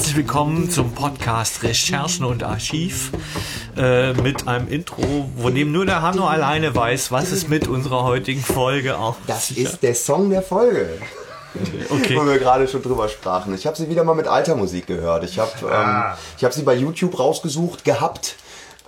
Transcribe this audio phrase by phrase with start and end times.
[0.00, 3.12] Herzlich willkommen zum Podcast Recherchen und Archiv
[3.76, 8.02] äh, mit einem Intro, wo neben nur der Hanno alleine weiß, was es mit unserer
[8.04, 10.88] heutigen Folge auf Das ist der Song der Folge.
[11.90, 12.16] Okay.
[12.16, 13.54] Wo wir gerade schon drüber sprachen.
[13.54, 15.22] Ich habe sie wieder mal mit alter Musik gehört.
[15.24, 16.12] Ich habe Ah.
[16.12, 18.36] ähm, ich hab sie bei YouTube rausgesucht gehabt.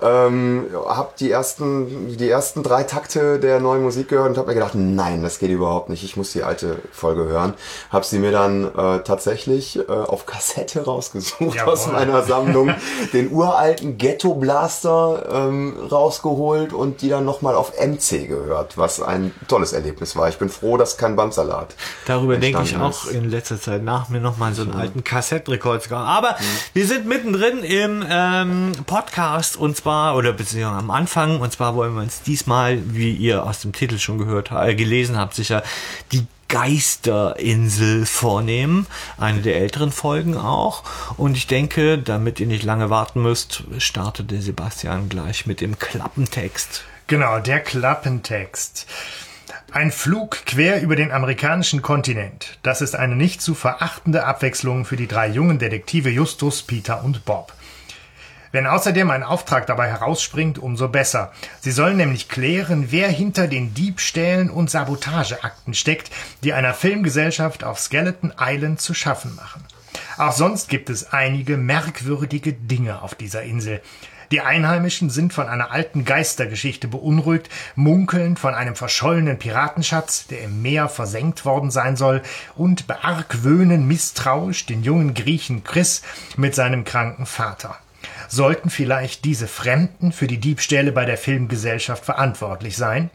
[0.02, 4.54] Ähm, hab die ersten, die ersten drei Takte der neuen Musik gehört und habe mir
[4.54, 6.02] gedacht, nein, das geht überhaupt nicht.
[6.02, 7.54] Ich muss die alte Folge hören.
[7.90, 11.72] Hab sie mir dann äh, tatsächlich äh, auf Kassette rausgesucht Jawohl.
[11.72, 12.74] aus meiner Sammlung,
[13.12, 19.32] den uralten Ghetto Blaster ähm, rausgeholt und die dann nochmal auf MC gehört, was ein
[19.48, 20.28] tolles Erlebnis war.
[20.28, 21.74] Ich bin froh, dass kein Bandsalat.
[22.06, 23.12] Darüber denke ich auch ist.
[23.12, 25.94] in letzter Zeit nach, mir nochmal so einen alten Kassettrekord zu.
[25.94, 26.36] Aber
[26.74, 31.94] wir sind mittendrin im ähm, Podcast und zwar, oder beziehungsweise am Anfang, und zwar wollen
[31.94, 35.62] wir uns diesmal, wie ihr aus dem Titel schon gehört, äh, gelesen habt, sicher
[36.12, 38.86] die Geisterinsel vornehmen.
[39.16, 40.84] Eine der älteren Folgen auch.
[41.16, 45.78] Und ich denke, damit ihr nicht lange warten müsst, startet der Sebastian gleich mit dem
[45.78, 46.84] Klappentext.
[47.06, 48.86] Genau, der Klappentext.
[49.72, 52.58] Ein Flug quer über den amerikanischen Kontinent.
[52.62, 57.24] Das ist eine nicht zu verachtende Abwechslung für die drei jungen Detektive Justus, Peter und
[57.24, 57.54] Bob.
[58.52, 61.32] Wenn außerdem ein Auftrag dabei herausspringt, umso besser.
[61.60, 66.10] Sie sollen nämlich klären, wer hinter den Diebstählen und Sabotageakten steckt,
[66.44, 69.64] die einer Filmgesellschaft auf Skeleton Island zu schaffen machen.
[70.18, 73.80] Auch sonst gibt es einige merkwürdige Dinge auf dieser Insel.
[74.30, 80.60] Die Einheimischen sind von einer alten Geistergeschichte beunruhigt, munkeln von einem verschollenen Piratenschatz, der im
[80.62, 82.22] Meer versenkt worden sein soll,
[82.54, 86.02] und beargwöhnen misstrauisch den jungen Griechen Chris
[86.36, 87.78] mit seinem kranken Vater.
[88.34, 93.10] Sollten vielleicht diese Fremden für die Diebstähle bei der Filmgesellschaft verantwortlich sein?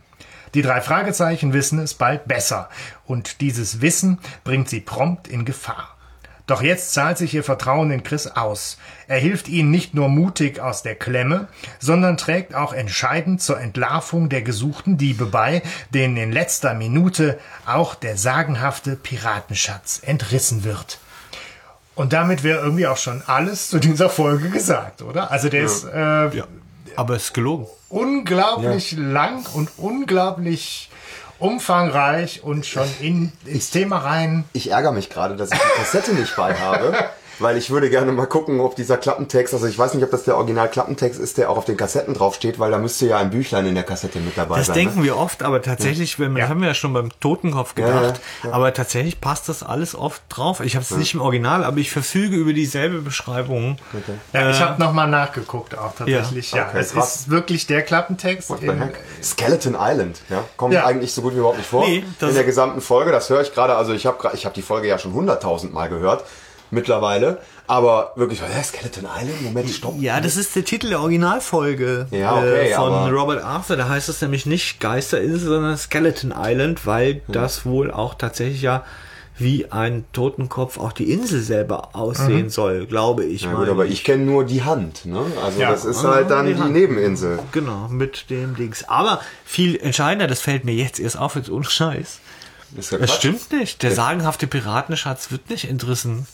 [0.53, 2.69] Die drei Fragezeichen wissen es bald besser,
[3.07, 5.97] und dieses Wissen bringt sie prompt in Gefahr.
[6.45, 8.77] Doch jetzt zahlt sich ihr Vertrauen in Chris aus.
[9.07, 11.47] Er hilft ihnen nicht nur mutig aus der Klemme,
[11.79, 15.63] sondern trägt auch entscheidend zur Entlarvung der gesuchten Diebe bei,
[15.95, 20.99] denen in letzter Minute auch der sagenhafte Piratenschatz entrissen wird.
[21.97, 25.31] Und damit wäre irgendwie auch schon alles zu dieser Folge gesagt, oder?
[25.31, 26.43] Also der ist äh,
[26.95, 27.65] Aber es ist gelogen.
[27.89, 30.89] unglaublich lang und unglaublich
[31.39, 34.43] umfangreich und schon in, ins Thema rein.
[34.53, 36.93] Ich ärgere mich gerade, dass ich die Kassette nicht bei habe,
[37.39, 40.23] weil ich würde gerne mal gucken, ob dieser Klappentext, also ich weiß nicht, ob das
[40.23, 43.29] der Original Klappentext ist, der auch auf den Kassetten draufsteht, weil da müsste ja ein
[43.29, 44.75] Büchlein in der Kassette mit dabei Das sein.
[44.75, 45.05] denken ne?
[45.05, 46.49] wir oft, aber tatsächlich, wenn wir, das Ja.
[46.49, 48.55] haben wir ja schon beim Totenkopf gedacht, ja, ja.
[48.55, 50.61] aber tatsächlich passt das alles oft drauf.
[50.61, 53.77] Ich habe es nicht im Original, aber ich verfüge über dieselbe Beschreibung.
[54.33, 56.51] Ja, ich Äh, habe nochmal nachgeguckt auch tatsächlich.
[56.51, 57.15] Ja, Okay, es krass.
[57.15, 58.49] ist wirklich der Klappentext.
[58.61, 58.91] In-?
[59.23, 60.85] Skeleton Island, ja, kommt Ja.
[60.85, 63.11] eigentlich so gut wie überhaupt nicht vor Nee, das- in der gesamten Folge.
[63.11, 63.75] Das höre ich gerade.
[63.75, 66.23] Also ich habe ich habe die Folge ja schon hunderttausend Mal gehört
[66.71, 69.95] mittlerweile, aber wirklich, hä, Skeleton Island, Moment, stopp.
[69.99, 73.75] Ja, das ist der Titel der Originalfolge Ja, okay, äh, von Robert Arthur.
[73.77, 78.83] Da heißt es nämlich nicht Geisterinsel, sondern Skeleton Island, weil das wohl auch tatsächlich ja
[79.39, 84.03] wie ein Totenkopf auch die Insel selber aussehen soll, glaube ich Ja, gut, aber ich
[84.03, 85.19] kenne nur die Hand, ne?
[85.45, 85.69] Also Ja.
[85.69, 86.61] das ist Ah, halt dann die die.
[86.61, 87.37] Nebeninsel.
[87.51, 88.89] Genau, mit dem Dings.
[88.89, 92.19] Aber viel entscheidender, das fällt mir jetzt erst auf, jetzt ohne Scheiß.
[92.77, 93.17] Ist ja Das Quatsch.
[93.19, 93.83] stimmt nicht.
[93.83, 96.25] Der sagenhafte Piratenschatz wird nicht entrissen.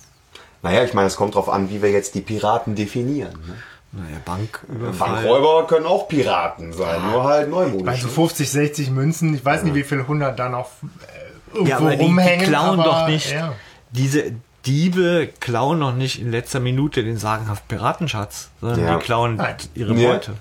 [0.63, 3.33] Naja, ich meine, es kommt drauf an, wie wir jetzt die Piraten definieren.
[3.45, 3.55] Ne?
[3.91, 5.09] Naja, Banküberfall.
[5.13, 7.87] Bankräuber können auch Piraten sein, nur halt neumodisch.
[7.87, 11.77] Also 50, 60 Münzen, ich weiß nicht, wie viele hundert da noch äh, irgendwo Ja,
[11.77, 12.45] aber die, die rumhängen.
[12.47, 13.31] klauen aber, doch nicht.
[13.31, 13.53] Ja.
[13.91, 14.31] Diese
[14.65, 18.97] Diebe klauen noch nicht in letzter Minute den sagenhaften Piratenschatz, sondern Ja.
[18.97, 19.57] die klauen Nein.
[19.75, 20.13] ihre Ja.
[20.13, 20.33] Beute.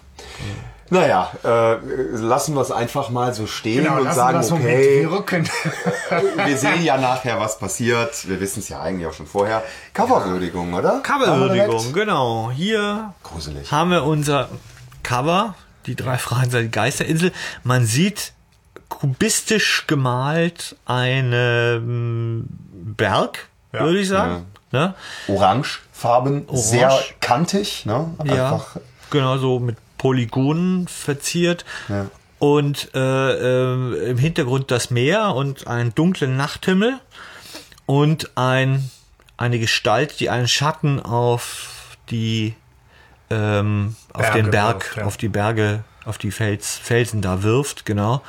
[0.93, 1.77] Naja, äh,
[2.17, 5.09] lassen wir es einfach mal so stehen Genau, und sagen, okay,
[6.44, 8.29] wir sehen ja nachher, was passiert.
[8.29, 9.62] Wir wissen es ja eigentlich auch schon vorher.
[9.94, 11.00] Coverwürdigung, oder?
[11.03, 12.50] Coverwürdigung, genau.
[12.55, 13.73] Hier Gruselig.
[13.73, 14.50] haben wir unser
[15.03, 15.55] Cover,
[15.87, 17.33] die drei Fragen die Geisterinsel.
[17.62, 18.35] Man sieht
[18.91, 22.47] kubistisch gemalt einen
[22.99, 23.81] Berg, Ja.
[23.81, 24.44] würde ich sagen.
[24.73, 24.93] Ne?
[25.29, 26.62] Orangefarben, Orange.
[26.62, 28.11] sehr kantig, ne?
[28.25, 28.77] Ja, Einfach,
[29.11, 31.65] genau so mit Polygonen verziert.
[31.89, 32.11] Ja.
[32.41, 36.99] Und äh, äh, im Hintergrund das Meer und einen dunklen Nachthimmel
[37.87, 38.91] und ein,
[39.37, 42.57] eine Gestalt, die einen Schatten auf die
[43.31, 45.05] ähm, auf Berge den Berg, wirft, ja.
[45.05, 48.23] auf die Berge, auf die Fels, Felsen da wirft, genau.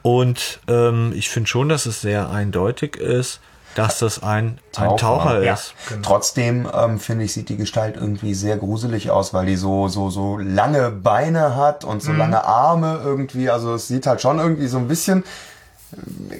[0.00, 3.40] Und ähm, ich finde schon, dass es sehr eindeutig ist,
[3.74, 5.54] dass das ein ein Taucher, Taucher ja.
[5.54, 5.74] ist.
[6.02, 10.10] Trotzdem ähm, finde ich sieht die Gestalt irgendwie sehr gruselig aus, weil die so so
[10.10, 13.50] so lange Beine hat und so lange Arme irgendwie.
[13.50, 15.24] Also es sieht halt schon irgendwie so ein bisschen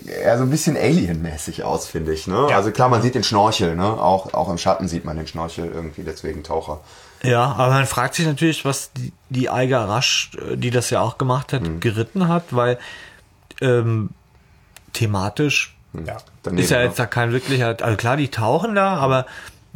[0.07, 2.27] eher so ein bisschen Alien-mäßig aus, finde ich.
[2.27, 2.49] Ne?
[2.51, 2.57] Ja.
[2.57, 3.85] Also klar, man sieht den Schnorchel, ne?
[3.85, 6.81] Auch, auch im Schatten sieht man den Schnorchel irgendwie, deswegen Taucher.
[7.23, 11.01] Ja, aber man fragt sich natürlich, was die, die Eiger Rasch, äh, die das ja
[11.01, 11.79] auch gemacht hat, Mhm.
[11.81, 12.79] geritten hat, weil
[13.61, 14.11] ähm,
[14.93, 15.74] thematisch
[16.07, 16.17] Ja.
[16.43, 19.27] Daneben, ist ja jetzt da kein wirklicher, also klar, die tauchen da, aber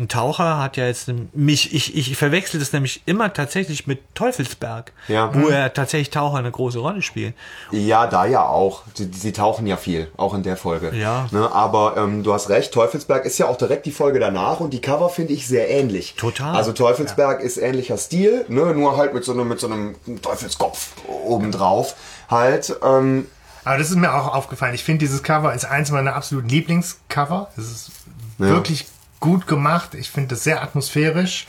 [0.00, 4.92] ein Taucher hat ja jetzt mich, ich, ich verwechsel das nämlich immer tatsächlich mit Teufelsberg,
[5.08, 5.34] Ja.
[5.34, 7.34] wo er tatsächlich Taucher eine große Rolle spielt.
[7.72, 8.84] Ja, da ja auch.
[8.94, 10.94] Sie, sie tauchen ja viel, auch in der Folge.
[10.96, 11.26] Ja.
[11.32, 14.72] Ne, aber ähm, du hast recht, Teufelsberg ist ja auch direkt die Folge danach und
[14.72, 16.14] die Cover finde ich sehr ähnlich.
[16.16, 16.54] Total.
[16.54, 20.92] Also Teufelsberg ist ähnlicher Stil, ne, nur halt mit so einem, mit so einem Teufelskopf
[21.08, 21.96] obendrauf.
[22.30, 23.26] Halt, ähm,
[23.68, 24.74] Aber das ist mir auch aufgefallen.
[24.74, 27.50] Ich finde, dieses Cover ist eins meiner absoluten Lieblingscover.
[27.58, 27.90] Es ist
[28.38, 28.86] wirklich
[29.20, 29.92] gut gemacht.
[29.92, 31.46] Ich finde es sehr atmosphärisch.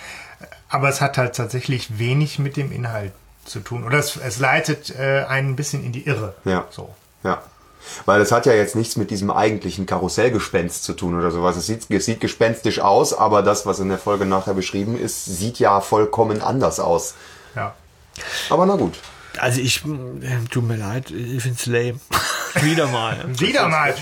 [0.68, 3.14] Aber es hat halt tatsächlich wenig mit dem Inhalt
[3.46, 3.86] zu tun.
[3.86, 6.34] Oder es, es leitet äh, einen ein bisschen in die Irre.
[6.44, 6.66] Ja.
[6.72, 6.94] So.
[7.24, 7.42] Ja.
[8.04, 11.56] Weil es hat ja jetzt nichts mit diesem eigentlichen Karussellgespenst zu tun oder sowas.
[11.56, 15.24] Es sieht, es sieht gespenstisch aus, aber das, was in der Folge nachher beschrieben ist,
[15.24, 17.14] sieht ja vollkommen anders aus.
[17.56, 17.76] Ja.
[18.50, 18.96] Aber na gut.
[19.42, 21.96] Also ich, äh, tut mir leid, ich find's lame.
[22.62, 23.16] Wieder mal.
[23.40, 23.94] Wieder mal.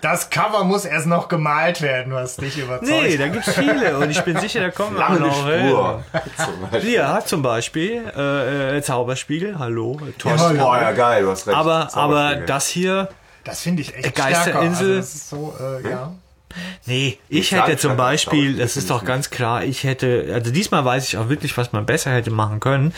[0.00, 2.90] Das Cover muss erst noch gemalt werden, was dich überzeugt.
[2.90, 5.70] Nee, da gibt's viele und ich bin sicher, da kommen wir noch hin.
[6.36, 6.92] Zum Beispiel.
[6.92, 10.32] Ja, zum Beispiel äh, äh, Zauberspiegel, hallo, toll.
[10.32, 10.60] Jawohl.
[10.60, 11.56] Oh ja, geil, du hast recht.
[11.56, 13.08] aber aber das hier,
[13.44, 14.42] Das finde ich echt Geisterinsel.
[14.44, 14.58] stärker.
[14.60, 16.12] Also das ist so, äh, ja.
[16.86, 20.84] nee, ich hätte zum Beispiel, das das ist doch ganz klar, ich hätte, also diesmal
[20.84, 22.92] weiß ich auch wirklich, was man besser hätte machen können.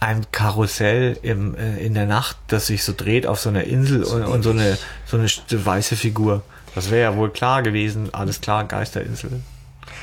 [0.00, 4.02] Ein Karussell im, äh, in der Nacht, das sich so dreht auf so einer Insel
[4.04, 6.42] und, und so eine so eine weiße Figur.
[6.74, 8.12] Das wäre ja wohl klar gewesen.
[8.12, 9.42] Alles klar, Geisterinsel.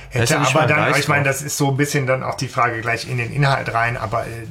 [0.10, 2.82] Hätte aber dann, Geist ich meine, das ist so ein bisschen dann auch die Frage
[2.82, 4.46] gleich in den Inhalt rein, aber äh,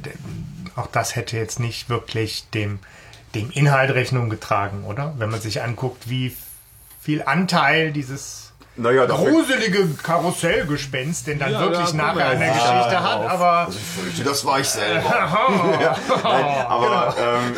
[0.75, 2.79] auch das hätte jetzt nicht wirklich dem,
[3.33, 5.13] dem Inhalt Rechnung getragen, oder?
[5.17, 6.35] Wenn man sich anguckt, wie
[7.01, 8.46] viel Anteil dieses
[8.79, 13.29] Naja, gruselige Karussellgespenst denn dann Ja, wirklich ja, nachher in der Ja, Geschichte hat, auf.
[13.31, 15.09] aber Ich fürchte, das war ich selber.
[16.23, 17.57] Nein, aber ähm,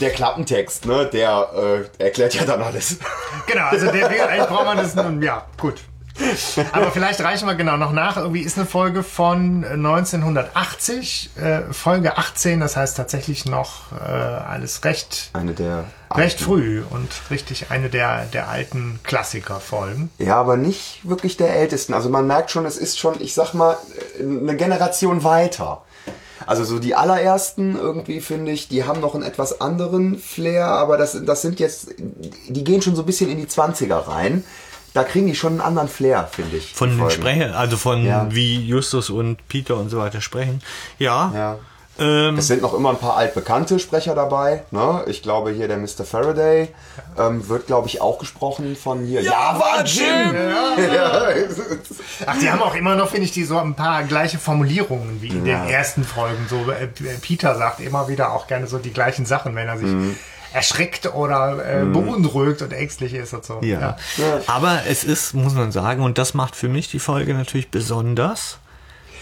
[0.00, 2.98] der Klappentext, ne, der äh, erklärt ja dann alles.
[3.46, 5.80] genau, also der eigentlich braucht man das nun, ja, gut.
[6.72, 8.16] Aber vielleicht reichen wir genau noch nach.
[8.16, 14.84] Irgendwie ist eine Folge von 1980, äh, Folge 18, das heißt tatsächlich noch äh, alles
[14.84, 15.84] recht Eine der
[16.14, 16.44] recht alten.
[16.44, 20.10] früh und richtig eine der, der alten Klassikerfolgen.
[20.18, 21.94] Ja, aber nicht wirklich der ältesten.
[21.94, 23.76] Also man merkt schon, es ist schon, ich sag mal,
[24.20, 25.82] eine Generation weiter.
[26.46, 30.98] Also so die allerersten irgendwie finde ich, die haben noch einen etwas anderen Flair, aber
[30.98, 34.44] das, das sind jetzt, die gehen schon so ein bisschen in die 20er rein.
[34.94, 36.72] Da kriegen die schon einen anderen Flair, finde ich.
[36.72, 37.14] Von den Folgen.
[37.14, 38.26] Sprechern, also von Ja.
[38.30, 40.62] wie Justus und Peter und so weiter sprechen.
[40.98, 41.32] Ja.
[41.34, 41.58] Ja.
[41.96, 44.64] Ähm, Es sind noch immer ein paar altbekannte Sprecher dabei.
[44.72, 45.04] Ne?
[45.06, 46.04] Ich glaube hier der Mr.
[46.04, 46.68] Faraday
[47.18, 49.20] ähm, wird, glaube ich, auch gesprochen von hier.
[49.22, 50.34] Ja, war Jim!
[50.94, 51.28] Ja.
[52.26, 55.28] Ach, die haben auch immer noch, finde ich, die so ein paar gleiche Formulierungen wie
[55.28, 55.60] in Ja.
[55.64, 56.46] den ersten Folgen.
[56.48, 56.88] So, äh,
[57.20, 60.16] Peter sagt immer wieder auch gerne so die gleichen Sachen, wenn er sich Mhm.
[60.54, 63.60] Erschreckt oder äh, beunruhigt und ängstlich ist und so.
[63.62, 63.96] ja.
[64.46, 68.58] Aber es ist, muss man sagen, und das macht für mich die Folge natürlich besonders.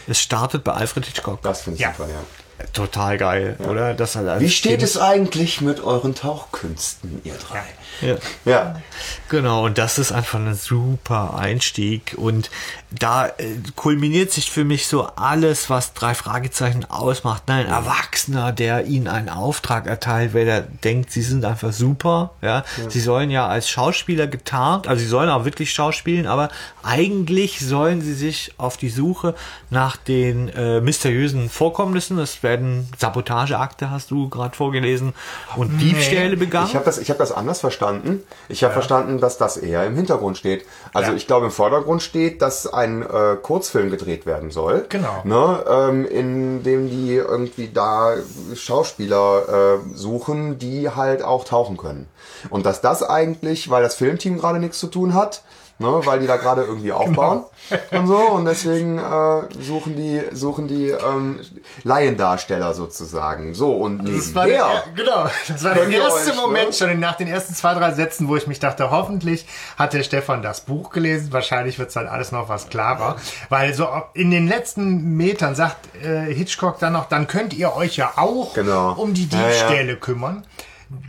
[0.07, 1.41] Es startet bei Alfred Hitchcock.
[1.43, 1.95] Das finde ich Ja.
[1.97, 2.67] super, ja.
[2.73, 3.95] Total geil, oder?
[3.95, 7.63] Das halt Wie steht es eigentlich mit euren Tauchkünsten, ihr drei?
[8.01, 8.17] Ja.
[8.45, 8.81] Ja.
[9.29, 12.15] Genau, und das ist einfach ein super Einstieg.
[12.17, 12.51] Und
[12.91, 13.33] da äh,
[13.77, 17.45] kulminiert sich für mich so alles, was drei Fragezeichen ausmacht.
[17.47, 22.33] Nein, ein Erwachsener, der ihnen einen Auftrag erteilt, weil er denkt, sie sind einfach super.
[22.43, 26.49] Ja, sie sollen ja als Schauspieler getarnt, also sie sollen auch wirklich schauspielen, aber
[26.83, 29.35] eigentlich sollen sie sich auf die Suche
[29.71, 35.15] nach den äh, mysteriösen Vorkommnissen, es werden Sabotageakte, hast du gerade vorgelesen,
[35.57, 36.69] und Diebstähle begangen.
[36.69, 37.92] Ich habe das, ich hab das anders verstanden.
[38.49, 40.65] Ich habe verstanden, dass das eher im Hintergrund steht.
[40.95, 41.17] Also Ja.
[41.17, 44.87] ich glaube, im Vordergrund steht, dass ein äh, Kurzfilm gedreht werden soll.
[44.89, 45.23] Genau.
[45.25, 48.15] Ne, ähm, in dem die irgendwie da
[48.55, 52.09] Schauspieler äh, suchen, die halt auch tauchen können.
[52.51, 55.43] Und dass das eigentlich, weil das Filmteam gerade nichts zu tun hat,
[55.83, 57.45] ne, weil die da gerade irgendwie aufbauen
[57.91, 61.41] und so und deswegen äh, suchen die suchen die ähm,
[61.85, 63.55] Laiendarsteller sozusagen.
[63.55, 66.41] So und Das war der, genau, das war der erste euch, ne?
[66.41, 69.47] Moment schon nach den ersten zwei, drei Sätzen, wo ich mich dachte, hoffentlich
[69.77, 71.33] hat der Stefan das Buch gelesen.
[71.33, 73.17] Wahrscheinlich wird es dann alles noch was klarer.
[73.49, 77.97] Weil so in den letzten Metern sagt äh, Hitchcock dann noch, dann könnt ihr euch
[77.97, 78.93] ja auch Genau.
[78.95, 79.47] um die Ja, ja.
[79.49, 80.45] Diebstähle kümmern.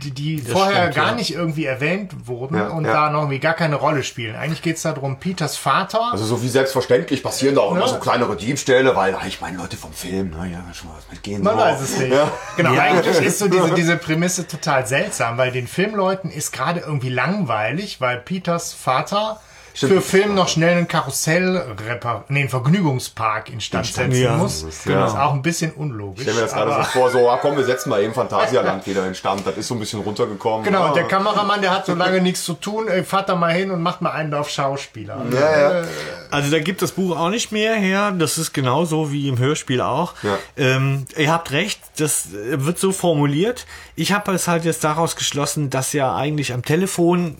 [0.02, 1.14] Die, die vorher stimmt, gar ja.
[1.14, 2.92] nicht irgendwie erwähnt wurden Ja, und ja.
[2.92, 4.36] da noch irgendwie gar keine Rolle spielen.
[4.36, 6.12] Eigentlich geht's darum, Peters Vater.
[6.12, 7.88] Also so wie selbstverständlich passieren da auch immer Ja.
[7.88, 11.42] so kleinere Diebstähle, weil ich meine Leute vom Film, naja, schon mal was mitgehen.
[11.42, 11.60] Man so.
[11.60, 12.12] weiß es nicht.
[12.12, 12.30] Ja.
[12.56, 12.82] Genau, Ja.
[12.82, 18.00] eigentlich ist so diese, diese Prämisse total seltsam, weil den Filmleuten ist gerade irgendwie langweilig,
[18.00, 19.40] weil Peters Vater
[19.74, 24.62] für Film noch schnell einen Karussell repar nee, einen Vergnügungspark instand setzen Ja, muss.
[24.62, 26.20] Das ist auch ein bisschen unlogisch.
[26.20, 28.86] Ich stell mir das gerade so vor, so, ah, komm, wir setzen mal eben Phantasialand
[28.86, 29.46] wieder in Stand.
[29.46, 30.64] Das ist so ein bisschen runtergekommen.
[30.64, 30.88] Genau, Ah.
[30.88, 33.70] und der Kameramann, der hat so lange nichts zu tun, ey, fahrt da mal hin
[33.70, 35.20] und macht mal einen auf Schauspieler.
[35.32, 35.84] Ja, ja.
[36.30, 38.12] Also da gibt das Buch auch nicht mehr her.
[38.16, 40.14] Das ist genauso wie im Hörspiel auch.
[40.22, 40.38] Ja.
[40.56, 43.66] Ähm, ihr habt recht, das äh, wird so formuliert.
[43.96, 47.36] Ich habe es halt jetzt daraus geschlossen, dass ja eigentlich am Telefon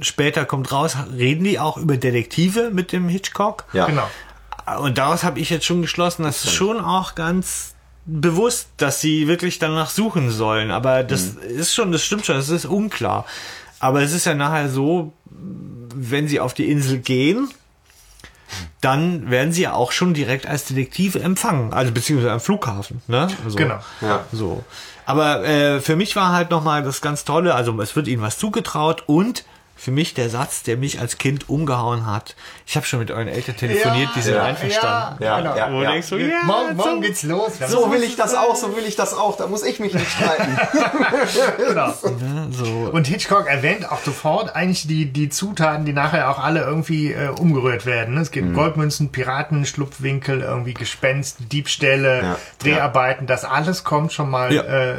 [0.00, 3.64] später kommt raus, reden die auch über Detektive mit dem Hitchcock.
[3.72, 3.86] Ja.
[3.86, 4.08] Genau.
[4.78, 7.74] Und daraus habe ich jetzt schon geschlossen, dass es schon auch ganz
[8.04, 10.70] bewusst, dass sie wirklich danach suchen sollen.
[10.70, 13.26] Aber das ist schon, das stimmt schon, das ist unklar.
[13.80, 15.12] Aber es ist ja nachher so,
[15.94, 17.48] wenn sie auf die Insel gehen,
[18.80, 23.00] dann werden sie ja auch schon direkt als Detektive empfangen, also beziehungsweise am Flughafen.
[23.06, 23.28] Ne?
[23.44, 23.78] Also, Genau.
[24.00, 24.24] Ja.
[24.32, 24.64] So.
[25.06, 28.38] Aber äh, für mich war halt nochmal das ganz Tolle, also es wird ihnen was
[28.38, 29.44] zugetraut und
[29.82, 32.36] für mich der Satz, der mich als Kind umgehauen hat.
[32.66, 35.24] Ich habe schon mit euren Eltern telefoniert, die sind ja, einverstanden.
[35.24, 35.56] Ja, genau.
[35.56, 35.90] ja, Wo du ja.
[35.90, 37.54] denkst so, ja, Morgen, morgen geht's los.
[37.66, 39.36] So will ich das auch, so will ich das auch.
[39.36, 40.56] Da muss ich mich nicht streiten.
[41.56, 41.86] Genau.
[42.20, 42.90] ne, so.
[42.92, 47.28] Und Hitchcock erwähnt auch sofort eigentlich die, die Zutaten, die nachher auch alle irgendwie äh,
[47.28, 48.16] umgerührt werden.
[48.18, 48.32] Es Mhm.
[48.32, 52.38] gibt Goldmünzen, Piraten, Schlupfwinkel, irgendwie Gespenst, Diebstähle, Ja.
[52.60, 53.26] Dreharbeiten.
[53.26, 54.62] Das alles kommt schon mal Ja.
[54.62, 54.96] äh,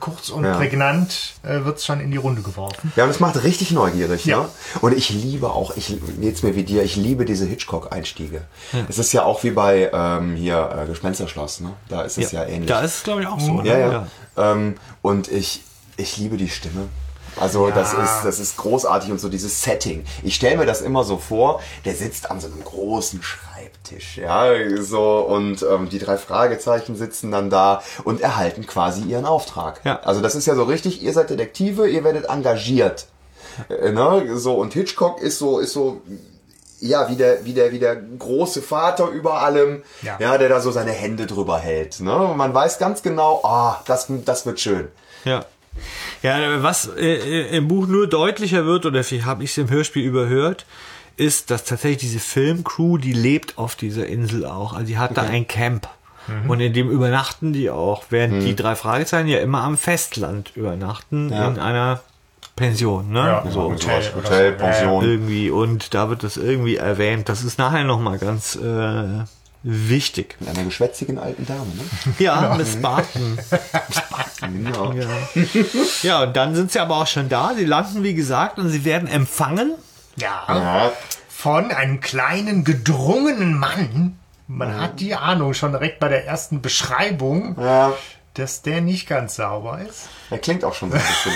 [0.00, 0.56] kurz und Ja.
[0.56, 2.92] prägnant, äh, wird's schon in die Runde geworfen.
[2.96, 4.23] Ja, und es macht richtig neugierig.
[4.24, 4.42] Ja.
[4.42, 4.48] Ne?
[4.80, 8.42] Und ich liebe auch, ich geht's mir wie dir, ich liebe diese Hitchcock-Einstiege.
[8.88, 11.74] Es ist ja auch wie bei ähm, hier äh, Gespensterschloss, ne?
[11.88, 12.68] Da ist es ja, ähnlich.
[12.68, 13.62] Da ist es, glaube ich, auch so.
[13.62, 14.06] ja, ne?
[14.36, 14.52] ja.
[14.52, 15.62] Ähm, und ich,
[15.96, 16.88] ich liebe die Stimme.
[17.36, 20.04] Also das ist das ist großartig und so dieses Setting.
[20.22, 24.52] Ich stelle mir das immer so vor, der sitzt an so einem großen Schreibtisch, ja,
[24.80, 29.80] so und ähm, die drei Fragezeichen sitzen dann da und erhalten quasi ihren Auftrag.
[29.84, 30.00] Ja.
[30.00, 33.06] Also das ist ja so richtig, ihr seid Detektive, ihr werdet engagiert.
[33.68, 34.36] Äh, ne?
[34.36, 36.02] So und Hitchcock ist so ist so
[36.80, 40.18] ja, wie der, wie der, wie der große Vater über allem, Ja.
[40.20, 42.00] ja, der da so seine Hände drüber hält.
[42.00, 42.14] Ne?
[42.14, 44.88] Und man weiß ganz genau, ah, das, das wird schön.
[45.24, 45.46] Ja.
[46.22, 50.66] Ja, was äh, im Buch nur deutlicher wird, oder habe ich es im Hörspiel überhört,
[51.16, 54.74] ist, dass tatsächlich diese Filmcrew, die lebt auf dieser Insel auch.
[54.74, 55.88] Also die hat da ein Camp.
[56.48, 61.30] Und in dem übernachten die auch, während die drei Fragezeichen ja immer am Festland übernachten,
[61.30, 61.48] Ja.
[61.48, 62.00] in einer
[62.56, 63.20] Pension, ne?
[63.20, 63.62] Ja, so.
[63.64, 64.58] Hotel Hotel, oder Hotel so.
[64.64, 65.04] Pension.
[65.04, 65.50] Irgendwie.
[65.50, 67.28] Und da wird das irgendwie erwähnt.
[67.28, 69.24] Das ist nachher nochmal ganz äh,
[69.64, 70.36] wichtig.
[70.38, 71.82] Mit einer geschwätzigen alten Dame, ne?
[72.18, 73.38] Ja, Miss Barton.
[74.40, 74.92] Genau.
[74.92, 75.08] Ja.
[76.02, 77.54] ja, und dann sind sie aber auch schon da.
[77.56, 79.74] Sie landen, wie gesagt, und sie werden empfangen.
[80.16, 80.44] Ja.
[80.48, 80.92] Ja.
[81.28, 84.18] Von einem kleinen, gedrungenen Mann.
[84.46, 87.94] Man hat die Ahnung schon direkt bei der ersten Beschreibung, ja.
[88.34, 90.08] Dass der nicht ganz sauber ist.
[90.30, 91.32] Er klingt auch schon so ein bisschen.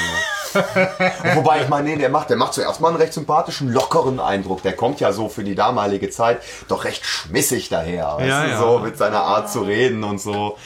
[0.99, 1.35] ja.
[1.37, 4.63] Wobei ich meine, nee, der macht, der macht zuerst mal einen recht sympathischen, lockeren Eindruck.
[4.63, 8.17] Der kommt ja so für die damalige Zeit doch recht schmissig daher.
[8.17, 8.59] weißt Ja, du, ja.
[8.59, 10.57] So mit seiner Art zu reden und so.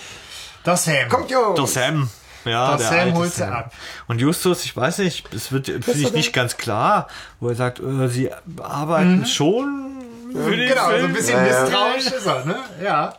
[0.65, 1.09] Das Sam.
[1.09, 1.57] Kommt Jungs!
[1.57, 2.09] Der Sam.
[2.45, 3.73] Ja, Der der Sam alte holt sie ab.
[4.09, 7.09] Und Justus, ich weiß nicht, es wird finde ich nicht ganz klar,
[7.41, 9.93] wo er sagt, äh, sie arbeiten schon
[10.35, 11.05] für den Genau, so Film.
[11.07, 11.61] ein bisschen Ja, ja.
[11.62, 12.57] misstrauisch ist er, ne?
[12.83, 13.15] Ja.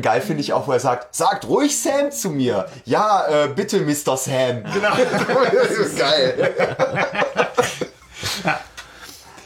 [0.00, 2.66] Geil finde ich auch, wo er sagt, sagt ruhig Sam zu mir.
[2.84, 4.16] Ja, äh, bitte, Mr.
[4.16, 4.62] Sam.
[4.72, 4.96] Genau.
[5.52, 6.54] das ist geil.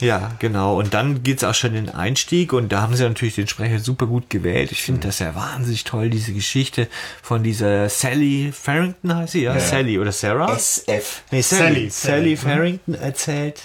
[0.01, 0.79] Ja, genau.
[0.79, 3.79] Und dann geht's auch schon in den Einstieg und da haben sie natürlich den Sprecher
[3.81, 4.73] super gut gewählt.
[4.73, 6.89] Ich finde das ja wahnsinnig toll, diese Geschichte
[7.23, 9.61] von dieser Sally Farrington heißt sie, ja?
[9.61, 10.55] Sally oder Sarah?
[10.55, 11.23] SF.
[11.31, 11.91] Nee, Sally.
[11.91, 11.91] Sally.
[11.91, 13.61] Sally Farrington erzählt.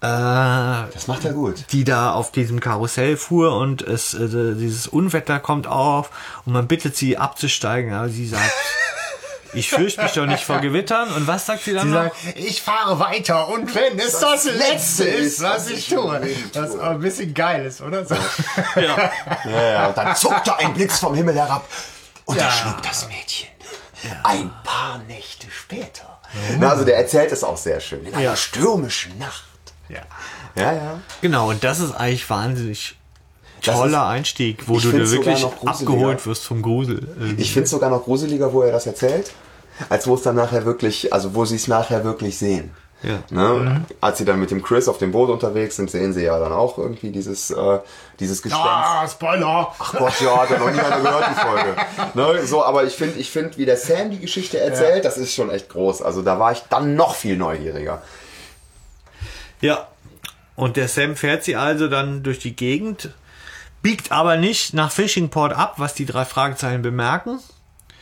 [0.00, 0.06] Äh,
[0.92, 1.64] Das macht er gut.
[1.72, 6.10] die da auf diesem Karussell fuhr und es äh, dieses Unwetter kommt auf
[6.46, 8.52] und man bittet sie abzusteigen, aber sie sagt,
[9.54, 11.12] ich fürchte mich doch nicht vor Gewittern.
[11.14, 12.02] Und was sagt sie dann Sie noch?
[12.04, 16.20] sagt, ich fahre weiter und wenn es das, Letzte ist, was ich tue.
[16.54, 18.04] Was auch ein bisschen geil ist, oder?
[18.04, 18.14] So.
[18.76, 18.96] Ja.
[19.44, 19.86] Ja, ja.
[19.88, 21.64] Und dann zuckte ein Blitz vom Himmel herab
[22.24, 22.44] und Ja.
[22.44, 23.48] er schlug das Mädchen.
[24.22, 26.20] Ein paar Nächte später.
[26.60, 28.04] Na, also der erzählt es auch sehr schön.
[28.06, 28.36] In einer Ja.
[28.36, 29.42] stürmischen Nacht.
[29.88, 30.00] Ja.
[30.56, 31.00] Ja, ja.
[31.20, 32.96] Genau, und das ist eigentlich wahnsinnig
[33.62, 37.08] toller Einstieg, wo du dir wirklich abgeholt wirst vom Grusel.
[37.18, 37.42] irgendwie.
[37.42, 39.32] Ich finde es sogar noch gruseliger, wo er das erzählt,
[39.88, 42.70] als wo es dann nachher wirklich, also wo sie es nachher wirklich sehen.
[43.02, 43.18] Ja.
[43.30, 43.84] Ne?
[44.00, 46.52] Als sie dann mit dem Chris auf dem Boot unterwegs sind, sehen sie ja dann
[46.52, 47.78] auch irgendwie dieses, äh,
[48.18, 48.66] dieses Gespenst.
[48.66, 49.72] Ah, Spoiler!
[49.78, 51.76] Ach Gott, ja, hat ja noch niemand gehört, die Folge.
[52.14, 55.32] Ne, so, aber ich finde, ich finde, wie der Sam die Geschichte erzählt, das ist
[55.32, 56.02] schon echt groß.
[56.02, 58.02] Also da war ich dann noch viel neugieriger.
[59.60, 59.88] Ja.
[60.56, 63.10] Und der Sam fährt sie also dann durch die Gegend,
[63.80, 67.38] biegt aber nicht nach Fishingport ab, was die drei Fragezeichen bemerken.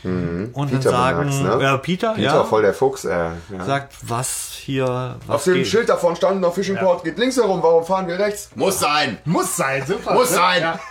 [0.07, 1.63] Und dann Peter sagen, bemerkt's, ne?
[1.63, 3.65] ja, Peter, Peter, ja, voll der Fuchs, äh, ja.
[3.65, 5.67] sagt, was hier, was Auf dem geht.
[5.67, 8.51] Schild davon stand noch Fishingport geht links herum, warum fahren wir rechts?
[8.55, 9.19] Muss sein!
[9.25, 10.15] Muss sein, super.
[10.15, 10.37] Muss ne?
[10.37, 10.63] sein.
[10.63, 10.81] Ja.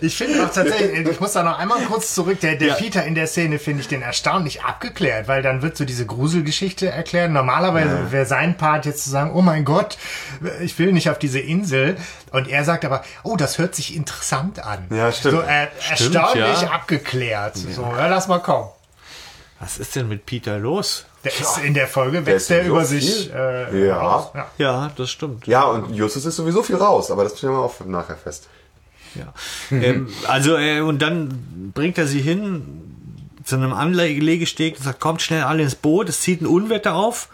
[0.00, 2.74] Ich finde auch tatsächlich, ich muss da noch einmal kurz zurück, der, der Ja.
[2.74, 6.88] Peter in der Szene finde ich den erstaunlich abgeklärt, weil dann wird so diese Gruselgeschichte
[6.88, 7.30] erklärt.
[7.30, 9.98] Normalerweise wäre sein Part jetzt zu sagen, oh mein Gott,
[10.60, 11.96] ich will nicht auf diese Insel.
[12.30, 14.86] Und er sagt aber, oh, das hört sich interessant an.
[14.90, 15.34] Ja, stimmt.
[15.34, 16.70] So äh, erstaunlich ja.
[16.70, 17.56] abgeklärt.
[17.56, 18.68] So, ja, lass mal kommen.
[19.60, 21.06] Was ist denn mit Peter los?
[21.24, 23.98] Der ist in der Folge, wächst der über sich äh, Ja.
[23.98, 24.30] raus.
[24.34, 24.46] Ja.
[24.58, 25.46] Ja, das stimmt.
[25.46, 28.48] Ja, und Justus ist sowieso viel raus, aber das stellen wir auch nachher fest.
[29.14, 29.32] Ja.
[29.70, 35.20] ähm, also, äh, und dann bringt er sie hin zu einem Anlegesteg und sagt, kommt
[35.22, 37.28] schnell alle ins Boot, es zieht ein Unwetter auf.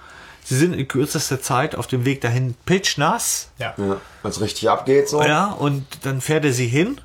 [0.45, 3.51] Sie sind in kürzester Zeit auf dem Weg dahin pitchnass.
[3.59, 3.75] Ja.
[3.77, 5.23] Ja, Wenn es richtig abgeht, so.
[5.23, 7.01] Ja, und dann fährt er sie hin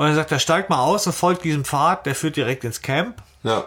[0.00, 2.80] und er sagt, er steigt mal aus und folgt diesem Pfad, der führt direkt ins
[2.80, 3.20] Camp.
[3.42, 3.66] Ja.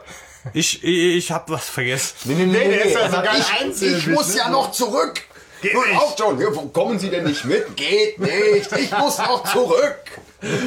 [0.53, 2.15] Ich, ich, ich hab was vergessen.
[2.23, 4.39] Nee, nee, nee, Nee, der ist ja sogar ich, einzeln, ich muss ne?
[4.39, 5.21] ja noch zurück.
[5.61, 5.95] Geht Nun nicht.
[6.01, 7.77] auf, John, kommen Sie denn nicht mit?
[7.77, 9.99] Geht nicht, ich muss noch zurück.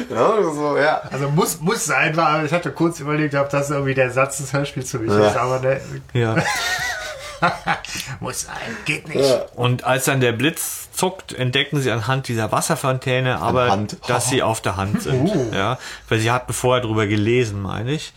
[0.09, 1.01] Ja, so, ja.
[1.11, 4.53] Also muss, muss sein, war, ich hatte kurz überlegt, ob das irgendwie der Satz des
[4.53, 5.27] Hörspiels für mich Ja.
[5.27, 5.81] ist, aber der,
[6.13, 6.35] Ja.
[8.19, 9.19] muss sein, geht nicht.
[9.29, 9.41] Ja.
[9.55, 13.97] Und als dann der Blitz zuckt, entdecken sie anhand dieser Wasserfontäne, aber Hand.
[14.07, 15.29] dass sie auf der Hand sind.
[15.29, 15.51] Oh.
[15.53, 15.77] Ja,
[16.09, 18.13] weil sie hatten vorher drüber gelesen, meine ich.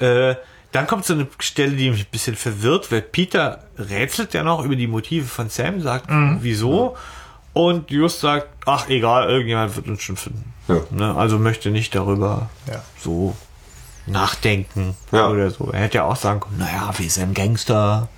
[0.00, 0.34] Äh,
[0.72, 4.62] dann kommt so eine Stelle, die mich ein bisschen verwirrt, weil Peter rätselt ja noch
[4.64, 6.38] über die Motive von Sam, sagt, Mhm.
[6.42, 6.96] wieso?
[7.54, 10.52] Und Just sagt, ach egal, irgendjemand wird uns schon finden.
[10.68, 10.80] Ja.
[10.90, 11.14] Ne?
[11.16, 12.82] Also möchte nicht darüber Ja.
[13.02, 13.34] so
[14.06, 15.28] nachdenken Ja.
[15.28, 15.70] oder so.
[15.72, 18.08] Er hätte ja auch sagen können, naja, wir sind Gangster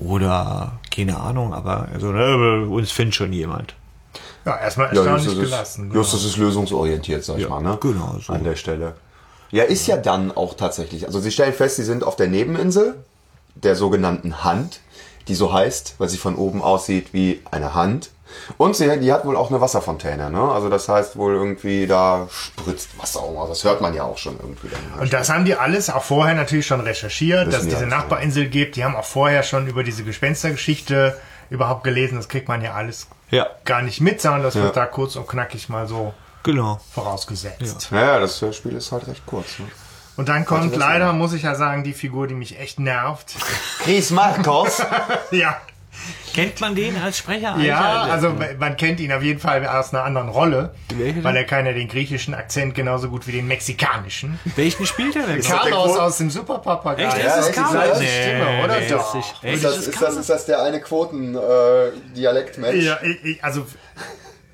[0.00, 3.74] oder keine Ahnung, aber also, ne, uns findet schon jemand.
[4.44, 5.82] Ja, erstmal Ja, erstaunlich Justus ist, gelassen.
[5.90, 5.94] genau.
[6.00, 7.76] Justus ist lösungsorientiert, sag ich mal, ne?
[7.80, 8.32] genau so.
[8.32, 8.94] An der Stelle.
[9.50, 11.06] Ja, ist ja dann auch tatsächlich.
[11.06, 12.94] Also sie stellen fest, sie sind auf der Nebeninsel
[13.54, 14.80] der sogenannten Hand,
[15.28, 18.10] die so heißt, weil sie von oben aussieht wie eine Hand.
[18.56, 20.40] Und sie, die hat wohl auch eine Wasserfontäne, ne?
[20.40, 23.48] Also das heißt wohl irgendwie, da spritzt Wasser um.
[23.48, 25.00] Das hört man ja auch schon irgendwie dann.
[25.00, 27.84] Und das haben die alles auch vorher natürlich schon recherchiert, Wissen dass es die diese
[27.84, 28.76] alles, Nachbarinsel gibt.
[28.76, 31.16] Die haben auch vorher schon über diese Gespenstergeschichte
[31.50, 32.16] überhaupt gelesen.
[32.16, 35.28] Das kriegt man ja alles Ja, gar nicht mit, sondern das wird da kurz und
[35.28, 36.80] knackig mal so genau.
[36.92, 37.88] vorausgesetzt.
[37.90, 39.58] Naja, das Hörspiel ist halt recht kurz.
[39.58, 39.66] Ne?
[40.16, 43.34] Und dann kommt leider, muss ich ja sagen, die Figur, die mich echt nervt.
[43.82, 44.82] Chris Marcos.
[45.30, 45.56] ja.
[46.34, 47.56] Kennt man den als Sprecher?
[47.58, 48.12] Ja, Alter?
[48.12, 51.66] also man kennt ihn auf jeden Fall aus einer anderen Rolle, Welche weil er kann
[51.66, 54.38] ja den griechischen Akzent genauso gut wie den mexikanischen.
[54.56, 55.40] Welchen spielt er denn?
[55.42, 57.04] Carlos aus dem Superpapagei.
[57.04, 57.18] Echt?
[57.18, 57.74] Ja, ist es Carlos?
[57.82, 58.80] ist das die Stimme, oder?
[58.80, 59.14] nee, Doch.
[59.14, 60.16] Echt, Ist das, ist das, Carlos?
[60.18, 62.84] ist das der eine Quoten-Dialekt-Match?
[62.84, 63.66] Ja, ich, ich, also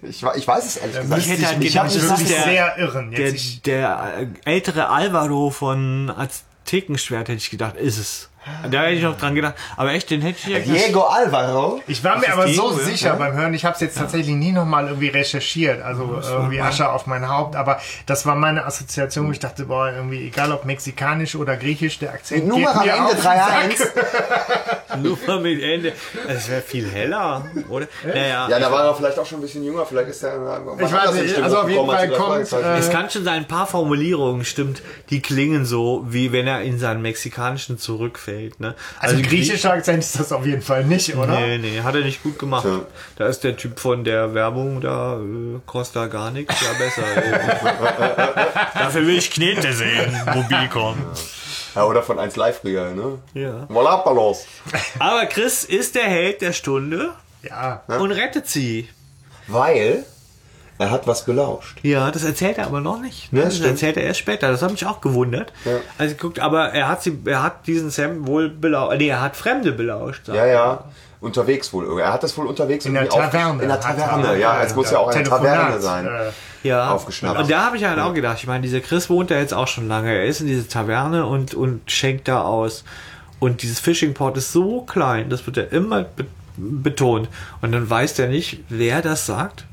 [0.03, 1.21] ich, ich weiß es ehrlich gesagt.
[1.23, 3.13] Ich hätte halt gedacht, das ist wirklich der- sehr irren.
[3.13, 8.31] Jetzt Der, der äh, ältere Alvaro von Aztekenschwert hätte ich gedacht, ist es.
[8.71, 9.55] Da hätte ich noch dran gedacht.
[9.77, 10.59] Aber echt, den hätte ich ja.
[10.61, 11.81] Diego Alvaro.
[11.87, 12.85] ich war mir aber so Diego, ja?
[12.85, 16.89] sicher beim Hören, ich habe es jetzt tatsächlich nie nochmal irgendwie recherchiert, also irgendwie Asche
[16.91, 20.65] auf mein Haupt, aber das war meine Assoziation, wo ich dachte, boah, irgendwie, egal ob
[20.65, 23.79] mexikanisch oder griechisch, der Akzent Nummer geht mir am Ende den 3-1.
[23.79, 24.97] Sack.
[25.03, 25.93] Nur mit Ende.
[26.27, 27.87] Das wäre viel heller, oder?
[28.07, 28.49] Naja.
[28.49, 29.85] Ja, da war er vielleicht auch schon ein bisschen jünger.
[29.85, 30.35] Vielleicht ist er.
[30.35, 33.49] äh, Ich weiß nicht, also auf jeden Fall kommt, äh, Es kann schon sein, ein
[33.49, 38.36] paar Formulierungen, stimmt, die klingen so, wie wenn er in seinen mexikanischen zurückfällt.
[38.59, 38.75] Ne?
[39.01, 41.39] Also Grie- griechischer Akzent ist das auf jeden Fall nicht, oder?
[41.41, 42.65] Nee, nee, hat er nicht gut gemacht.
[42.65, 42.81] Ja.
[43.17, 47.03] Da ist der Typ von der Werbung, da äh, Costa gar nichts, ja besser.
[48.75, 50.97] Dafür will ich Knete sehen, Mobilcom.
[51.75, 53.19] Ja, oder von 1 Live Real, ne?
[53.35, 53.67] Ja.
[53.71, 54.37] Voilà,
[54.99, 57.11] Aber Chris ist der Held der Stunde
[57.43, 57.83] Ja.
[57.87, 58.89] und rettet sie.
[59.47, 60.05] Weil
[60.79, 61.79] er hat was belauscht.
[61.83, 63.33] Ja, das erzählt er aber noch nicht.
[63.33, 63.41] Ne?
[63.41, 63.71] Ja, das stimmt.
[63.71, 64.51] erzählt er erst später.
[64.51, 65.53] Das hat mich auch gewundert.
[65.65, 65.73] Ja.
[65.99, 68.99] Also guckt, aber er hat sie, er hat diesen Sam wohl belauscht.
[68.99, 70.27] Nee, er hat Fremde belauscht.
[70.27, 70.53] sagt Ja, er.
[70.53, 70.85] ja.
[71.19, 71.99] Unterwegs wohl.
[71.99, 73.63] Er hat das wohl unterwegs In der Taverne.
[73.63, 74.63] In der er- Taverne, ja.
[74.63, 76.07] Es muss ja auch eine Taverne sein.
[76.07, 76.91] äh, ja.
[76.91, 77.39] aufgeschnappt.
[77.41, 79.67] Und da habe ich halt auch gedacht, ich meine, dieser Chris wohnt da jetzt auch
[79.69, 80.13] schon lange.
[80.13, 82.85] Er ist in dieser Taverne und, und schenkt da aus.
[83.41, 86.27] Und dieses Fishing Port ist so klein, das wird ja immer be
[86.59, 87.29] betont.
[87.61, 89.65] Und dann weiß der nicht, wer das sagt.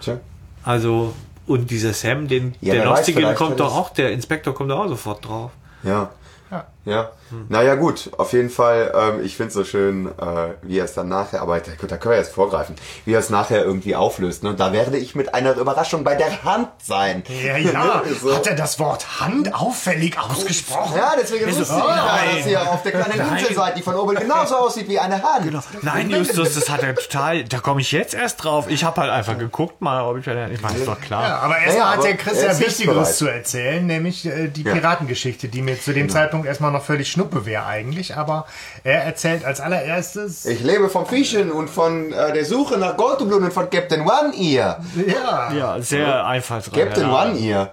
[0.00, 0.18] Tja.
[0.64, 1.14] Also,
[1.46, 4.88] und dieser Sam, den, Ja, der vielleicht kommt doch auch, der Inspektor kommt doch auch
[4.88, 5.50] sofort drauf.
[5.82, 6.10] Ja.
[6.50, 6.66] Ja.
[6.84, 7.10] Ja.
[7.48, 11.08] Naja, gut, auf jeden Fall, ähm, ich find's so schön, äh, wie er es dann
[11.08, 14.42] nachher, aber da, da können wir jetzt vorgreifen, wie er es nachher irgendwie auflöst.
[14.44, 14.54] Ne?
[14.54, 17.24] Da werde ich mit einer Überraschung bei der Hand sein.
[17.44, 18.02] Ja, ja.
[18.22, 18.34] so.
[18.34, 20.96] Hat er das Wort Hand auffällig ausgesprochen?
[20.96, 22.48] Ja, deswegen Ist ich, oh, dass nein.
[22.48, 23.38] ihr auf der kleinen Nein.
[23.38, 25.44] Insel seid, die von oben genauso aussieht wie eine Hand.
[25.44, 25.60] Genau.
[25.82, 27.44] Nein, Justus, das hat er total.
[27.44, 28.66] Da komme ich jetzt erst drauf.
[28.68, 30.26] Ich habe halt einfach geguckt, mal, ob ich.
[30.26, 31.22] Ich meine, ist doch klar.
[31.22, 34.72] Ja, aber erstmal Naja, hat der Chris ja Wichtigeres zu erzählen, nämlich äh, die Ja.
[34.74, 38.16] Piratengeschichte, die mir zu dem Zeitpunkt erstmal noch völlig schnuppe wäre eigentlich.
[38.16, 38.46] Aber
[38.82, 40.44] er erzählt als allererstes.
[40.44, 44.84] Ich lebe vom Fischen und von äh, der Suche nach Goldblumen von Captain One Ear.
[45.06, 46.84] Ja, Ja, sehr einfallsreich.
[46.84, 47.22] Captain ja.
[47.22, 47.72] One Ear.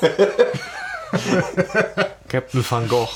[2.28, 3.08] Captain Van Gogh.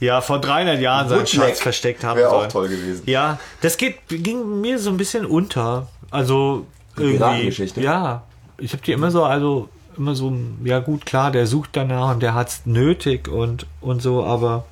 [0.00, 3.04] Ja, vor 300 Jahren seinen Schatz versteckt haben Wäre auch toll gewesen.
[3.06, 5.86] Ja, das geht, ging mir so ein bisschen unter.
[6.10, 7.80] Also irgendwie.
[7.80, 8.24] Ja,
[8.58, 10.32] ich habe die immer so, also immer so,
[10.64, 14.64] ja gut, klar, der sucht danach und der hat's nötig und und so, aber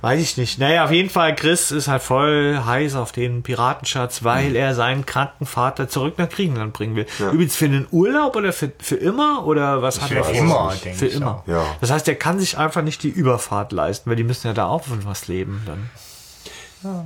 [0.00, 0.58] weiß ich nicht.
[0.58, 5.04] Naja, auf jeden Fall, Chris ist halt voll heiß auf den Piratenschatz, weil er seinen
[5.06, 7.06] kranken Vater zurück nach Griechenland bringen will.
[7.18, 10.34] Übrigens für einen Urlaub oder für, für immer oder was hat Für er vor?
[10.34, 11.42] immer, denke Für ich immer.
[11.46, 11.64] Ja.
[11.80, 14.66] Das heißt, er kann sich einfach nicht die Überfahrt leisten, weil die müssen ja da
[14.66, 15.90] auch von was leben dann.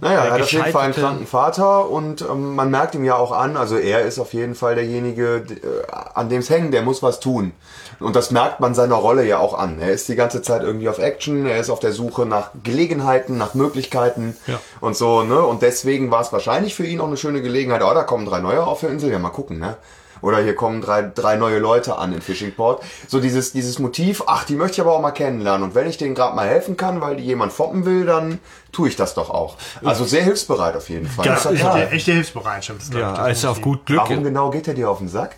[0.00, 3.16] Naja, er hat auf jeden Fall einen kranken Vater und ähm, man merkt ihm ja
[3.16, 6.82] auch an, also er ist auf jeden Fall derjenige, äh, an dem es hängt, der
[6.82, 7.52] muss was tun.
[8.00, 9.78] Und das merkt man seiner Rolle ja auch an.
[9.80, 13.38] Er ist die ganze Zeit irgendwie auf Action, er ist auf der Suche nach Gelegenheiten,
[13.38, 14.58] nach Möglichkeiten Ja.
[14.80, 15.40] und so, ne?
[15.40, 17.82] Und deswegen war es wahrscheinlich für ihn auch eine schöne Gelegenheit.
[17.82, 19.76] Oh, da kommen drei neue auf der Insel, ja mal gucken, ne?
[20.22, 22.82] Oder hier kommen drei, drei neue Leute an in Fishingport.
[23.08, 25.64] So dieses, dieses Motiv, ach, die möchte ich aber auch mal kennenlernen.
[25.64, 28.38] Und wenn ich denen gerade mal helfen kann, weil die jemand foppen will, dann
[28.72, 29.56] tue ich das doch auch.
[29.84, 31.26] Also sehr hilfsbereit auf jeden Fall.
[31.26, 32.80] Ja, Das ist echte, echte Hilfsbereitschaft.
[32.80, 34.00] Ist, Ja, ich, also auf gut Glück.
[34.00, 35.36] Warum genau geht er dir auf den Sack?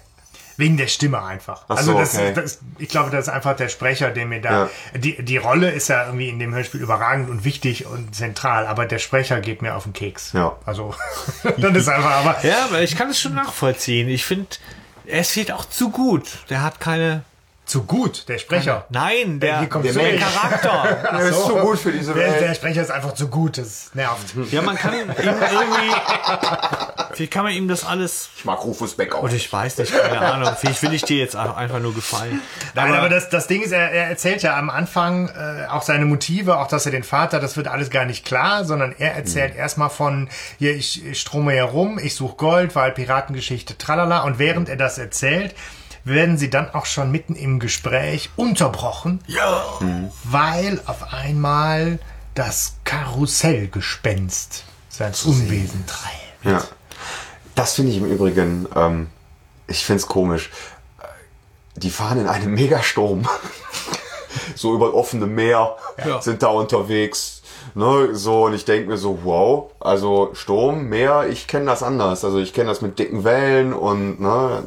[0.56, 1.64] Wegen der Stimme einfach.
[1.68, 2.32] Ach also so, das, okay.
[2.34, 4.50] das, ich glaube, das ist einfach der Sprecher, der mir da.
[4.52, 4.98] Ja.
[4.98, 8.86] Die, die Rolle ist ja irgendwie in dem Hörspiel überragend und wichtig und zentral, aber
[8.86, 10.32] der Sprecher geht mir auf den Keks.
[10.32, 10.56] Ja.
[10.64, 10.94] Also,
[11.56, 12.44] das ist einfach, aber.
[12.44, 14.08] Ja, aber ich kann es schon nachvollziehen.
[14.08, 14.46] Ich finde,
[15.06, 16.44] er steht auch zu gut.
[16.50, 17.24] Der hat keine.
[17.66, 18.84] Zu gut, der Sprecher.
[18.90, 20.20] Nein, der, der, der hin?
[20.20, 20.84] Charakter.
[21.14, 22.56] Er ist so gut für diese Der, der Welt.
[22.56, 24.34] Sprecher ist einfach zu gut, das nervt.
[24.50, 25.94] Ja, man kann ihm irgendwie.
[27.16, 28.28] Wie kann man ihm das alles.
[28.36, 29.22] Ich mag Rufus Beck auch.
[29.22, 30.54] Oder ich weiß nicht, keine Ahnung.
[30.58, 32.40] Vielleicht will ich dir jetzt einfach nur gefallen.
[32.74, 36.04] Nein, aber das, das Ding ist, er, er erzählt ja am Anfang äh, auch seine
[36.04, 39.56] Motive, auch dass er den Vater, das wird alles gar nicht klar, sondern er erzählt
[39.56, 44.22] erstmal von, hier, ich, ich strome herum, ich suche Gold, weil Piratengeschichte, tralala.
[44.22, 45.54] Und während er das erzählt,
[46.04, 49.64] werden sie dann auch schon mitten im Gespräch unterbrochen, Ja.
[50.24, 51.98] weil auf einmal
[52.34, 56.44] das Karussellgespenst sein Unwesen treibt.
[56.44, 56.62] Ja.
[57.54, 59.08] Das finde ich im Übrigen, ähm,
[59.66, 60.50] ich finde es komisch.
[61.76, 63.26] Die fahren in einem Megasturm.
[64.54, 66.20] so über offene Meer, Ja.
[66.20, 67.33] sind da unterwegs.
[67.76, 72.24] Ne, so, und ich denke mir so, wow, also Sturm, Meer, ich kenne das anders.
[72.24, 74.62] Also ich kenne das mit dicken Wellen und ne,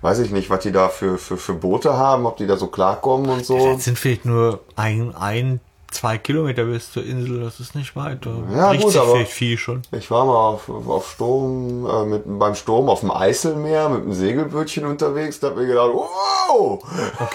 [0.00, 2.68] weiß ich nicht, was die da für, für, für Boote haben, ob die da so
[2.68, 3.58] klarkommen und so.
[3.58, 7.40] Jetzt sind vielleicht nur ein, ein, zwei Kilometer bis zur Insel.
[7.40, 8.26] Das ist nicht weit.
[8.26, 9.82] Da Ja, gut, sich aber- vielleicht viel schon.
[9.92, 14.12] Ich war mal auf, auf Sturm, äh, mit, beim Sturm auf dem Eiselmeer mit einem
[14.12, 16.82] Segelbötchen unterwegs, da hab ich gedacht, wow!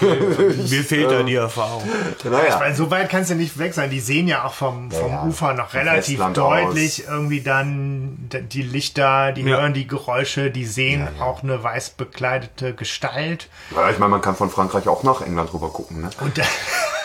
[0.00, 1.82] Mir fehlt da die Erfahrung.
[2.24, 2.58] Naja.
[2.60, 3.90] Weil so weit kannst du nicht weg sein.
[3.90, 5.24] Die sehen ja auch vom, vom ja.
[5.24, 9.58] Ufer noch relativ deutlich irgendwie dann die Lichter, die Ja.
[9.58, 13.48] hören die Geräusche, die sehen auch eine weiß bekleidete Gestalt.
[13.74, 16.02] Ja, ich meine, man kann von Frankreich auch nach England rüber gucken.
[16.02, 16.10] Ne?
[16.20, 16.32] Und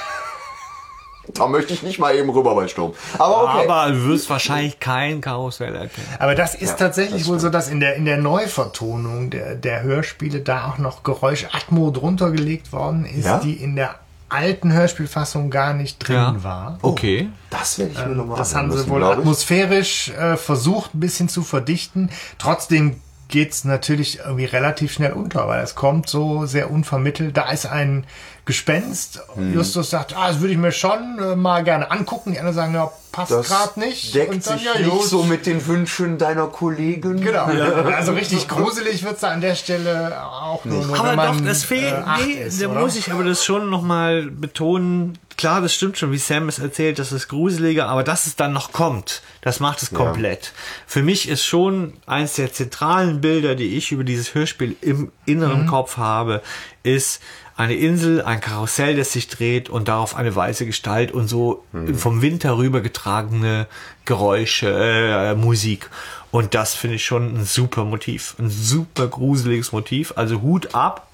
[1.33, 2.93] da, möchte ich nicht mal eben rüber bei Sturm.
[3.17, 3.67] Aber okay.
[3.69, 6.07] Aber du wirst wahrscheinlich kein Karussell erkennen.
[6.19, 9.55] aber das ist Ja, tatsächlich das wohl so, dass in der, in der Neuvertonung der,
[9.55, 13.39] der Hörspiele da auch noch Geräusch-Atmo drunter gelegt worden ist, Ja?
[13.39, 13.95] die in der
[14.29, 16.43] alten Hörspielfassung gar nicht drin Ja.
[16.43, 16.79] war.
[16.81, 17.29] Okay.
[17.49, 21.43] das werde ich mir nochmal Das haben sie wohl atmosphärisch äh, versucht, ein bisschen zu
[21.43, 22.09] verdichten.
[22.37, 27.35] Trotzdem geht's natürlich irgendwie relativ schnell unter, weil es kommt so sehr unvermittelt.
[27.35, 28.05] Da ist ein
[28.45, 29.21] Gespenst.
[29.35, 29.53] Hm.
[29.53, 32.31] Justus sagt, ah, das würde ich mir schon äh, mal gerne angucken.
[32.31, 34.15] Die anderen sagen, ja, passt Das gerade nicht.
[34.15, 37.19] deckt Und dann, sich ja, nicht so mit den Wünschen deiner Kollegen.
[37.19, 37.43] Genau.
[37.45, 41.51] Also richtig gruselig wird's da an der Stelle auch nur, nur Aber wenn man doch,
[41.51, 41.91] es fehlt.
[41.93, 42.79] äh, nee, ist, da oder?
[42.79, 45.17] muss ich aber das schon nochmal betonen.
[45.37, 48.53] Klar, das stimmt schon, wie Sam es erzählt, das ist gruseliger, aber dass es dann
[48.53, 50.51] noch kommt, das macht es komplett.
[50.87, 55.63] Für mich ist schon eins der zentralen Bilder, die ich über dieses Hörspiel im inneren
[55.63, 55.67] Mhm.
[55.67, 56.41] Kopf habe,
[56.81, 57.21] ist
[57.55, 61.95] eine Insel, ein Karussell, das sich dreht und darauf eine weiße Gestalt und so Mhm.
[61.95, 63.67] vom Wind herübergetragene
[64.05, 65.89] Geräusche, äh, Musik.
[66.31, 68.35] Und das finde ich schon ein super Motiv.
[68.37, 70.13] Ein super gruseliges Motiv.
[70.15, 71.06] Also Hut ab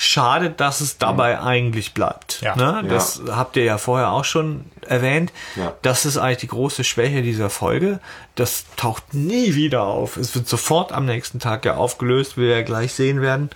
[0.00, 2.40] Schade, dass es dabei eigentlich bleibt.
[2.40, 2.54] Ja.
[2.54, 2.84] Ne?
[2.88, 5.32] Das habt ihr ja vorher auch schon erwähnt.
[5.56, 5.74] Ja.
[5.82, 7.98] Das ist eigentlich die große Schwäche dieser Folge.
[8.36, 10.16] Das taucht nie wieder auf.
[10.16, 13.50] Es wird sofort am nächsten Tag ja aufgelöst, wie wir ja gleich sehen werden.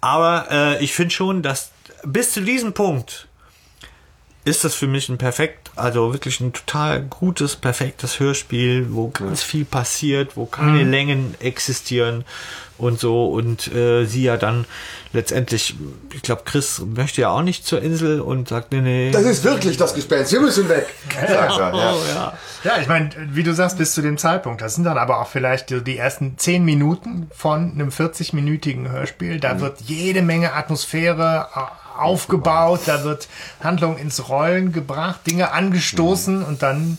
[0.00, 1.70] Aber äh, ich finde schon, dass
[2.02, 3.28] bis zu diesem Punkt
[4.44, 9.42] ist das für mich ein perfekt, also wirklich ein total gutes, perfektes Hörspiel, wo ganz
[9.42, 12.24] viel passiert, wo keine Längen existieren
[12.80, 14.64] und so und äh, sie ja dann
[15.12, 15.74] letztendlich,
[16.14, 19.10] ich glaube, Chris möchte ja auch nicht zur Insel und sagt, nee, nee.
[19.10, 20.86] Das ist wirklich das Gespenst, wir müssen weg.
[21.20, 21.72] Er, ja.
[21.72, 22.38] ja.
[22.62, 24.60] Ja, ich meine, wie du sagst, bis zu dem Zeitpunkt.
[24.60, 29.40] Das sind dann aber auch vielleicht die, die ersten zehn Minuten von einem 40-minütigen Hörspiel.
[29.40, 31.60] Da wird jede Menge Atmosphäre äh,
[32.00, 33.28] aufgebaut, da wird
[33.62, 36.98] Handlung ins Rollen gebracht, Dinge angestoßen und dann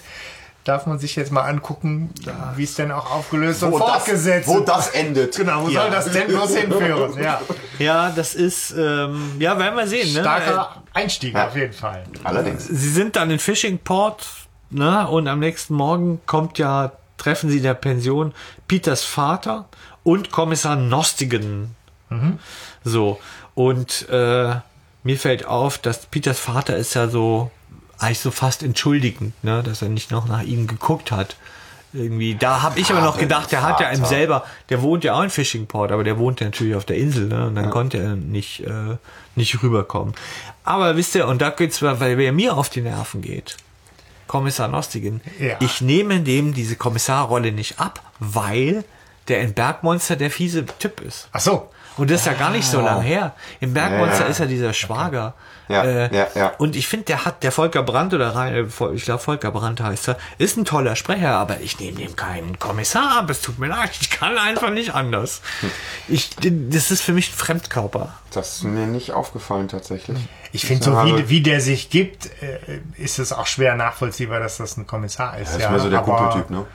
[0.64, 2.12] darf man sich jetzt mal angucken,
[2.56, 5.36] wie es denn auch aufgelöst und Wo das, fortgesetzt wo das endet.
[5.36, 5.82] Genau, wo Ja.
[5.82, 7.20] soll das denn bloß hinführen?
[7.20, 7.42] Ja,
[7.80, 10.14] ja, das ist, ähm, ja, werden wir sehen.
[10.14, 10.20] Ne?
[10.22, 12.04] starker Einstieg auf jeden Fall.
[12.24, 12.68] Allerdings.
[12.68, 14.28] Sie sind dann in Fishing Port,
[14.70, 15.08] ne?
[15.08, 18.32] Und am nächsten Morgen kommt ja, treffen sie in der Pension
[18.68, 19.66] Peters Vater
[20.04, 21.76] und Kommissar Nostigen.
[22.84, 23.20] So.
[23.56, 24.56] Und äh,
[25.04, 27.52] mir fällt auf, dass Peters Vater ist ja so
[28.00, 31.36] eigentlich so fast entschuldigend, ne, dass er nicht noch nach ihm geguckt hat.
[31.94, 34.06] Irgendwie, da habe ich aber noch gedacht, der hat ja Vater.
[34.06, 36.96] selber, der wohnt ja auch in Fishing Port, aber der wohnt ja natürlich auf der
[36.96, 37.48] Insel, ne?
[37.48, 38.96] Und dann konnte er nicht, äh,
[39.36, 40.16] nicht rüberkommen.
[40.64, 43.58] Aber wisst ihr, und da geht's, weil wer mir auf die Nerven geht,
[44.28, 45.58] Kommissar Nostigen, Ja.
[45.60, 48.86] ich nehme dem diese Kommissarrolle nicht ab, weil
[49.28, 51.28] der in Bergmonster der fiese Typ ist.
[51.34, 51.70] Ach so.
[51.98, 53.34] Und das ist ja gar nicht so lang her.
[53.60, 54.30] Im Bergmonster Ja.
[54.30, 55.34] ist ja dieser Schwager.
[55.68, 56.52] Ja, äh, ja, ja.
[56.58, 59.80] Und ich finde, der hat, der Volker Brandt oder Rein- äh, ich glaube Volker Brandt
[59.82, 63.30] heißt er, ist ein toller Sprecher, aber ich nehme dem keinen Kommissar ab.
[63.30, 65.42] Es tut mir leid, ich kann einfach nicht anders.
[66.08, 68.14] Ich, das ist für mich ein Fremdkörper.
[68.34, 70.18] Das ist mir nicht aufgefallen tatsächlich.
[70.52, 72.60] Ich finde, so Ja, wie, wie der sich gibt, äh,
[72.98, 75.54] ist es auch schwer nachvollziehbar, dass das ein Kommissar ist.
[75.54, 76.66] Das ist mir so der Kumpeltyp, ne?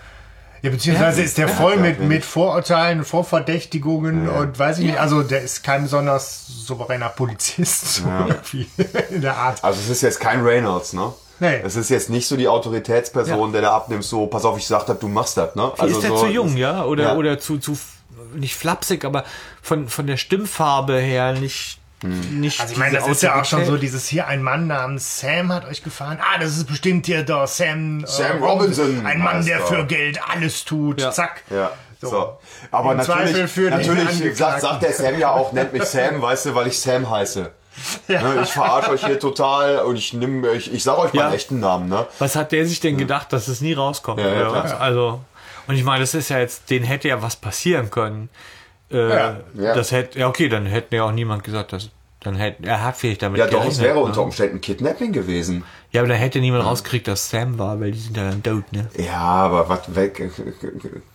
[0.62, 4.98] Ja, beziehungsweise ist der voll ja, mit, mit Vorurteilen, Vorverdächtigungen und weiß ich nicht.
[4.98, 8.66] Also der ist kein besonders souveräner Polizist, so irgendwie
[9.10, 9.62] in der Art.
[9.62, 11.12] Also es ist jetzt kein Reynolds, ne?
[11.38, 11.60] Nee.
[11.62, 14.86] Es ist jetzt nicht so die Autoritätsperson, der da abnimmt, so, pass auf, ich sag
[14.86, 15.70] das, du machst das, ne?
[15.86, 16.84] ist der so, zu jung, ja?
[16.84, 17.16] Oder, Ja.
[17.16, 17.76] oder zu, zu,
[18.34, 19.24] nicht flapsig, aber
[19.60, 23.64] von, von der Stimmfarbe her nicht, nicht Also ich meine, das ist ja auch schon
[23.64, 26.18] so dieses hier, ein Mann namens Sam hat euch gefallen.
[26.20, 29.66] Ah, das ist bestimmt hier der Sam, äh, Sam Robinson Ein Mann, der er.
[29.66, 31.00] für Geld alles tut.
[31.00, 31.10] Ja.
[31.10, 31.42] Zack.
[31.50, 32.08] Ja, so.
[32.10, 32.38] So.
[32.70, 36.46] Aber Im Zweifel natürlich, natürlich sagt, sagt der Sam ja auch, nennt mich Sam, weißt
[36.46, 37.50] du, weil ich Sam heiße.
[38.08, 41.34] Ne, Ich verarsche euch hier total und ich nimm, ich, ich sag euch meinen Ja.
[41.34, 42.06] echten Namen, ne?
[42.18, 44.18] Was hat der sich denn gedacht, dass es nie rauskommt?
[44.18, 44.50] Ja, ja?
[44.78, 45.20] Also,
[45.66, 48.30] und ich meine, das ist ja jetzt, den hätte ja was passieren können.
[48.90, 49.40] Äh, Ja.
[49.54, 49.74] Ja.
[49.74, 52.96] Das hätte, ja okay, dann hätte ja auch niemand gesagt, dass, dann hätte, er hat
[52.96, 54.00] vielleicht damit Ja, doch, es wäre ne?
[54.00, 55.64] unter Umständen Kidnapping gewesen.
[55.92, 58.64] Ja, aber dann hätte niemand rausgekriegt, dass Sam war, weil die sind ja dann tot,
[58.72, 58.88] ne?
[58.96, 60.30] Ja, aber was weg.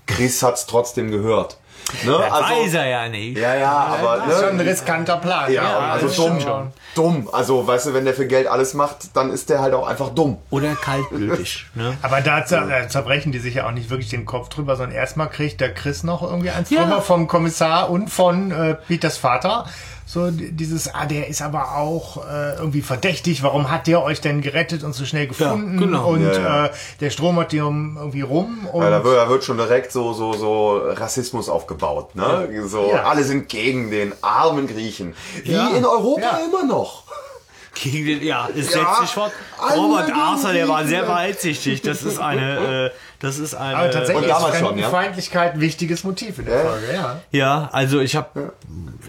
[0.08, 1.58] Chris hat's trotzdem gehört.
[2.04, 2.18] Ne?
[2.18, 3.38] Das weiß er ja nicht.
[3.38, 4.66] Ja, ja, aber Das ist schon ein ne?
[4.66, 5.52] riskanter Plan.
[5.52, 6.40] Ja, also das dumm.
[6.40, 6.72] schon.
[6.96, 7.30] Dumm.
[7.32, 10.10] Also, weißt du, wenn der für Geld alles macht, dann ist der halt auch einfach
[10.10, 10.38] dumm.
[10.50, 11.98] Oder kaltblütig, ne?
[12.02, 14.96] Aber da zer äh, zerbrechen die sich ja auch nicht wirklich den Kopf drüber, sondern
[14.96, 16.84] erstmal kriegt der Chris noch irgendwie eins Ja.
[16.84, 19.66] drüber vom Kommissar und von äh, Peters Vater.
[20.14, 23.44] So d- dieses, ah, der ist aber auch äh, irgendwie verdächtig.
[23.44, 25.78] Warum hat der euch denn gerettet und so schnell gefunden?
[25.80, 26.10] genau.
[26.10, 26.66] Und Ja, ja.
[26.66, 28.68] Äh, der stromert hier um- irgendwie rum.
[28.74, 32.14] Und Ja, da, wird, da wird schon direkt so, so, so Rassismus aufgebaut.
[32.16, 32.50] Ne?
[32.68, 33.04] So, Ja.
[33.04, 35.16] alle sind gegen den armen Griechen.
[35.46, 35.70] Wie Ja.
[35.70, 36.40] in Europa Ja.
[36.46, 37.04] immer noch.
[37.74, 39.32] Gegen den, ja, es Ja, setzt sich fort.
[39.78, 41.82] Robert Arthur, der war sehr weitsichtig.
[41.82, 43.78] Das ist eine, äh, das ist eine.
[43.78, 44.90] aber tatsächlich Und damals ist schon, ja?
[44.90, 46.70] Fremdenfeindlichkeit ein wichtiges Motiv in der Ja.
[46.70, 47.22] Folge, ja.
[47.32, 48.54] Ja, also ich habe,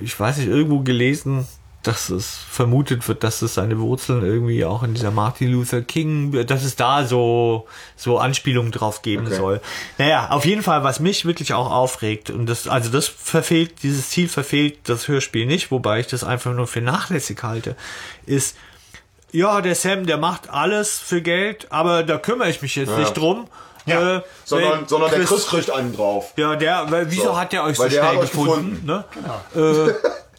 [0.01, 1.47] ich weiß nicht, irgendwo gelesen,
[1.83, 6.47] dass es vermutet wird, dass es seine Wurzeln irgendwie auch in dieser Martin Luther King,
[6.47, 9.35] dass es da so so Anspielungen drauf geben Okay.
[9.37, 9.61] soll.
[9.99, 14.11] Naja, auf jeden Fall, was mich wirklich auch aufregt und das, also das verfehlt, dieses
[14.11, 17.75] Ziel verfehlt das Hörspiel nicht, wobei ich das einfach nur für nachlässig halte,
[18.27, 18.57] ist
[19.33, 23.15] ja, der Sam, der macht alles für Geld, aber da kümmere ich mich jetzt nicht
[23.17, 23.49] drum.
[23.87, 24.19] Ja.
[24.19, 26.33] Äh, Sondern, wenn sondern der Chris- Chris kriegt einen drauf.
[26.37, 27.37] ja, der, weil, wieso So.
[27.39, 28.87] hat der euch Weil so der schnell hat euch gefunden?
[28.87, 29.05] Ne?
[29.55, 29.93] Äh,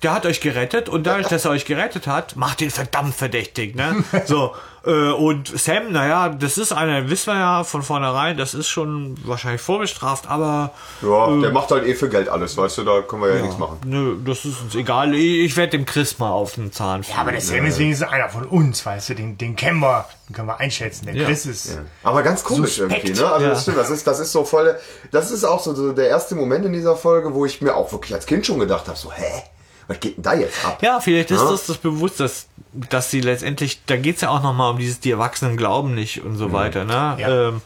[0.03, 3.75] der hat euch gerettet und dadurch, dass er euch gerettet hat, macht ihn verdammt verdächtig.
[3.75, 4.03] Ne?
[4.25, 4.53] So,
[4.85, 9.15] äh, und Sam, naja, das ist einer, wissen wir ja von vornherein, das ist schon
[9.25, 13.21] wahrscheinlich vorbestraft, aber Ja, der macht halt eh für Geld alles, weißt du, da können
[13.21, 13.79] wir ja, nichts machen.
[13.85, 15.13] nö, das ist uns egal.
[15.15, 18.07] Ich, ich werde dem Chris mal auf den Zahn Ja, aber der Sam ist wenigstens
[18.09, 21.05] einer von uns, weißt du, den, den kennen wir, den können wir einschätzen.
[21.05, 21.25] Der Ja.
[21.27, 21.79] Chris ist.
[22.03, 23.05] Aber ganz komisch Suspekt.
[23.05, 23.31] irgendwie, ne?
[23.31, 23.51] Also Ja.
[23.51, 24.77] das stimmt, das ist, das ist so voll,
[25.11, 27.91] das ist auch so, so der erste Moment in dieser Folge, wo ich mir auch
[27.93, 29.43] wirklich als Kind schon gedacht habe, so, hä?
[29.87, 30.79] Was geht denn da jetzt ab?
[30.81, 31.49] Ja, vielleicht ist Ja.
[31.51, 32.47] das das bewusst, dass,
[32.89, 36.37] dass sie letztendlich, da geht's ja auch nochmal um dieses, die Erwachsenen glauben nicht und
[36.37, 37.15] so weiter, ne?
[37.19, 37.47] Ja.
[37.49, 37.61] Ähm,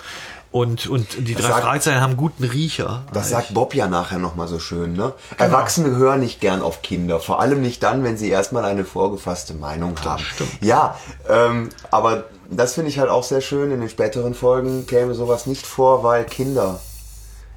[0.50, 3.04] und, und die drei sagt- Fragezeichen haben guten Riecher.
[3.14, 5.14] Das sagt Bob ja nachher nochmal so schön, ne?
[5.38, 9.54] Erwachsene hören nicht gern auf Kinder, vor allem nicht dann, wenn sie erstmal eine vorgefasste
[9.54, 10.24] Meinung haben.
[10.62, 10.96] Ja,
[11.30, 13.72] ähm, aber das finde ich halt auch sehr schön.
[13.72, 16.80] In den späteren Folgen käme sowas nicht vor, weil Kinder.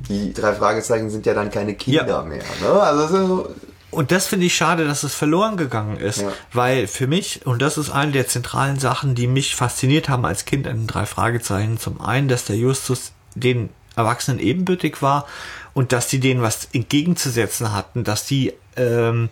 [0.09, 2.23] Die drei Fragezeichen sind ja dann keine Kinder Ja.
[2.23, 2.43] mehr.
[2.61, 2.69] Ne?
[2.83, 3.49] Also das ist so,
[3.91, 6.33] Und das finde ich schade, dass es verloren gegangen ist, Ja.
[6.53, 10.45] weil für mich, und das ist eine der zentralen Sachen, die mich fasziniert haben als
[10.45, 15.27] Kind an den drei Fragezeichen, zum einen, dass der Justus den Erwachsenen ebenbürtig war
[15.75, 19.29] und dass die denen was entgegenzusetzen hatten, dass die, ähm,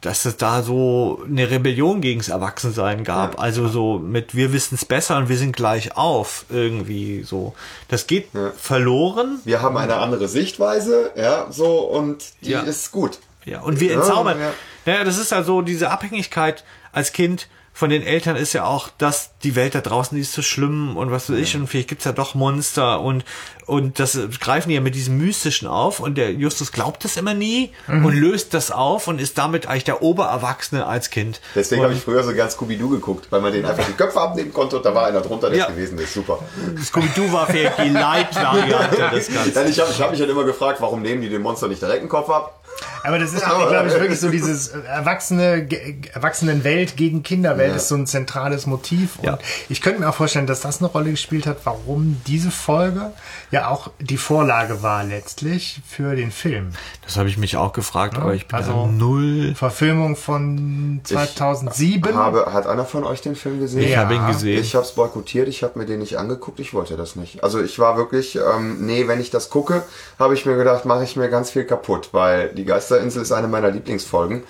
[0.00, 3.34] dass es da so eine Rebellion gegens Erwachsensein gab.
[3.34, 3.38] Ja.
[3.40, 7.54] Also so mit wir wissen es besser und wir sind gleich auf irgendwie so.
[7.88, 8.50] Das geht Ja.
[8.56, 9.38] verloren.
[9.44, 12.60] wir haben eine andere Sichtweise, ja, so und die Ja.
[12.60, 13.18] ist gut.
[13.44, 14.38] Ja, und wir entzaubern.
[14.40, 14.50] ja.
[14.86, 18.88] Naja, das ist ja so, diese Abhängigkeit als Kind von den Eltern ist ja auch,
[18.98, 21.88] dass die Welt da draußen die ist so schlimm und was weiß ich und vielleicht
[21.88, 23.24] gibt's ja doch Monster und
[23.66, 27.34] und das greifen die ja mit diesem Mystischen auf und der Justus glaubt das immer
[27.34, 28.04] nie Mhm.
[28.04, 31.40] und löst das auf und ist damit eigentlich der Obererwachsene als Kind.
[31.56, 34.52] Deswegen habe ich früher so gern Scooby-Doo geguckt, weil man den einfach die Köpfe abnehmen
[34.52, 35.66] konnte und da war einer drunter, der Ja.
[35.66, 36.14] gewesen ist.
[36.14, 36.38] Super.
[36.80, 37.88] Scooby-Doo war vielleicht die
[38.38, 39.68] Light-Variante des Ganzen.
[39.68, 42.02] Ich habe ich hab mich halt immer gefragt, warum nehmen die dem Monster nicht direkt
[42.02, 42.60] den Kopf ab?
[43.02, 45.68] Aber das ist, glaube ich, wirklich so dieses äh, erwachsene,
[46.14, 47.76] Erwachsenenwelt gegen Kinderwelt Ja.
[47.76, 49.18] ist so ein zentrales Motiv.
[49.18, 49.38] Und Ja.
[49.68, 53.12] ich könnte mir auch vorstellen, dass das eine Rolle gespielt hat, warum diese Folge
[53.50, 56.70] ja auch die Vorlage war letztlich für den Film.
[57.04, 59.54] Das habe ich mich auch gefragt, aber ich bin also- null.
[59.54, 62.14] Verfilmung von 2007.
[62.14, 63.82] Habe, hat einer von euch den Film gesehen?
[63.82, 64.00] Ich Ja.
[64.00, 64.60] habe ihn gesehen.
[64.60, 67.42] Ich habe es boykottiert, ich habe mir den nicht angeguckt, ich wollte das nicht.
[67.44, 69.82] Also ich war wirklich, ähm, nee, wenn ich das gucke,
[70.18, 73.48] habe ich mir gedacht, mache ich mir ganz viel kaputt, weil die Geisterinsel ist eine
[73.48, 74.42] meiner Lieblingsfolgen.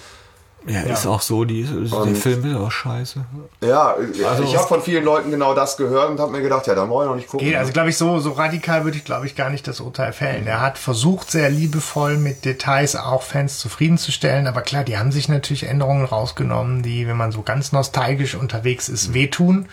[0.66, 3.22] ja, ist auch so, die, der Und- Film ist auch scheiße.
[3.62, 3.94] Ja,
[4.26, 6.88] Also- ich habe von vielen Leuten genau das gehört und habe mir gedacht, ja, dann
[6.88, 7.46] brauche ich noch nicht gucken.
[7.46, 10.14] Geht, also glaube ich, so, so radikal würde ich, glaube ich, gar nicht das Urteil
[10.14, 10.46] fällen.
[10.46, 15.28] Er hat versucht, sehr liebevoll mit Details auch Fans zufriedenzustellen, aber klar, die haben sich
[15.28, 19.66] natürlich Änderungen rausgenommen, die, wenn man so ganz nostalgisch unterwegs ist, wehtun.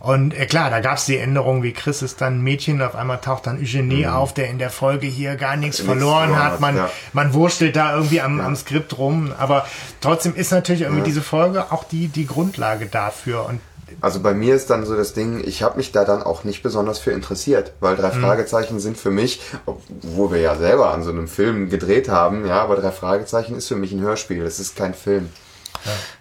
[0.00, 2.94] Und äh, klar, da gab es die Änderung, wie Chris ist dann ein Mädchen, auf
[2.94, 6.58] einmal taucht dann Eugenie auf, der in der Folge hier gar nichts verloren hat.
[6.58, 6.90] Man, ja.
[7.12, 9.66] man wurstelt da irgendwie am, am Skript rum, aber
[10.00, 13.44] trotzdem ist natürlich irgendwie diese Folge auch die, die Grundlage dafür.
[13.46, 13.60] Und
[14.00, 16.62] Also bei mir ist dann so das Ding, ich habe mich da dann auch nicht
[16.62, 18.22] besonders für interessiert, weil drei Mhm.
[18.22, 22.62] Fragezeichen sind für mich, obwohl wir ja selber an so einem Film gedreht haben, ja,
[22.62, 25.28] aber drei Fragezeichen ist für mich ein Hörspiel, das ist kein Film.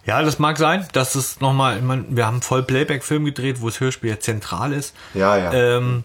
[0.05, 4.09] Ja, das mag sein, dass es nochmal, wir haben einen Voll-Playback-Film gedreht, wo das Hörspiel
[4.11, 4.95] ja zentral ist.
[5.13, 5.53] Ja, ja.
[5.53, 6.03] Ähm,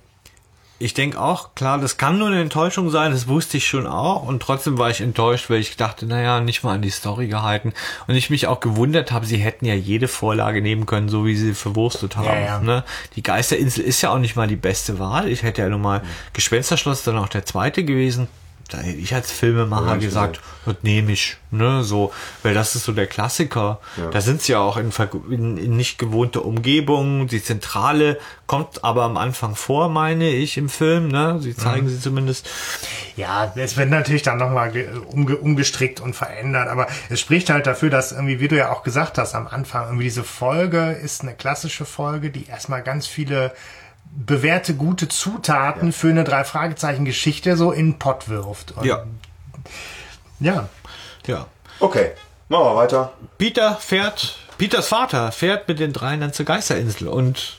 [0.80, 4.26] ich denke auch, klar, das kann nur eine Enttäuschung sein, das wusste ich schon auch.
[4.26, 7.72] Und trotzdem war ich enttäuscht, weil ich dachte, naja, nicht mal an die Story gehalten.
[8.08, 11.36] Und ich mich auch gewundert habe, sie hätten ja jede Vorlage nehmen können, so wie
[11.36, 12.26] sie verwurstet haben.
[12.26, 12.60] Ja, ja.
[12.60, 12.84] Ne?
[13.14, 15.28] Die Geisterinsel ist ja auch nicht mal die beste Wahl.
[15.28, 18.28] Ich hätte ja nur mal Gespensterschloss dann auch der zweite gewesen.
[18.70, 22.84] Da hätte ich als Filmemacher Ja, gesagt, das nehme ich, ne, so, weil das ist
[22.84, 23.78] so der Klassiker.
[23.96, 24.10] Ja.
[24.10, 24.90] Da sind sie ja auch in,
[25.30, 27.26] in, in nicht gewohnte Umgebung.
[27.26, 31.38] Die Zentrale kommt aber am Anfang vor, meine ich, im Film, ne?
[31.40, 32.48] Sie zeigen sie zumindest.
[33.16, 34.72] Ja, es wird natürlich dann nochmal
[35.08, 38.82] umge umgestrickt und verändert, aber es spricht halt dafür, dass irgendwie, wie du ja auch
[38.82, 43.52] gesagt hast am Anfang, irgendwie diese Folge ist eine klassische Folge, die erstmal ganz viele
[44.16, 48.72] bewährte gute Zutaten für eine drei Fragezeichen Geschichte so in den Pott wirft.
[48.72, 49.04] Und Ja.
[50.40, 50.68] Ja.
[51.26, 51.46] Ja.
[51.80, 52.12] Okay,
[52.48, 53.12] machen wir weiter.
[53.38, 57.58] Peter fährt, Peters Vater fährt mit den dreien dann zur Geisterinsel und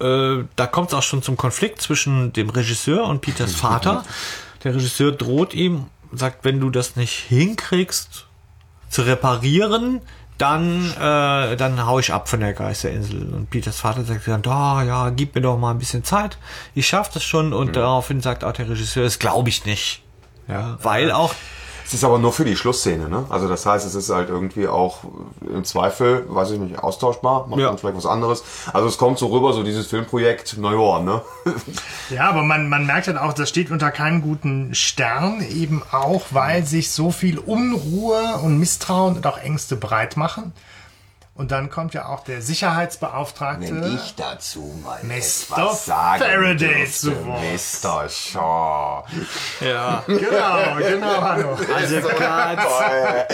[0.00, 4.04] äh, da kommt es auch schon zum Konflikt zwischen dem Regisseur und Peters Vater.
[4.64, 8.26] Der Regisseur droht ihm, sagt, wenn du das nicht hinkriegst
[8.88, 10.00] zu reparieren,
[10.42, 13.32] dann, äh, dann hau ich ab von der Geisterinsel.
[13.32, 16.36] Und Peters Vater sagt dann, da, ja, gib mir doch mal ein bisschen Zeit.
[16.74, 17.52] Ich schaff das schon.
[17.52, 20.02] Und daraufhin sagt auch der Regisseur, das glaube ich nicht.
[20.48, 21.34] Ja, weil auch
[21.92, 23.26] Es ist aber nur für die Schlussszene, ne?
[23.28, 25.00] Also das heißt, es ist halt irgendwie auch
[25.42, 27.66] im Zweifel, weiß ich nicht, austauschbar, macht Ja.
[27.68, 28.42] man vielleicht was anderes.
[28.72, 31.20] Also es kommt so rüber, so dieses Filmprojekt, naja, ne?
[32.08, 36.22] Ja, aber man, man merkt halt auch, das steht unter keinem guten Stern, eben auch,
[36.30, 40.52] weil sich so viel Unruhe und Misstrauen und auch Ängste breit machen.
[41.34, 43.72] Und dann kommt ja auch der Sicherheitsbeauftragte.
[44.16, 45.72] dazu mal Mr.
[45.74, 47.40] Faraday zu Wort.
[47.40, 48.08] Mr.
[48.10, 49.04] Shaw.
[49.60, 51.58] ja, Genau, genau, Hanno.
[51.74, 52.62] also ganz,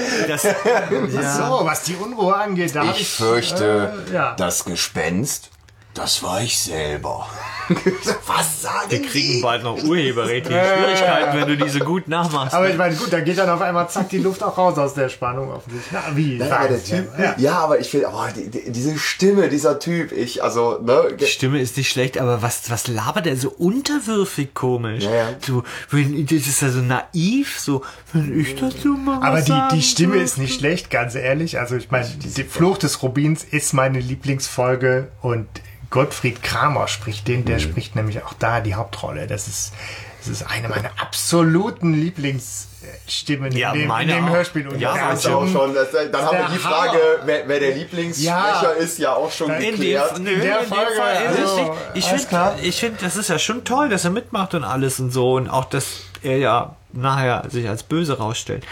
[0.28, 1.34] das, ja.
[1.34, 4.34] So, was die Unruhe angeht, da hab Ich fürchte, äh, ja.
[4.36, 5.50] das Gespenst,
[5.98, 7.26] das war ich selber.
[8.26, 9.42] Was sagen Wir kriegen Sie?
[9.42, 12.54] bald noch urheberrechtliche Schwierigkeiten, wenn du diese gut nachmachst.
[12.54, 14.94] Aber ich meine, gut, da geht dann auf einmal zack die Luft auch raus aus
[14.94, 15.92] der Spannung offensichtlich.
[15.92, 16.38] Na, wie?
[16.38, 17.34] Ja, Sagen der Typ, ja.
[17.36, 17.58] ja.
[17.58, 21.60] aber ich finde, oh, die, die, diese Stimme, dieser Typ, ich, also, ne, Die Stimme
[21.60, 25.04] ist nicht schlecht, aber was, was labert er so unterwürfig komisch?
[25.04, 25.28] Ja, ja.
[25.44, 27.82] So, wenn, das ist ja so naiv, so,
[28.14, 31.58] wenn ich dazu mal Aber was die, die Stimme ist nicht schlecht, ganz ehrlich.
[31.58, 35.46] Also ich meine, die Fluch des Rubins ist meine Lieblingsfolge und
[35.90, 37.44] Gottfried Kramer spricht den, Mhm.
[37.46, 39.26] der spricht nämlich auch da die Hauptrolle.
[39.26, 39.72] Das ist,
[40.20, 44.30] das ist eine meiner absoluten Lieblingsstimmen Ja, in, dem, in dem auch.
[44.30, 44.68] Hörspiel.
[44.68, 47.22] Und Ja, aber ist auch schon, das, dann haben wir die Frage, Hammer.
[47.24, 48.70] wer, wer der Lieblingssprecher Ja.
[48.72, 50.16] ist, ja auch schon geklärt.
[50.16, 51.76] dem, nö, In der in dem Folge, Fall ist es also.
[51.94, 55.10] Ich finde, ich finde, das ist ja schon toll, dass er mitmacht und alles und
[55.10, 55.86] so und auch, dass
[56.22, 58.64] er ja nachher sich als böse rausstellt.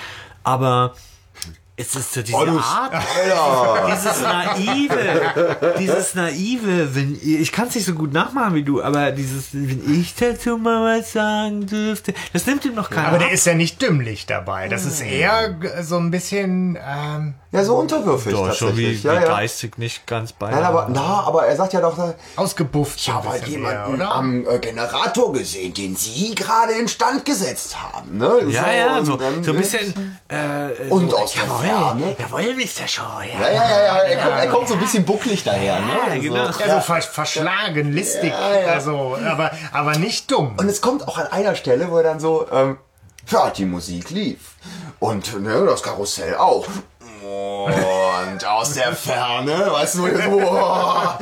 [0.44, 0.94] Aber
[1.78, 3.86] es ist so diese Oh, du Art, Alter.
[3.94, 9.10] dieses naive, dieses naive, wenn ich kann es nicht so gut nachmachen wie du, aber
[9.12, 13.08] dieses, wenn ich dazu mal was sagen dürfte, das nimmt ihm noch keiner.
[13.08, 13.32] Aber der ab.
[13.34, 14.68] ist ja nicht dümmlich dabei.
[14.68, 16.78] Das ist eher so ein bisschen.
[16.82, 19.04] Ähm, Ja, so unterwürfig Doch, schon wie, tatsächlich.
[19.04, 19.26] wie ja, ja.
[19.28, 20.50] geistig nicht ganz bei.
[20.50, 22.98] Nein, aber, na, aber er sagt ja doch, ausgebufft.
[23.00, 27.76] ich habe so halt jemanden eher, am äh, Generator gesehen, den Sie gerade instand gesetzt
[27.80, 28.16] haben.
[28.18, 28.40] Ne?
[28.48, 30.18] ja, ja, und so, so ein bisschen.
[30.28, 32.16] Äh, Und so, aus der jawohl, Ferne.
[32.18, 32.88] jawohl, Mr.
[32.88, 33.40] Shaw, ja.
[33.40, 33.96] Ja, ja, ja, ja.
[33.98, 35.80] Er, kommt, er kommt so ein bisschen bucklig daher.
[35.80, 35.86] Ne?
[36.08, 36.52] Ja, genau.
[36.52, 36.60] So.
[36.60, 38.66] Ja, so ver verschlagen, listig, Ja, ja.
[38.68, 40.54] also, aber, aber nicht dumm.
[40.58, 42.78] Und es kommt auch an einer Stelle, wo er dann so, ähm,
[43.28, 44.38] ja, die Musik lief.
[45.00, 46.66] Und ne, das Karussell auch.
[47.28, 51.18] Und aus der Ferne, weißt du, boah,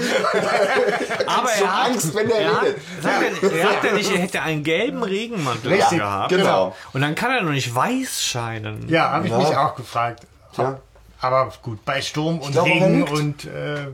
[1.27, 2.79] Aber so er hat, Angst, wenn der er redet.
[3.03, 6.29] sagt er, er hat ja nicht, er hätte einen gelben Regenmantel Richtig, gehabt.
[6.29, 6.75] genau.
[6.93, 8.87] Und dann kann er noch nicht weiß scheinen.
[8.89, 9.39] Ja, habe ich Ja.
[9.39, 10.27] mich auch gefragt.
[10.59, 10.79] Ja.
[11.21, 13.87] Aber gut, bei Sturm und glaube, er Regen und äh,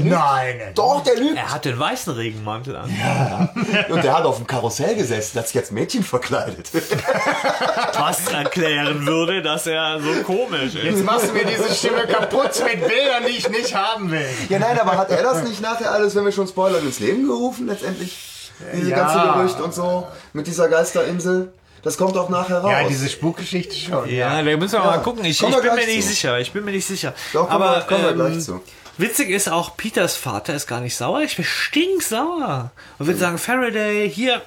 [0.00, 1.36] nein, Doch, der lügt.
[1.36, 2.88] Er hat den weißen Regenmantel an.
[3.88, 6.70] Und der hat auf dem Karussell gesessen, hat sich als Mädchen verkleidet.
[7.98, 10.84] Was erklären würde, dass er so komisch ist.
[10.84, 14.28] Jetzt machst du mir diese Stimme kaputt mit Bildern, die ich nicht haben will.
[14.48, 17.26] Ja, nein, aber hat er das nicht nachher alles, wenn wir schon spoilern, ins Leben
[17.26, 18.52] gerufen, letztendlich?
[18.72, 18.96] Diese Ja.
[18.96, 21.52] ganze Gerücht und so, mit dieser Geisterinsel?
[21.88, 22.70] Das kommt auch nachher raus.
[22.70, 24.10] Ja, diese Spukgeschichte schon.
[24.10, 25.24] Ja, da müssen wir mal gucken.
[25.24, 26.08] Ich, ich bin mir nicht zu.
[26.08, 26.38] sicher.
[26.38, 27.14] Ich bin mir nicht sicher.
[27.32, 28.60] Doch, Aber kommen wir ähm, gleich zu.
[28.98, 31.22] witzig ist auch, Peters Vater ist gar nicht sauer.
[31.22, 32.72] Ich bin stinksauer.
[32.98, 34.42] Und würde sagen, Faraday, hier,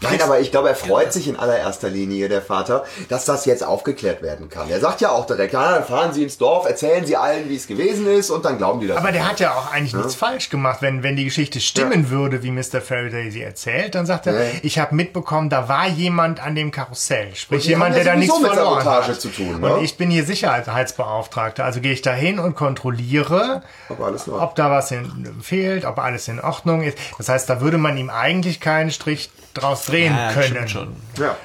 [0.00, 3.64] Nein, aber ich glaube, er freut sich in allererster Linie, der Vater, dass das jetzt
[3.64, 4.68] aufgeklärt werden kann.
[4.70, 7.56] Er sagt ja auch direkt, ja, dann fahren Sie ins Dorf, erzählen Sie allen, wie
[7.56, 8.96] es gewesen ist und dann glauben die das.
[8.98, 10.78] Aber der hat ja auch eigentlich nichts falsch gemacht.
[10.82, 12.80] Wenn, wenn die Geschichte stimmen würde, wie Mr.
[12.80, 14.50] Faraday sie erzählt, dann sagt er, Ja.
[14.62, 17.34] ich habe mitbekommen, da war jemand an dem Karussell.
[17.34, 19.20] Sprich, jemand, ja der da nichts mit verloren Sabotage hat.
[19.20, 19.74] zu tun, ne?
[19.74, 21.64] Und ich bin hier Sicherheitsbeauftragter.
[21.64, 26.28] Also gehe ich da hin und kontrolliere, Ob ob da was in, fehlt, ob alles
[26.28, 26.98] in Ordnung ist.
[27.18, 30.68] Das heißt, da würde man ihm eigentlich keinen Strich draus drehen ja, können.
[30.68, 30.96] schon.
[31.18, 31.36] ja.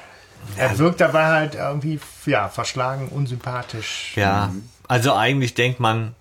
[0.56, 4.12] Er wirkt dabei halt irgendwie, ja, verschlagen, unsympathisch.
[4.14, 4.52] Ja,
[4.86, 6.14] also eigentlich denkt man,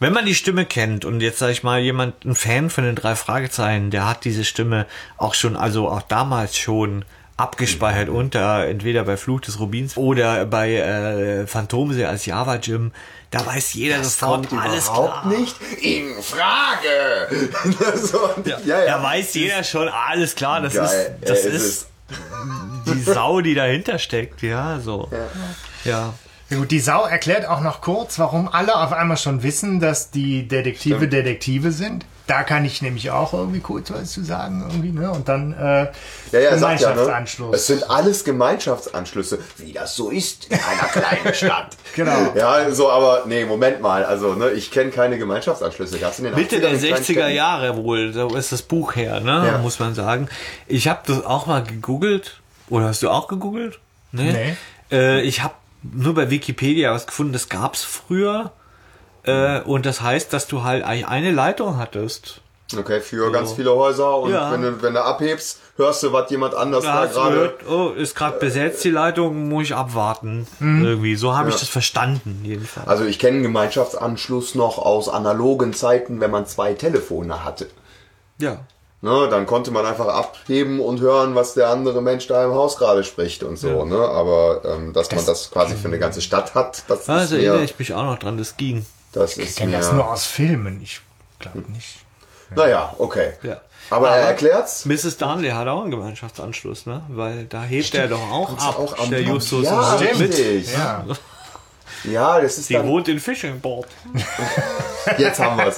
[0.00, 2.94] wenn man die Stimme kennt und jetzt sag ich mal jemand, ein Fan von den
[2.94, 7.04] drei Fragezeichen, der hat diese Stimme auch schon, also auch damals schon
[7.40, 12.92] abgespeichert unter, entweder bei Fluch des Rubins oder bei äh, Phantomsee als Java Jim,
[13.30, 15.26] da weiß jeder sofort, kommt alles überhaupt klar.
[15.26, 17.28] nicht in Frage.
[17.96, 21.16] so, ja, ja, Da weiß jeder schon, alles klar, das Geil.
[21.20, 21.86] ist, das ist, es
[22.92, 25.08] die Sau, die dahinter steckt, ja, so.
[25.84, 26.12] Ja.
[26.50, 30.10] Ja, gut, die Sau erklärt auch noch kurz, warum alle auf einmal schon wissen, dass
[30.10, 32.04] die Detektive Detektive sind.
[32.30, 35.10] Da kann ich nämlich auch irgendwie kurz was zu sagen, irgendwie, ne?
[35.10, 35.88] Und dann äh,
[36.30, 36.94] Ja, ja, sagt ja, ne?
[36.94, 37.56] Gemeinschaftsanschluss.
[37.56, 41.76] Es sind alles Gemeinschaftsanschlüsse, wie das so ist in einer kleinen Stadt.
[41.96, 42.32] Genau.
[42.36, 45.98] Ja, so, aber nee, Moment mal, also, ne, ich kenne keine Gemeinschaftsabschlüsse.
[45.98, 47.34] Gab's in den Mitte 80ern der in kleinen 60er Städten?
[47.34, 49.44] Jahre wohl, so ist das Buch her, ne?
[49.48, 49.58] Ja.
[49.58, 50.28] Muss man sagen.
[50.68, 52.40] Ich habe das auch mal gegoogelt.
[52.68, 53.80] Oder hast du auch gegoogelt?
[54.12, 54.54] Nee.
[54.92, 58.52] Äh, ich habe nur bei Wikipedia was gefunden, das gab's früher.
[59.24, 62.40] Äh, und das heißt, dass du halt eigentlich eine Leitung hattest.
[62.78, 64.52] Okay, für ganz viele Häuser und Ja.
[64.52, 67.34] wenn, du, wenn du abhebst, hörst du, was jemand anders Da da gerade.
[67.34, 70.46] gehört, oh, ist gerade besetzt die Leitung, muss ich abwarten.
[70.60, 71.16] Irgendwie.
[71.16, 71.60] So habe ich Ja.
[71.62, 72.86] das verstanden, jedenfalls.
[72.86, 77.66] Also ich kenne einen Gemeinschaftsanschluss noch aus analogen Zeiten, wenn man zwei Telefone hatte.
[78.38, 78.60] Ja.
[79.02, 82.76] Ne, dann konnte man einfach abheben und hören, was der andere Mensch da im Haus
[82.76, 83.84] gerade spricht und so.
[83.86, 83.96] Ne?
[83.96, 87.58] Aber ähm, dass man das quasi für eine ganze Stadt hat, das Also ist erinnere
[87.60, 88.84] mir, ich mich auch noch dran, das ging.
[89.12, 90.80] Das Ich ist kenne das nur aus Filmen.
[90.82, 91.00] Ich
[91.38, 91.98] glaube nicht.
[92.54, 93.32] naja, okay.
[93.42, 93.60] Ja.
[93.90, 94.84] Aber, er Aber- erklärt's.
[94.84, 95.16] Mrs.
[95.16, 97.02] Darnley hat auch einen Gemeinschaftsanschluss, ne?
[97.08, 99.22] Weil da hebt er doch auch ab, auch am der.
[99.22, 100.38] Justus Ja, und mit.
[100.72, 101.04] Ja.
[102.04, 103.88] Ja, das ist Die dann, wohnt in Fishing Board.
[105.18, 105.76] jetzt haben wir's.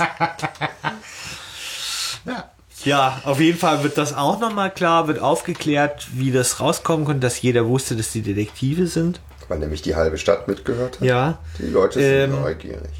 [2.26, 2.50] ja.
[2.84, 7.20] Ja, auf jeden Fall wird das auch nochmal klar, wird aufgeklärt, wie das rauskommen konnte,
[7.20, 9.20] dass jeder wusste, dass die Detektive sind.
[9.48, 11.06] Weil nämlich die halbe Stadt mitgehört hat.
[11.06, 11.38] Ja.
[11.58, 12.90] Die Leute sind Ähm, neugierig.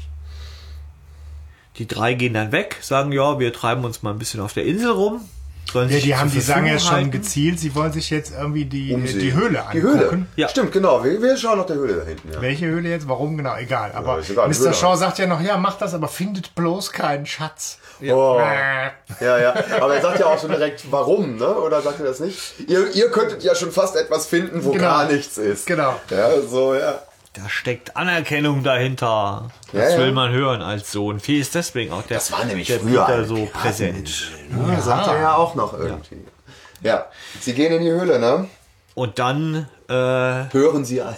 [1.77, 4.65] Die drei gehen dann weg, sagen, ja, wir treiben uns mal ein bisschen auf der
[4.65, 5.21] Insel rum.
[5.71, 8.93] Sollen Ja, die haben, die sagen ja schon gezielt, sie wollen sich jetzt irgendwie die,
[8.93, 9.17] Umsehen.
[9.19, 10.09] die Höhle Die angucken.
[10.11, 10.25] Höhle.
[10.35, 10.47] Ja.
[10.49, 11.03] Stimmt, genau.
[11.03, 12.31] Wir, wir schauen nach der Höhle da hinten.
[12.31, 12.41] Ja.
[12.41, 13.07] Welche Höhle jetzt?
[13.07, 13.37] Warum?
[13.37, 13.91] Genau, egal.
[13.95, 14.71] Aber ist egal, die Mr.
[14.73, 14.99] Shaw halt.
[14.99, 17.79] sagt ja noch, ja, macht das, aber findet bloß keinen Schatz.
[18.03, 18.39] Oh.
[18.39, 19.23] Äh.
[19.25, 19.55] Ja, ja.
[19.81, 21.47] Aber er sagt ja auch schon direkt, warum, ne?
[21.55, 22.37] Oder sagt er das nicht?
[22.67, 24.83] Ihr, ihr könntet ja schon fast etwas finden, wo Genau.
[24.83, 25.65] gar nichts ist.
[25.65, 25.95] Genau.
[26.11, 27.01] Ja, so, ja.
[27.33, 29.49] Da steckt Anerkennung dahinter.
[29.71, 29.97] Das Ja, ja.
[30.05, 31.19] will man hören als Sohn.
[31.19, 34.31] Viel ist deswegen auch der, Das war nämlich der früher Peter so präsent.
[34.67, 36.23] Ja, sagt er ja auch noch irgendwie.
[36.81, 37.07] Ja,
[37.41, 38.47] sie gehen in die Höhle, ne?
[38.93, 41.15] Und dann äh, Hören sie an.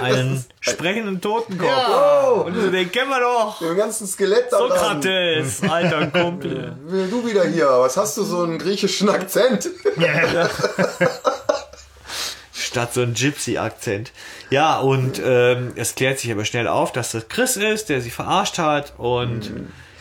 [0.00, 1.68] einen sprechenden Totenkopf.
[1.68, 3.58] Oh, Und so, den kennen wir doch.
[3.58, 5.02] dem ganzen Skelett da dran.
[5.02, 6.76] Sokrates, alter Kumpel.
[7.10, 7.66] Du wieder hier.
[7.68, 9.68] Was hast du so einen griechischen Akzent?
[12.70, 14.12] Statt so ein Gypsy-Akzent.
[14.50, 18.10] Ja, und ähm, es klärt sich aber schnell auf, dass das Chris ist, der sie
[18.10, 18.94] verarscht hat.
[18.96, 19.50] Und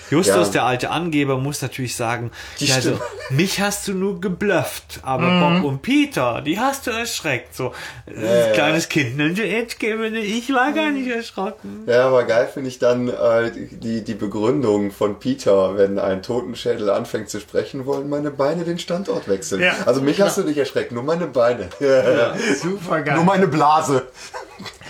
[0.09, 0.47] Justus.
[0.47, 0.53] Ja.
[0.53, 2.99] der alte Angeber, muss natürlich sagen, ja, also,
[3.29, 5.61] mich hast du nur geblufft, aber Mhm.
[5.61, 7.55] Bob und Peter, die hast du erschreckt.
[7.55, 7.73] So,
[8.05, 11.83] äh, kleines Kind, ne, ich war gar nicht erschrocken.
[11.85, 16.89] Ja, aber geil finde ich dann äh, die, die Begründung von Peter, wenn ein Totenschädel
[16.89, 19.61] anfängt zu sprechen, wollen meine Beine den Standort wechseln.
[19.61, 21.69] Ja, also mich hast du nicht erschreckt, nur meine Beine.
[22.61, 23.15] Super geil.
[23.15, 24.07] Nur meine Blase.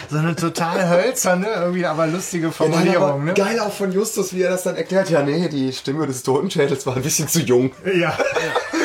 [0.10, 3.34] So eine total hölzerne, irgendwie aber lustige Ja, nein, aber Formulierung, ne?
[3.34, 5.10] Geil auch von Justus, wie er das dann erklärt.
[5.10, 7.72] Ja, nee, die Stimme des Totenschädels war ein bisschen zu jung.
[7.95, 8.18] Ja.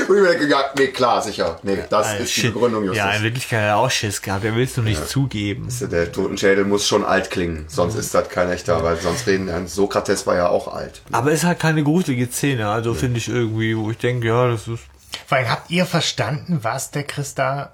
[0.06, 1.58] Und ich mir gedacht, nee, klar, sicher.
[1.62, 2.52] Nee, das Äh, ist die shit.
[2.54, 2.98] Begründung, Justus.
[2.98, 5.68] Ja, in Wirklichkeit hat er auch Schiss gehabt, er will es nur nicht zugeben.
[5.80, 10.26] Der Totenschädel muss schon alt klingen, sonst ist das kein echter, weil sonst reden, Sokrates
[10.26, 11.00] war ja auch alt.
[11.12, 14.68] Aber es hat keine gruselige Szene, also finde ich irgendwie, wo ich denke, ja, das
[14.68, 14.80] ist
[15.26, 17.72] Vor allem, habt ihr verstanden, was der Chris da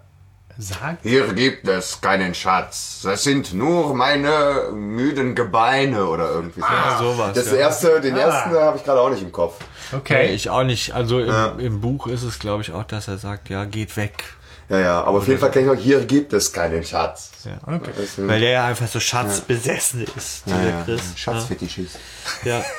[0.61, 1.03] sagt?
[1.03, 3.01] Hier gibt es keinen Schatz.
[3.03, 6.67] Das sind nur meine müden Gebeine oder irgendwie so.
[6.67, 7.59] Ja, sowas, Das ja.
[7.59, 9.57] erste, den ersten habe ich gerade auch nicht im Kopf.
[9.93, 10.29] Okay.
[10.29, 10.95] Nee, ich auch nicht.
[10.95, 14.25] Also im, im Buch ist es, glaube ich, auch, dass er sagt, ja, geht weg.
[14.69, 17.33] Ja, ja, aber auf jeden Fall kenne ich auch, hier gibt es keinen Schatz.
[17.45, 17.59] Ja.
[17.67, 17.91] okay.
[18.19, 21.03] Weil der ja einfach so schatzbesessen ist, dieser ja, ja, Chris.
[21.17, 21.99] Schatzfetischist.
[22.45, 22.65] Ja.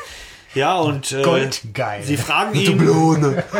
[0.53, 2.03] Ja, und äh, Goldgeil.
[2.03, 2.77] sie fragen ihn,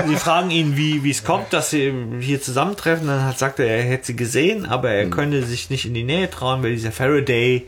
[0.08, 3.08] sie fragen ihn, wie wie es kommt, dass sie hier zusammentreffen.
[3.08, 6.04] Dann hat, sagt er, er hätte sie gesehen, aber er könne sich nicht in die
[6.04, 7.68] Nähe trauen, weil dieser Faraday,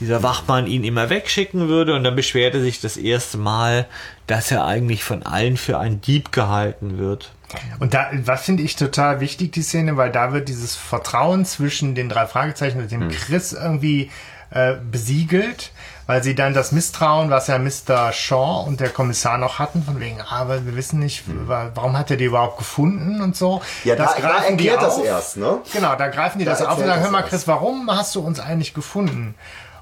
[0.00, 1.94] dieser Wachmann ihn immer wegschicken würde.
[1.94, 3.86] Und dann beschwert er sich das erste Mal,
[4.26, 7.32] dass er eigentlich von allen für einen Dieb gehalten wird.
[7.78, 11.94] Und da, was finde ich total wichtig, die Szene, weil da wird dieses Vertrauen zwischen
[11.94, 14.10] den drei Fragezeichen und dem Chris irgendwie
[14.50, 15.72] äh, besiegelt,
[16.08, 18.12] weil sie dann das Misstrauen, was ja Mr.
[18.12, 21.96] Shaw und der Kommissar noch hatten, von wegen, ah, aber wir wissen nicht, wa- warum
[21.96, 23.60] hat er die überhaupt gefunden und so.
[23.84, 25.04] Ja, da, da greifen die erklärt das auf.
[25.04, 25.58] erst, ne?
[25.72, 27.22] Genau, da greifen die Da das auf und sagen, hör das mal.
[27.22, 29.34] Chris, warum hast du uns eigentlich gefunden?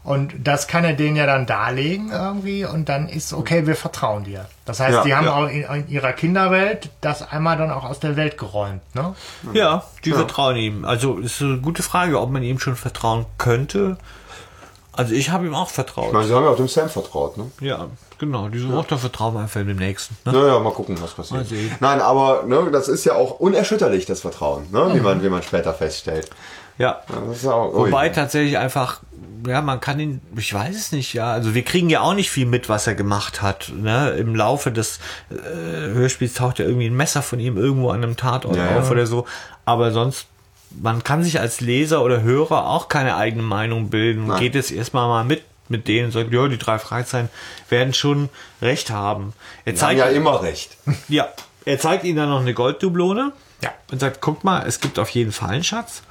[0.03, 4.23] Und das kann er denen ja dann darlegen irgendwie und dann ist okay, wir vertrauen
[4.23, 4.47] dir.
[4.65, 5.35] Das heißt, Ja, die haben ja.
[5.35, 9.15] auch in, in ihrer Kinderwelt das einmal dann auch aus der Welt geräumt, ne?
[9.53, 10.85] Ja, die vertrauen ihm.
[10.85, 13.97] Also ist eine gute Frage, ob man ihm schon vertrauen könnte.
[14.97, 16.09] Also ich habe ihm auch vertraut.
[16.09, 17.51] Ich meine, sie haben ja auch dem Sam vertraut, ne?
[17.61, 17.87] Ja,
[18.19, 18.49] genau.
[18.49, 20.17] Diese Worte vertrauen wir einfach dem Nächsten.
[20.25, 20.33] Ne?
[20.33, 21.47] Naja, mal gucken, was passiert.
[21.47, 21.71] Sehen.
[21.81, 24.91] Nein, aber ne, das ist ja auch unerschütterlich, das Vertrauen, ne?
[24.95, 26.31] wie, man, wie man später feststellt.
[26.79, 27.01] Ja.
[27.29, 27.89] Das ist auch, ui.
[27.91, 29.01] Wobei tatsächlich einfach,
[29.47, 31.33] ja, man kann ihn, ich weiß es nicht, ja.
[31.33, 33.73] Also wir kriegen ja auch nicht viel mit, was er gemacht hat.
[33.75, 34.11] Ne?
[34.11, 34.99] Im Laufe des
[35.31, 35.35] äh,
[35.95, 38.91] Hörspiels taucht ja irgendwie ein Messer von ihm irgendwo an einem Tatort Ja, auf ja.
[38.91, 39.27] oder so.
[39.65, 40.27] Aber sonst,
[40.81, 44.27] man kann sich als Leser oder Hörer auch keine eigene Meinung bilden.
[44.27, 44.41] Nein.
[44.41, 47.29] Geht jetzt erstmal mal mit mit denen und sagt, ja, die drei Fragezeichen
[47.71, 48.29] werden schon
[48.63, 49.33] recht haben.
[49.65, 50.77] Er Die haben zeigt, ja immer recht.
[51.09, 51.29] ja,
[51.65, 53.71] er zeigt ihnen dann noch eine Golddublone Ja.
[53.91, 56.03] und sagt, guck mal, es gibt auf jeden Fall einen Schatz.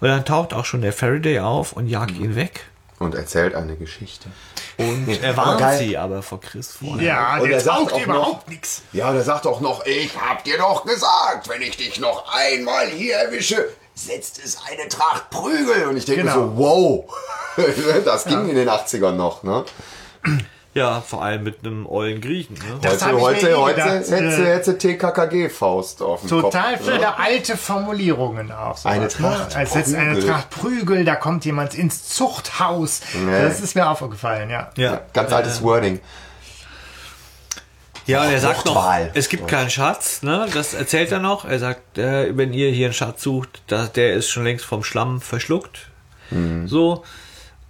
[0.00, 2.64] Und dann taucht auch schon der Faraday auf und jagt ihn weg.
[2.98, 4.28] Und erzählt eine Geschichte.
[4.76, 5.78] Und er aber warnt geil.
[5.78, 7.06] sie aber vor Chris vorher.
[7.06, 8.82] Ja, Und der er sagt taugt auch überhaupt nichts.
[8.92, 12.88] Ja, der sagt auch noch, ich hab dir doch gesagt, wenn ich dich noch einmal
[12.88, 15.86] hier erwische, setzt es eine Tracht Prügel.
[15.88, 16.34] Und ich denke Genau.
[16.34, 17.04] so, wow.
[18.04, 19.64] Das ging in den 80ern noch, ne?
[20.74, 22.54] Ja, vor allem mit einem ollen Griechen.
[22.56, 22.78] Ne?
[22.82, 26.84] Das heute heute, eh heute gedacht, hätte, äh, hätte TKKG-Faust auf dem Total Kopf.
[26.84, 27.18] viele ne?
[27.18, 28.76] alte Formulierungen auch.
[28.76, 29.56] sowas, Eine Tracht Ne?
[29.56, 30.28] Als jetzt eine Prügel.
[30.28, 33.00] Tracht Prügel, da kommt jemand ins Zuchthaus.
[33.14, 33.40] Nee.
[33.42, 34.68] Das ist mir aufgefallen, ja.
[34.76, 35.00] Ja.
[35.14, 35.98] Ganz altes Wording.
[38.06, 40.46] Ja, und er sagt noch, es gibt keinen Schatz, ne?
[40.54, 41.44] Das erzählt er noch.
[41.44, 44.84] Er sagt, äh, wenn ihr hier einen Schatz sucht, da, der ist schon längst vom
[44.84, 45.88] Schlamm verschluckt.
[46.66, 47.04] So.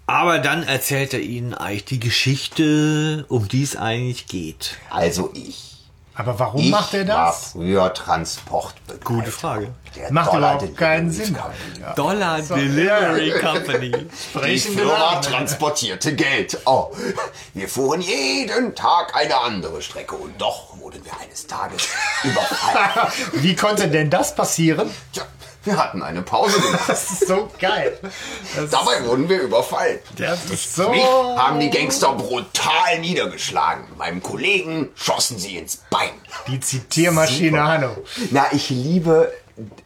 [0.06, 4.78] Aber dann erzählt er ihnen eigentlich die Geschichte, um die es eigentlich geht.
[4.88, 5.75] Also ich
[6.18, 7.52] Aber warum Ich macht er war das?
[7.52, 9.04] früher Transportbegleiter.
[9.04, 9.68] Gute Frage.
[9.94, 11.36] Der Macht Dollar überhaupt keinen Delivery Sinn.
[11.36, 11.80] Company.
[11.80, 11.92] Ja.
[11.94, 13.90] Dollar Delivery Company.
[13.92, 16.58] Die Sprechende Firma transportierte Geld.
[16.64, 16.90] Oh,
[17.52, 21.86] wir fuhren jeden Tag eine andere Strecke und doch wurden wir eines Tages
[22.24, 23.12] überfallen.
[23.34, 24.90] Wie konnte denn das passieren?
[25.12, 25.24] Tja,
[25.66, 26.88] wir hatten eine Pause gemacht.
[26.88, 27.98] Das ist so geil.
[28.54, 29.98] Das, Dabei wurden wir überfallen.
[30.16, 30.88] das ist so.
[30.90, 33.84] Mich haben die Gangster brutal niedergeschlagen.
[33.98, 36.10] Meinem Kollegen schossen sie ins Bein.
[36.48, 37.96] Die Zitiermaschine Hanno.
[38.30, 39.32] Na, ich liebe,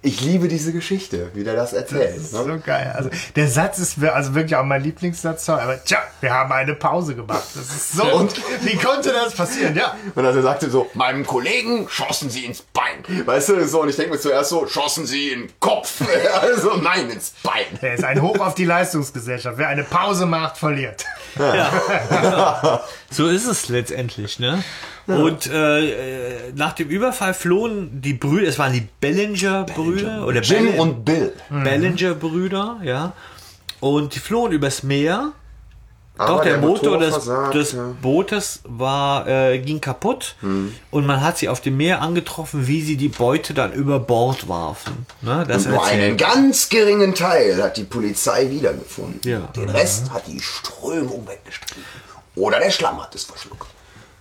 [0.02, 2.16] ich liebe diese Geschichte, wie der das erzählt.
[2.16, 2.44] Das ist ne?
[2.44, 2.92] so geil.
[2.96, 5.48] Also der Satz ist also wirklich auch mein Lieblingssatz.
[5.48, 7.44] Aber tja, wir haben eine Pause gemacht.
[7.54, 8.04] Das ist so.
[8.04, 8.34] Und?
[8.62, 9.76] Wie konnte das passieren?
[9.76, 9.96] Ja.
[10.14, 13.26] Und also er sagte so, meinem Kollegen schossen sie ins Bein.
[13.26, 16.02] Weißt du, so, und ich denke mir zuerst so, schossen sie in den Kopf.
[16.40, 17.64] Also nein, ins Bein.
[17.82, 19.58] Der ist ein Hoch auf die Leistungsgesellschaft.
[19.58, 21.04] Wer eine Pause macht, verliert.
[23.12, 24.62] So ist es letztendlich, ne?
[25.06, 30.66] Und äh, äh, nach dem Überfall flohen die Brüder, es waren die Bellinger-Brüder oder Jim
[30.66, 31.32] Bell- und Bill.
[31.48, 33.12] Bellinger-Brüder, ja.
[33.80, 35.32] Und die flohen übers Meer.
[36.18, 37.94] Aber Doch, der, der Motor, Motor des, versagt, des ja.
[38.02, 40.36] Bootes war, äh, ging kaputt
[40.90, 44.46] und man hat sie auf dem Meer angetroffen, wie sie die Beute dann über Bord
[44.46, 45.06] warfen.
[45.22, 45.46] Ne?
[45.48, 49.20] Das Nur einen ganz geringen Teil hat die Polizei wiedergefunden.
[49.22, 49.38] Ja.
[49.56, 51.82] Den Rest hat die Strömung weggestrichen.
[52.36, 53.66] Oder der Schlamm hat es verschluckt.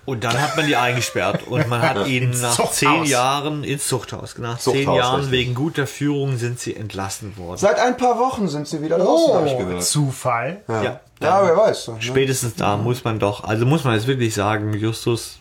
[0.09, 2.75] Und dann hat man die eingesperrt und man hat ihn nach Zuchthaus.
[2.75, 4.37] zehn Jahren ins Zuchthaus.
[4.37, 5.31] Nach zehn Zuchthaus, Jahren richtig.
[5.39, 7.57] wegen guter Führung sind sie entlassen worden.
[7.57, 9.83] Seit ein paar Wochen sind sie wieder draußen, habe ich Oh, gehört.
[9.83, 10.61] Zufall.
[10.67, 10.99] Ja.
[11.21, 11.89] Ja, wer weiß.
[11.89, 11.95] Ne?
[11.99, 15.37] Spätestens da muss man doch, also muss man jetzt wirklich sagen, Justus,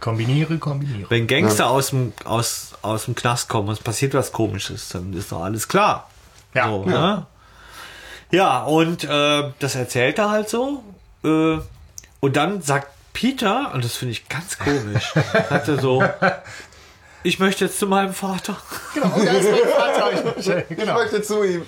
[0.00, 1.08] Kombiniere, kombiniere.
[1.08, 5.14] wenn Gangster aus, dem, aus, aus dem Knast kommen und es passiert was komisches, dann
[5.14, 6.10] ist doch alles klar.
[6.52, 6.68] Ja.
[6.68, 7.26] So, ne?
[8.30, 10.82] ja und äh, das erzählt er halt so.
[11.24, 11.58] Äh,
[12.20, 15.14] und dann sagt Peter, und das finde ich ganz komisch,
[15.48, 16.04] sagt er so,
[17.22, 18.56] ich möchte jetzt zu meinem Vater.
[18.92, 20.34] Genau, und da ist mein Vater.
[20.36, 20.94] Ich, Ich genau.
[20.94, 21.64] möchte zu ihm.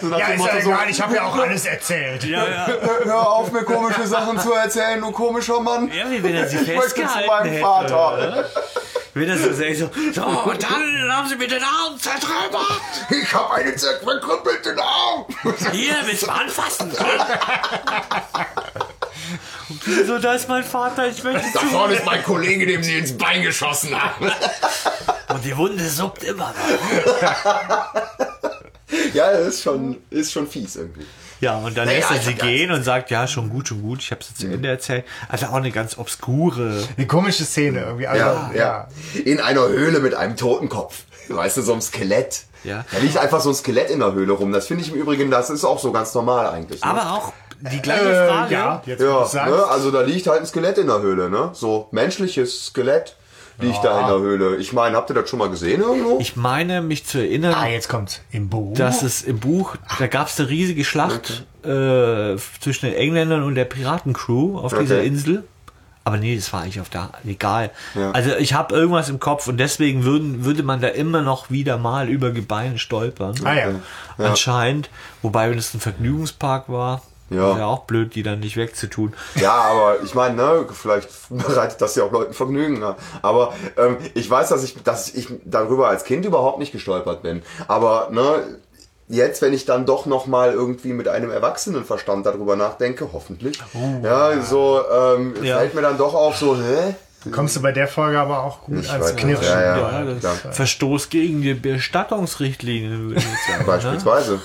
[0.00, 2.24] So Ja, ist ja Motto so, egal, ich habe ja auch alles erzählt.
[2.24, 2.66] Ja, ja.
[3.04, 5.90] hör auf, mir komische Sachen zu erzählen, du komischer Mann.
[5.92, 7.60] Ja, wie wenn er sie Ich möchte zu meinem hätte.
[7.62, 8.44] Vater.
[9.14, 12.82] Wenn er so sagt, so, so, und dann haben sie mir den Arm zertrümmert.
[13.10, 15.24] Ich habe einen zerkrüppelten Arm.
[15.72, 16.92] Hier, willst du anfassen?
[20.06, 22.98] So, da ist mein Vater, ich möchte Da zu vorne ist mein Kollege, dem sie
[22.98, 24.30] ins Bein geschossen haben.
[25.28, 27.94] Und die Wunde suppt immer noch.
[29.14, 31.06] Ja, das ist schon, ist schon fies irgendwie.
[31.40, 33.68] Ja, und dann Naja, lässt er ich sie ja- gehen und sagt, ja, schon gut,
[33.68, 35.04] schon gut, ich habe es zu Ende erzählt.
[35.28, 36.86] Also auch eine ganz obskure.
[36.96, 38.06] Eine komische Szene irgendwie.
[38.08, 38.88] Also, Ja, ja.
[39.24, 41.04] In einer Höhle mit einem toten Kopf.
[41.28, 42.44] Weißt du, so ein Skelett.
[42.64, 42.84] Ja.
[42.92, 44.52] Da liegt einfach so ein Skelett in der Höhle rum.
[44.52, 46.82] Das finde ich im Übrigen, das ist auch so ganz normal eigentlich.
[46.84, 46.90] Ne?
[46.90, 47.32] Aber auch
[47.72, 48.54] die gleiche Äh, Frage.
[48.54, 49.64] ja, jetzt ja, ne?
[49.68, 51.50] also da liegt halt ein Skelett in der Höhle, ne?
[51.52, 53.16] So menschliches Skelett
[53.58, 54.56] liegt da in der Höhle.
[54.56, 56.18] Ich meine, habt ihr das schon mal gesehen irgendwo?
[56.18, 58.22] Ich meine, mich zu erinnern, Ah, jetzt kommt's.
[58.30, 58.74] Im Buch.
[58.76, 63.54] dass es im Buch, da gab es eine riesige Schlacht äh, zwischen den Engländern und
[63.56, 65.06] der Piratencrew auf dieser Okay.
[65.06, 65.44] Insel.
[66.02, 67.70] Aber nee, das war eigentlich auf der, egal.
[67.94, 68.12] Ja.
[68.12, 71.76] Also ich habe irgendwas im Kopf und deswegen würden, würde man da immer noch wieder
[71.76, 73.34] mal über Gebeine stolpern.
[73.44, 73.68] ah ja.
[74.16, 74.88] Anscheinend.
[75.20, 77.56] Wobei, wenn es ein Vergnügungspark war, Ja.
[77.58, 79.14] ja auch blöd, die dann nicht wegzutun.
[79.36, 82.78] Ja, aber ich meine, ne, vielleicht bereitet das ja auch Leuten Vergnügen.
[82.80, 82.96] Ne?
[83.22, 87.42] Aber ähm, ich weiß, dass ich, dass ich darüber als Kind überhaupt nicht gestolpert bin.
[87.68, 88.58] Aber ne,
[89.08, 93.58] jetzt, wenn ich dann doch noch mal irgendwie mit einem Erwachsenenverstand darüber nachdenke, hoffentlich,
[94.02, 95.58] ja, so ähm, Ja.
[95.58, 96.94] fällt mir dann doch auf so, hä?
[97.30, 99.18] Kommst du bei der Folge aber auch gut Ich als nicht.
[99.18, 99.44] Knirschen.
[99.44, 100.02] Ja, ja.
[100.04, 100.52] Ja, klar.
[100.52, 103.22] Verstoß gegen die Bestattungsrichtlinien, ne?
[103.66, 104.40] Beispielsweise.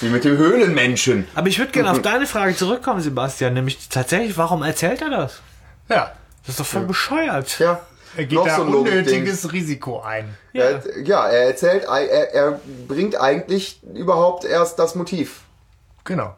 [0.00, 1.28] Wie mit dem Höhlenmenschen.
[1.34, 5.40] Aber ich würde gerne auf deine Frage zurückkommen, Sebastian, nämlich tatsächlich, warum erzählt er das?
[5.88, 6.12] Ja.
[6.42, 7.58] Das ist doch voll bescheuert.
[7.58, 7.80] Ja.
[8.16, 10.34] Er geht noch da so ein unnötiges Risiko ein.
[10.54, 15.40] Er, ja, er erzählt, er, er bringt eigentlich überhaupt erst das Motiv
[16.04, 16.34] Genau.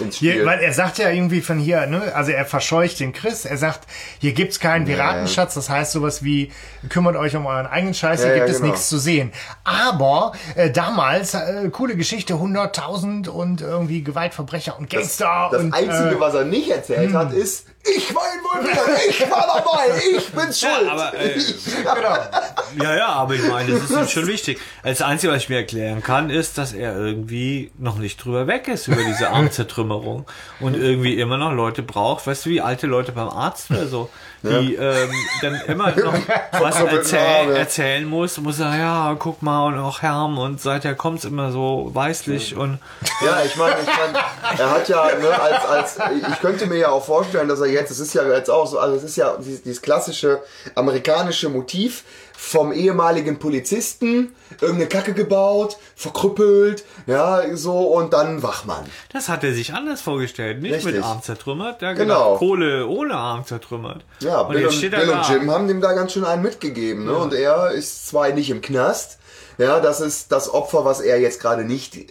[0.00, 0.32] Ins Spiel.
[0.34, 3.56] Hier, weil er sagt ja irgendwie von hier, ne, also er verscheucht den Chris, er
[3.56, 3.86] sagt,
[4.20, 6.52] hier gibt's keinen Piratenschatz, das heißt sowas wie,
[6.88, 8.72] kümmert euch um euren eigenen Scheiß, hier Ja, gibt ja, es genau.
[8.72, 9.32] nichts zu sehen.
[9.64, 15.72] Aber äh, damals, äh, coole Geschichte, 100.000 und irgendwie Gewaltverbrecher und Das, Gangster das und
[15.72, 16.20] Einzige, äh, hm.
[16.20, 20.90] was er nicht erzählt hat, ist, ich war involviert, ich war dabei, ich bin schuld.
[20.90, 21.34] aber, äh,
[21.76, 22.84] genau.
[22.84, 24.58] Ja, ja, aber ich meine, das ist schon wichtig.
[24.82, 28.68] Das Einzige, was ich mir erklären kann, ist, dass er irgendwie noch nicht drüber weg
[28.68, 30.26] ist über diese Armzertrümmerung
[30.60, 34.10] und irgendwie immer noch Leute braucht, weißt du, wie alte Leute beim Arzt oder so,
[34.42, 35.10] die ähm,
[35.42, 36.14] dann immer noch
[36.52, 41.24] was erzähl erzählen muss, muss er, ja, guck mal, und auch Herm und seither kommt's
[41.24, 42.78] immer so weißlich und
[43.24, 45.98] Ja, ich meine, ich mein, er hat ja, ne, als, als,
[46.30, 48.78] ich könnte mir ja auch vorstellen, dass er jetzt, es ist ja jetzt auch so,
[48.78, 50.42] also es ist ja dieses, dieses klassische
[50.74, 52.04] amerikanische Motiv
[52.36, 58.84] vom ehemaligen Polizisten, irgendeine Kacke gebaut, verkrüppelt, ja, so, und dann Wachmann.
[59.12, 60.96] das hat er sich anders vorgestellt, nicht Richtig.
[60.96, 62.24] mit Arm zertrümmert, hat Genau.
[62.24, 64.04] gedacht, Kohle ohne Arm zertrümmert.
[64.20, 67.14] Ja, und Bill, und, Bill und Jim haben dem da ganz schön einen mitgegeben, ne,
[67.16, 69.18] und er ist zwar nicht im Knast,
[69.58, 72.06] ja, das ist das Opfer, was er jetzt gerade nicht äh,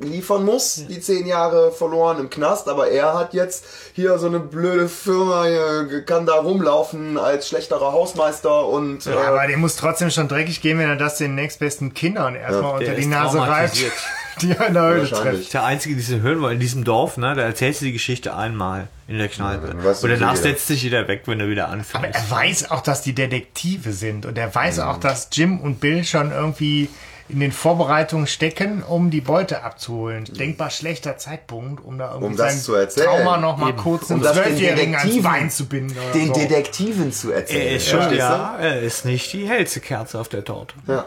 [0.00, 4.38] liefern muss, die zehn Jahre verloren im Knast, aber er hat jetzt hier so eine
[4.38, 10.10] blöde Firma, hier, kann da rumlaufen als schlechterer Hausmeister und äh, Aber dem muss trotzdem
[10.10, 13.76] schon dreckig gehen, wenn er das den nächstbesten Kindern erstmal der unter die Nase reibt,
[14.42, 15.52] die er in der Höhle trifft.
[15.52, 18.34] Der einzige, die sie hören wollen, in diesem Dorf, ne, da erzählst du die Geschichte
[18.34, 19.74] einmal in der Kneipe.
[19.74, 22.04] du und danach setzt sich jeder weg, wenn er wieder anfängt.
[22.04, 24.82] Aber er weiß auch, dass die Detektive sind und er weiß Mhm.
[24.84, 26.88] auch, dass Jim und Bill schon irgendwie
[27.32, 30.24] in den Vorbereitungen stecken, um die Beute abzuholen.
[30.24, 33.06] Denkbar schlechter Zeitpunkt, um da irgendwie Um das sein zu erzählen.
[33.06, 33.78] Trauma noch mal Eben.
[33.78, 35.96] kurz um einem das den Zwölfjährigen ans Detektiven, Bein zu binden.
[35.98, 36.40] Oder den so.
[36.40, 37.66] Detektiven zu erzählen.
[37.66, 40.74] er ist schon, ja, er ist nicht die hellste Kerze auf der Torte.
[40.86, 41.06] Ja.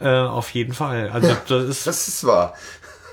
[0.00, 1.10] Äh, auf jeden Fall.
[1.10, 2.54] Also das ist, Das ist wahr.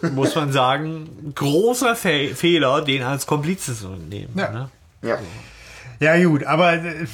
[0.01, 4.33] muss man sagen, großer Fe Fehler, den als Komplize zu nehmen.
[4.35, 4.49] Ja.
[4.51, 4.69] Ne?
[5.01, 5.17] Ja.
[5.99, 7.07] Ja gut, aber äh,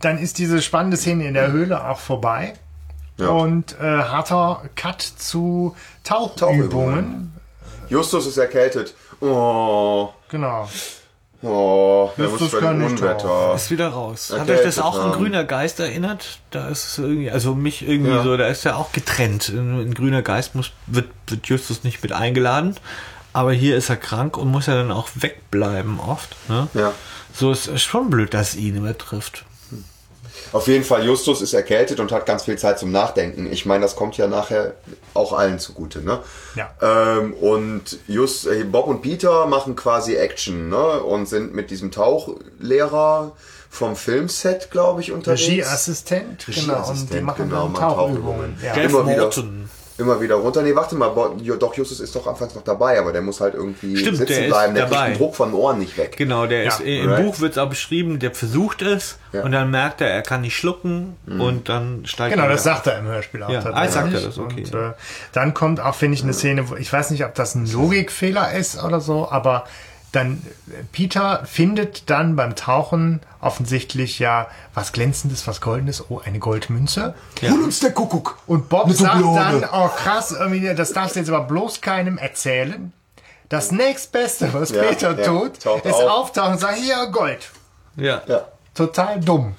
[0.00, 2.54] dann ist diese spannende Szene in der Höhle auch vorbei.
[3.18, 3.28] Ja.
[3.28, 6.36] Und äh, harter Cut zu Tauchübungen.
[6.36, 7.32] Tauchübungen.
[7.88, 8.94] Justus ist erkältet.
[9.20, 10.68] Oh, Genau.
[11.42, 13.54] oh, Justus kann nicht Unwetter.
[13.54, 14.30] Ist wieder raus.
[14.30, 15.12] Hat Erkältet euch das auch an haben.
[15.12, 16.38] Grüner Geist erinnert?
[16.50, 18.22] Da ist es irgendwie, also mich irgendwie Ja.
[18.22, 19.48] so, da ist er auch getrennt.
[19.48, 22.76] In, in Grüner Geist muss, wird, wird Justus nicht mit eingeladen.
[23.32, 26.34] Aber hier ist er krank und muss ja dann auch wegbleiben oft.
[26.48, 26.68] Ne?
[26.74, 26.92] Ja.
[27.32, 29.44] So ist es schon blöd, dass ihn immer trifft.
[30.52, 33.50] Auf jeden Fall, Justus ist erkältet und hat ganz viel Zeit zum Nachdenken.
[33.52, 34.74] Ich meine, das kommt ja nachher
[35.14, 36.20] auch allen zugute, ne?
[36.54, 36.70] Ja.
[36.80, 41.02] Ähm, und Just, äh, Bob und Peter machen quasi Action, ne?
[41.02, 43.32] Und sind mit diesem Tauchlehrer
[43.70, 45.46] vom Filmset, glaube ich, unterwegs.
[45.46, 48.58] Regieassistent, genau, und die Regieassistent, machen genau, dann mal Tauchübungen.
[48.62, 48.74] Ja.
[48.74, 49.22] Immer wieder.
[49.22, 49.70] Morton.
[49.98, 50.62] Immer wieder runter.
[50.62, 51.12] Nee, warte mal,
[51.58, 54.42] doch, Justus ist doch anfangs noch dabei, aber der muss halt irgendwie Stimmt, der sitzen
[54.44, 54.74] ist bleiben.
[54.74, 54.96] Der dabei.
[55.06, 56.16] kriegt den Druck von den Ohren nicht weg.
[56.16, 57.24] Genau, der ist im right.
[57.24, 59.42] Buch wird es auch beschrieben, der versucht es Ja.
[59.42, 62.86] und dann merkt er, er kann nicht schlucken und dann steigt Genau, er das sagt
[62.86, 63.88] er im Hörspiel auch Ja, tatsächlich.
[63.88, 64.64] ah, sagt er das, okay.
[64.64, 64.92] Und, äh,
[65.32, 68.52] dann kommt auch, finde ich, eine Szene, wo ich weiß nicht, ob das ein Logikfehler
[68.52, 69.64] ist oder so, aber
[70.12, 70.42] dann
[70.92, 77.14] Peter findet dann beim Tauchen offensichtlich ja was glänzendes, was goldenes, oh, eine Goldmünze.
[77.42, 78.38] Hol uns der Kuckuck.
[78.46, 79.60] Und Bob Eine sagt Dublone.
[79.60, 82.92] dann, oh krass, irgendwie, das darfst du jetzt aber bloß keinem erzählen.
[83.50, 86.10] Das nächstbeste, was Ja, Peter ja, tut, taucht ist auf.
[86.10, 87.48] auftauchen und sagen, hier, Gold.
[87.96, 88.22] Ja.
[88.26, 88.46] Ja.
[88.74, 89.56] Total dumm.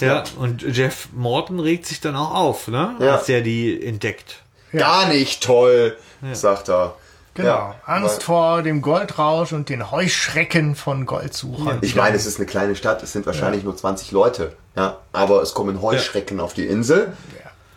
[0.00, 0.24] ja.
[0.38, 2.96] Und Jeff Morton regt sich dann auch auf, ne?
[2.98, 3.16] Ja.
[3.16, 4.42] Als er die entdeckt.
[4.72, 5.96] Gar nicht toll,
[6.32, 6.96] sagt er.
[7.36, 7.48] Genau.
[7.48, 11.78] Ja, Angst vor dem Goldrausch und den Heuschrecken von Goldsuchern.
[11.82, 14.56] Ich meine, es ist eine kleine Stadt, es sind wahrscheinlich nur 20 Leute.
[14.74, 17.12] Ja, aber es kommen Heuschrecken auf die Insel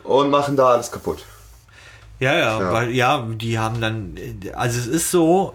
[0.04, 1.26] und machen da alles kaputt.
[2.20, 4.18] Ja, ja, weil ja, die haben dann,
[4.54, 5.54] also es ist so,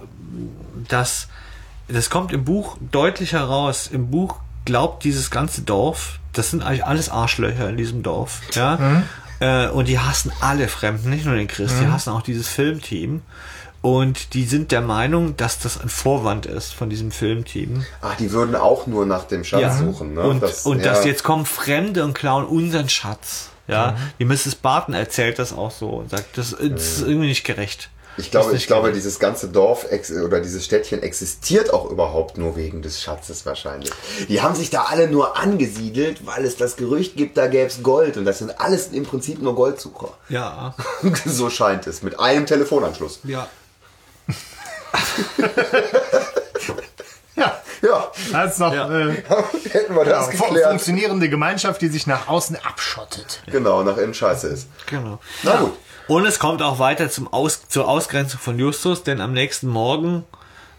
[0.88, 1.28] dass
[1.88, 3.88] das kommt im Buch deutlich heraus.
[3.90, 9.02] Im Buch glaubt dieses ganze Dorf, das sind eigentlich alles Arschlöcher in diesem Dorf, ja,
[9.40, 13.22] äh, und die hassen alle Fremden, nicht nur den Chris, die hassen auch dieses Filmteam.
[13.84, 17.84] Und die sind der Meinung, dass das ein Vorwand ist von diesem Filmteam.
[18.00, 20.14] Ach, die würden auch nur nach dem Schatz suchen.
[20.14, 20.22] Ne?
[20.22, 20.84] Und, Das- und ja.
[20.86, 23.50] dass jetzt kommen Fremde und klauen unseren Schatz.
[23.68, 24.54] Ja, die Mrs.
[24.54, 27.90] Barton erzählt das auch so und sagt, das, ist irgendwie nicht gerecht.
[28.16, 29.84] Ich glaube, ich glaube, dieses ganze Dorf
[30.24, 33.90] oder dieses Städtchen existiert auch überhaupt nur wegen des Schatzes wahrscheinlich.
[34.30, 37.82] Die haben sich da alle nur angesiedelt, weil es das Gerücht gibt, da gäbe es
[37.82, 38.16] Gold.
[38.16, 40.14] Und das sind alles im Prinzip nur Goldsucher.
[40.30, 40.74] Ja,
[41.26, 42.02] so scheint es.
[42.02, 43.20] Mit einem Telefonanschluss.
[43.24, 43.46] ja.
[47.36, 48.88] Ja, Ja, das ist noch Ja.
[49.08, 49.12] äh,
[49.70, 50.68] hätten wir das ja, fu- geklärt.
[50.70, 53.42] funktionierende Gemeinschaft, die sich nach außen abschottet.
[53.46, 54.68] Genau, nach innen scheiße ist.
[54.86, 55.18] Genau.
[55.42, 55.72] Na gut.
[56.06, 60.24] Und es kommt auch weiter zum Aus zur Ausgrenzung von Justus, denn am nächsten Morgen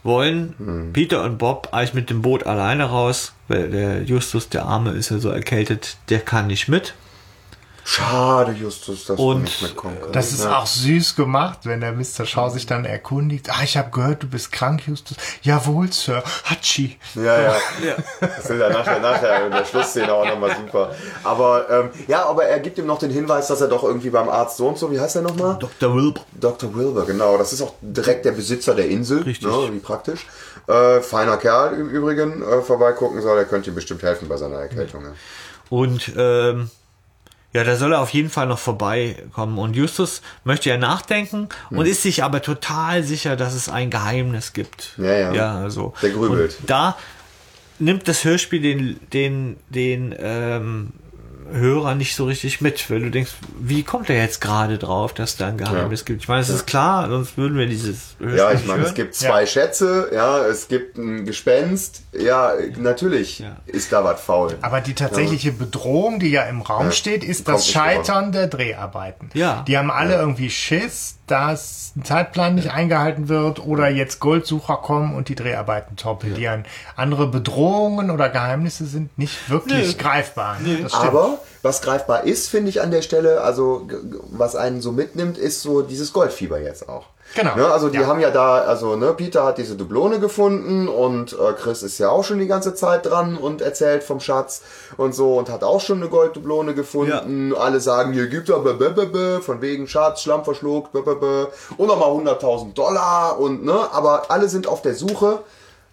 [0.03, 0.93] wollen Hm.
[0.93, 5.09] Peter und Bob eigentlich mit dem Boot alleine raus, weil der Justus, der Arme, ist
[5.09, 6.93] ja so erkältet, der kann nicht mit.
[7.87, 10.15] Schade, Justus, dass Und, du nicht mitkommen kannst.
[10.15, 12.25] Das ist auch süß gemacht, wenn der Mr.
[12.25, 13.51] Shaw sich dann erkundigt.
[13.51, 15.17] Ah, ich habe gehört, du bist krank, Justus.
[15.43, 16.23] Jawohl, Sir.
[16.45, 16.97] Hatschi.
[17.13, 17.55] Ja, ja.
[18.19, 20.95] Das will er nachher, nachher in der Schlussszene auch nochmal super.
[21.23, 24.29] Aber ähm, ja, aber er gibt ihm noch den Hinweis, dass er doch irgendwie beim
[24.29, 25.57] Arzt so und so, wie heißt er nochmal?
[25.59, 25.93] Dr.
[25.93, 26.25] Wilbur.
[26.33, 26.73] Dr.
[26.73, 27.37] Wilbur, genau.
[27.37, 29.21] Das ist auch direkt der Besitzer der Insel.
[29.21, 29.47] Richtig.
[29.47, 30.25] Ne, wie praktisch.
[30.67, 32.41] Äh, feiner Kerl im Übrigen.
[32.41, 35.03] Äh, vorbeigucken soll, der könnte ihm bestimmt helfen bei seiner Erkältung.
[35.03, 35.11] Ja.
[35.69, 36.71] Und ähm,
[37.55, 39.57] ja, da soll er auf jeden Fall noch vorbeikommen.
[39.57, 41.77] Und Justus möchte ja nachdenken Hm.
[41.77, 44.93] und ist sich aber total sicher, dass es ein Geheimnis gibt.
[44.97, 45.33] Ja, ja.
[45.33, 45.93] Ja, also.
[46.01, 46.57] Der grübelt.
[46.59, 46.97] Und da
[47.79, 50.91] nimmt das Hörspiel den, den, den ähm,
[51.51, 55.37] Hörer nicht so richtig mit, weil du denkst, wie kommt er jetzt gerade drauf, dass
[55.37, 56.23] da ein Geheimnis gibt?
[56.23, 59.15] Ich meine, es ist klar, sonst würden wir dieses Hörspiel Ja, ich meine, es gibt
[59.15, 59.47] zwei Ja.
[59.47, 62.01] Schätze, ja, es gibt ein Gespenst.
[62.17, 63.57] Ja, natürlich Ja.
[63.65, 64.55] ist da was faul.
[64.61, 69.29] Aber die tatsächliche Bedrohung, die ja im Raum steht, ist das Scheitern der Dreharbeiten.
[69.33, 69.63] Ja.
[69.67, 75.15] Die haben alle irgendwie Schiss, dass ein Zeitplan nicht eingehalten wird oder jetzt Goldsucher kommen
[75.15, 76.65] und die Dreharbeiten torpedieren.
[76.95, 80.03] Andere Bedrohungen oder Geheimnisse sind nicht wirklich Nö.
[80.03, 80.59] greifbar.
[80.59, 80.79] Ne?
[80.83, 80.93] Das
[81.61, 83.87] was greifbar ist, finde ich an der Stelle, also
[84.31, 87.05] was einen so mitnimmt, ist so dieses Goldfieber jetzt auch.
[87.33, 87.55] Genau.
[87.55, 88.05] Ne, also die Ja.
[88.05, 92.09] haben ja da, also ne, Peter hat diese Dublone gefunden und äh, Chris ist ja
[92.09, 94.61] auch schon die ganze Zeit dran und erzählt vom Schatz
[94.97, 97.53] und so und hat auch schon eine Golddublone gefunden.
[97.55, 102.73] Alle sagen, hier gibt er blablabla, von wegen Schatz, Schlamm verschluckt, blablabla, und nochmal 100.000
[102.73, 105.39] Dollar und ne, aber alle sind auf der Suche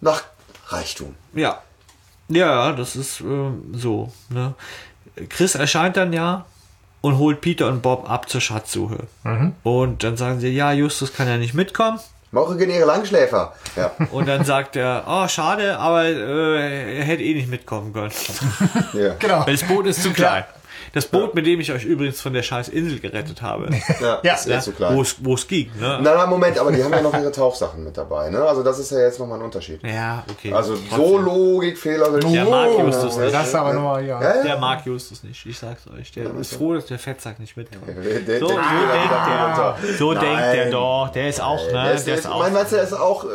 [0.01, 0.21] nach
[0.67, 1.15] Reichtum.
[1.33, 1.61] Ja.
[2.29, 4.09] Ja, das ist ähm, so.
[4.29, 4.53] Ne?
[5.29, 6.45] Chris erscheint dann ja
[7.01, 9.07] und holt Peter und Bob ab zur Schatzsuche.
[9.63, 11.99] Und dann sagen sie, ja, Justus kann ja nicht mitkommen.
[12.31, 13.53] Mauchigeniere Langschläfer.
[13.75, 13.91] Ja.
[14.11, 18.11] Und dann sagt er, oh, schade, aber äh, er hätte eh nicht mitkommen können.
[18.93, 19.13] ja.
[19.19, 19.45] Genau.
[19.45, 20.43] Weil das Boot ist zu klein.
[20.93, 23.69] Das Boot, mit dem ich euch übrigens von der scheiß Insel gerettet habe.
[23.99, 24.33] Ja, Ja.
[24.35, 24.95] ist eh zu klein.
[24.95, 25.99] Wo es, wo es ging, ne?
[26.01, 28.41] Nein, nein, Moment, aber die haben ja noch ihre Tauchsachen mit dabei, ne?
[28.43, 29.81] Also das ist ja jetzt nochmal ein Unterschied.
[29.83, 30.53] Ja, okay.
[30.53, 31.17] Also so.
[31.17, 32.19] Logikfehler.
[32.19, 33.33] Der mag Justus nicht.
[33.33, 34.21] Das aber nochmal, ja.
[34.21, 34.43] Ja, ja.
[34.43, 36.11] Der mag Justus nicht, ich sag's euch.
[36.11, 37.87] Der ist froh, dass der Fettsack nicht mitkommt.
[37.87, 39.97] Der- So, der- so der- denkt der- der.
[39.97, 40.21] So Nein.
[40.23, 41.09] denkt der doch.
[41.13, 41.91] Der ist auch, Der ne?
[41.93, 42.39] ist, Der ist auch.
[42.39, 43.23] mein, meinst du, der ist auch.
[43.25, 43.27] Äh,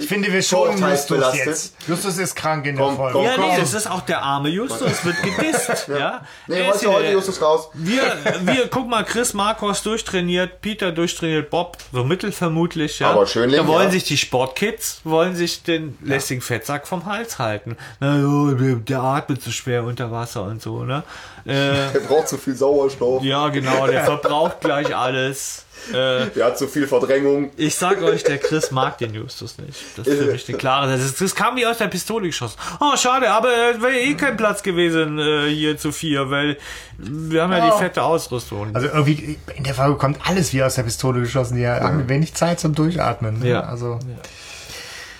[0.00, 1.46] Ich finde, wir schonen Justus vorurteilsbelastet?
[1.46, 1.74] jetzt.
[1.88, 3.22] Justus ist krank in der Folge.
[3.22, 6.22] Ja, nee, das ist auch der arme Justus, wird gedisst, ja.
[6.46, 7.68] Nee, Der ist heute, der- Justus raus.
[7.74, 8.02] Wir,
[8.42, 13.10] wir, guck mal, Chris Marcos durchtrainiert, Peter durchtrainiert, Bob, so mittel vermutlich, ja.
[13.10, 13.90] Aber schön Da wollen ja.
[13.90, 17.76] sich die Sportkids, wollen sich den lästigen Fettsack vom Hals halten.
[18.00, 18.16] Na,
[18.54, 21.02] der, atmet so schwer unter Wasser und so, ne.
[21.44, 21.50] Äh,
[21.92, 23.22] Der braucht zu viel Sauerstoff.
[23.22, 25.64] ja, genau, der verbraucht gleich alles.
[25.92, 27.50] Äh, Der hat zu viel Verdrängung.
[27.56, 29.78] ich sag euch, der Chris mag den Justus nicht.
[29.96, 30.90] Das ist für mich eine klare.
[30.90, 32.58] Das, ist, das kam wie aus der Pistole geschossen.
[32.80, 36.56] Oh, schade, aber es wäre eh kein Platz gewesen äh, hier zu vier, weil
[36.98, 38.74] wir haben ja die fette Ausrüstung.
[38.74, 41.56] Also irgendwie, in der Folge kommt alles wie aus der Pistole geschossen.
[41.56, 43.38] Die haben wenig Zeit zum Durchatmen.
[43.40, 43.48] Ne?
[43.50, 43.60] Ja.
[43.60, 43.98] Also,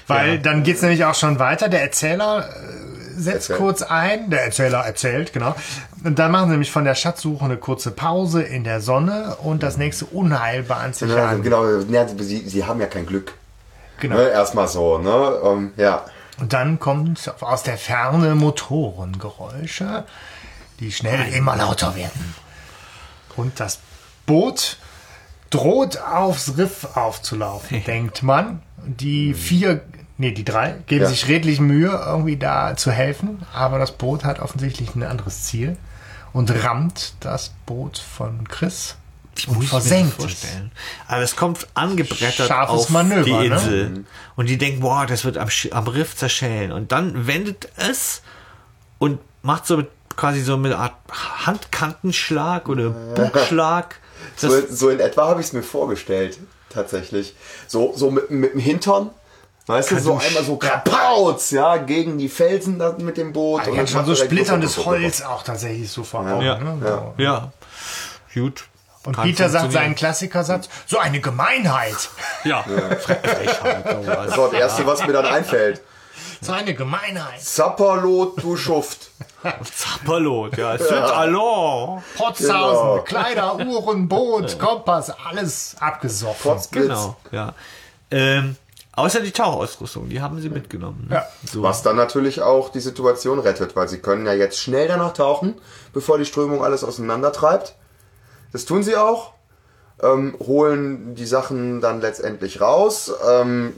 [0.07, 1.69] Weil dann geht's nämlich auch schon weiter.
[1.69, 3.57] Der Erzähler äh, setzt Erzähl.
[3.57, 4.31] kurz ein.
[4.31, 5.55] Der Erzähler erzählt, genau.
[6.05, 9.63] Und dann machen sie nämlich von der Schatzsuche eine kurze Pause in der Sonne und
[9.63, 11.43] das nächste Unheil bahnt sich an.
[11.43, 13.35] genau, ja, sie, sie haben ja kein Glück.
[14.01, 14.17] Genau.
[14.17, 14.29] Ne?
[14.29, 15.41] Erstmal so, ne?
[15.43, 16.05] Ähm, ja.
[16.39, 20.05] Und dann kommt aus der Ferne Motorengeräusche,
[20.81, 22.35] die schnell immer lauter werden.
[23.37, 23.81] Und das
[24.27, 24.77] Boot
[25.51, 28.63] droht aufs Riff aufzulaufen, denkt man.
[28.85, 29.81] Die vier,
[30.19, 31.09] nee, die drei geben Ja.
[31.09, 35.77] sich redlich Mühe, irgendwie da zu helfen, aber das Boot hat offensichtlich ein anderes Ziel
[36.33, 38.97] und rammt das Boot von Chris
[39.47, 40.47] und versenkt es.
[41.09, 43.55] Aber es kommt angebrettert Scharfes auf Manöver, die ne?
[43.55, 44.05] Insel.
[44.35, 46.73] Und die denken, boah, das wird am, am Riff zerschellen.
[46.73, 48.23] Und dann wendet es
[48.99, 50.95] und macht so mit, quasi so mit einer Art
[51.47, 53.97] Handkantenschlag oder Bugschlag.
[54.37, 56.39] So, so in etwa habe ich es mir vorgestellt,
[56.71, 57.35] tatsächlich.
[57.67, 59.11] So, so mit, mit dem Hintern.
[59.67, 63.63] Weißt du, so einmal so kapauz, ja, gegen die Felsen da mit dem Boot.
[63.63, 64.85] Ah, Und ja, dann schon so splitterndes.
[64.85, 66.41] Holz auch tatsächlich so vor Augen.
[66.43, 66.79] ja, ne?
[66.85, 67.15] ja, So.
[67.23, 67.53] ja.
[68.33, 68.65] Gut.
[69.05, 71.97] Und Kann Peter sagt seinen Klassikersatz, so eine Gemeinheit.
[72.45, 72.63] Ja.
[72.63, 73.85] Frechheit.
[74.07, 75.81] Das ist auch das Erste, was mir dann einfällt.
[76.41, 77.41] So eine Gemeinheit.
[77.41, 79.11] Zapperlot, du Schuft.
[79.75, 80.77] Zapperlot, ja.
[80.77, 82.03] Süd Allons.
[82.17, 83.03] Potzhausen, Genau.
[83.03, 86.53] Kleider, Uhren, Boot, Kompass, alles abgesoffen.
[86.53, 86.83] Potzblitz.
[86.89, 87.53] Genau, ja.
[88.11, 88.57] Ähm,
[88.97, 91.07] außer die Tauchausrüstung, die haben sie mitgenommen.
[91.09, 91.17] Ne?
[91.17, 91.27] Ja.
[91.45, 91.63] So.
[91.63, 95.55] Was dann natürlich auch die Situation rettet, weil sie können ja jetzt schnell danach tauchen,
[95.93, 97.77] bevor die Strömung alles auseinandertreibt.
[98.53, 99.36] Das tun sie auch.
[100.03, 103.13] Ähm, holen die Sachen dann letztendlich raus.
[103.31, 103.73] Ähm,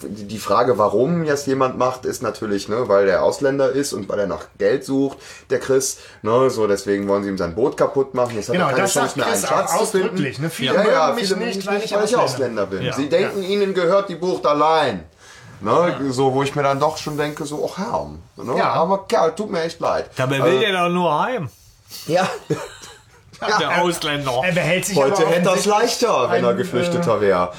[0.00, 4.20] die Frage, warum jetzt jemand macht, ist natürlich, ne, weil der Ausländer ist und weil
[4.20, 5.18] er nach Geld sucht,
[5.50, 5.98] der Chris.
[6.22, 8.36] Ne, so deswegen wollen sie ihm sein Boot kaputt machen.
[8.36, 10.06] Jetzt hat Genau, er keine das Chance mehr, einen Chris Schatz auch zu finden.
[10.08, 10.50] ausdrücklich, ne?
[10.50, 12.82] Viele ja, ja, mich viele nicht, weil nicht, ich weil ich Ausländer Ausländer bin.
[12.82, 12.92] Ja.
[12.92, 15.02] Sie denken, ihnen gehört die Bucht allein.
[15.60, 18.10] Ne, So, wo ich mir dann doch schon denke, so, ach Herr,
[18.44, 18.56] ne?
[18.58, 18.70] Ja.
[18.72, 20.10] aber Kerl, tut mir echt leid.
[20.16, 21.48] Dabei will der doch nur heim.
[22.06, 22.28] Ja,
[23.58, 24.40] Der Ausländer.
[24.44, 27.52] Er behält sich heute aber hätte er es offensichtlich leichter, wenn er ein, Geflüchteter wäre.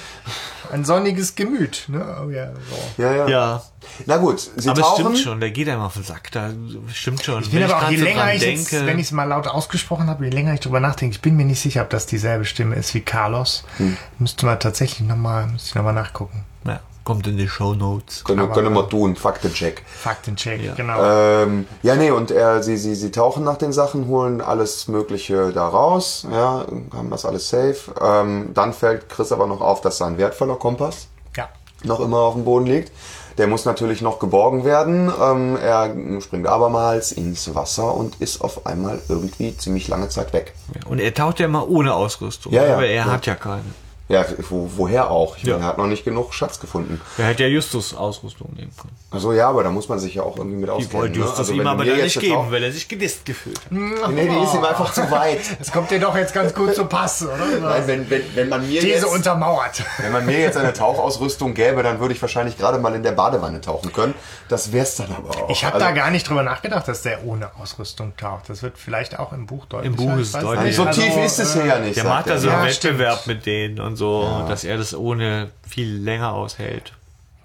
[0.72, 1.86] Ein sonniges Gemüt.
[1.88, 2.04] Ne?
[2.26, 3.02] Oh, ja, so.
[3.02, 3.64] Ja, ja, Ja,
[4.08, 5.04] Na gut, sie aber es tauchen.
[5.04, 6.32] stimmt schon, der geht einem auf den Sack.
[6.32, 6.50] Da
[6.92, 7.44] stimmt schon.
[7.44, 10.08] Ich bin aber auch, je länger ich jetzt, denke, wenn ich es mal laut ausgesprochen
[10.10, 12.76] habe, je länger ich drüber nachdenke, ich bin mir nicht sicher, ob das dieselbe Stimme
[12.76, 13.64] ist wie Carlos.
[13.78, 13.96] Hm.
[14.18, 16.44] Müsste man tatsächlich nochmal noch mal nachgucken.
[16.66, 18.24] ja, kommt in die Show Notes.
[18.26, 19.84] Können, können wir tun, Faktencheck.
[19.86, 20.74] Faktencheck, Ja.
[20.74, 21.02] genau.
[21.02, 25.54] Ähm, ja, nee, und er, sie, sie, sie tauchen nach den Sachen, holen alles Mögliche
[25.54, 27.76] da raus, ja, haben das alles safe.
[28.02, 31.48] Ähm, dann fällt Chris aber noch auf, dass sein wertvoller Kompass ja.
[31.84, 32.92] noch immer auf dem Boden liegt.
[33.38, 35.12] Der muss natürlich noch geborgen werden.
[35.22, 40.54] Ähm, er springt abermals ins Wasser und ist auf einmal irgendwie ziemlich lange Zeit weg.
[40.88, 42.54] Und er taucht ja immer ohne Ausrüstung.
[42.54, 42.74] Ja, ja.
[42.76, 43.12] aber er Ja.
[43.12, 43.64] hat ja keine.
[44.08, 45.36] Ja, wo, woher auch?
[45.38, 45.54] Ich Ja.
[45.54, 47.02] meine, er hat noch nicht genug Schatz gefunden.
[47.18, 48.96] Er hätte ja Justus Ausrüstung nehmen können.
[49.10, 50.94] Also ja, aber da muss man sich ja auch irgendwie mit Die auskennen.
[50.94, 51.24] wollte ne?
[51.26, 53.72] Justus Also ihm aber mir dann nicht geben, weil er sich gedisst gefühlt hat.
[53.72, 55.40] Nee, die ist ihm einfach zu weit.
[55.58, 57.36] Das kommt dir doch jetzt ganz gut zu Pass, oder?
[57.62, 59.82] Nein, wenn, wenn, wenn man mir These jetzt, untermauert.
[59.98, 63.14] wenn man mir jetzt eine Tauchausrüstung gäbe, dann würde ich wahrscheinlich gerade mal in der
[63.14, 64.14] Badewanne tauchen können.
[64.50, 65.50] Das wär's dann aber auch.
[65.50, 68.50] Ich habe Also, da gar nicht drüber nachgedacht, dass der ohne Ausrüstung taucht.
[68.50, 69.90] Das wird vielleicht auch im Buch deutlich.
[69.92, 70.60] Im Buch ist deutlich.
[70.66, 70.76] nicht.
[70.76, 71.96] So Also, tief ist es hier äh, ja nicht.
[71.98, 75.98] Der macht da so einen Wettbewerb mit denen und so, dass er das ohne viel
[75.98, 76.94] länger aushält.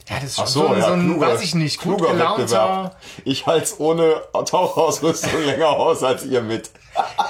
[0.08, 1.98] Ja, das ist schon Ach so, so, ja, so ein, kluger- weiß ich nicht, gut
[1.98, 2.42] kluger gelaunter.
[2.42, 2.96] Wettbewerb.
[3.24, 6.70] Ich halte ohne Tauchausrüstung länger aus als ihr mit.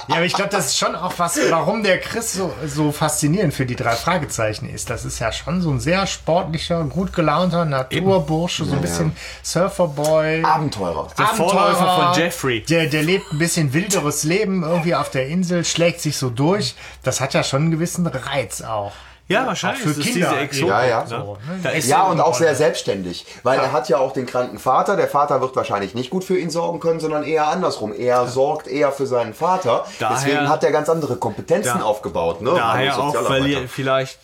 [0.07, 3.53] Ja, aber ich glaube, das ist schon auch was, warum der Chris so, so faszinierend
[3.53, 4.89] für die drei Fragezeichen ist.
[4.89, 10.43] Das ist ja schon so ein sehr sportlicher, gut gelaunter Naturbursche, so ein bisschen Surferboy.
[10.43, 11.07] Abenteurer.
[11.17, 12.63] Der Vorläufer von Jeffrey.
[12.63, 16.73] Der, der lebt ein bisschen wilderes Leben irgendwie auf der Insel, schlägt sich so durch.
[17.03, 18.91] Das hat ja schon einen gewissen Reiz auch.
[19.31, 19.83] Ja, wahrscheinlich.
[19.85, 20.67] Auch für Kinder diese Exotik.
[20.69, 21.01] Ja, ja.
[21.03, 21.07] Ne?
[21.09, 21.37] So,
[21.89, 23.25] Ja, und auch sehr selbstständig.
[23.43, 24.95] Weil er hat ja auch den kranken Vater.
[24.95, 27.93] Der Vater wird wahrscheinlich nicht gut für ihn sorgen können, sondern eher andersrum.
[27.93, 29.85] Er sorgt eher für seinen Vater.
[29.99, 32.41] Daher- Deswegen hat er ganz andere Kompetenzen Da- aufgebaut.
[32.41, 32.51] Ne?
[32.55, 33.15] Daher auch
[33.67, 34.19] vielleicht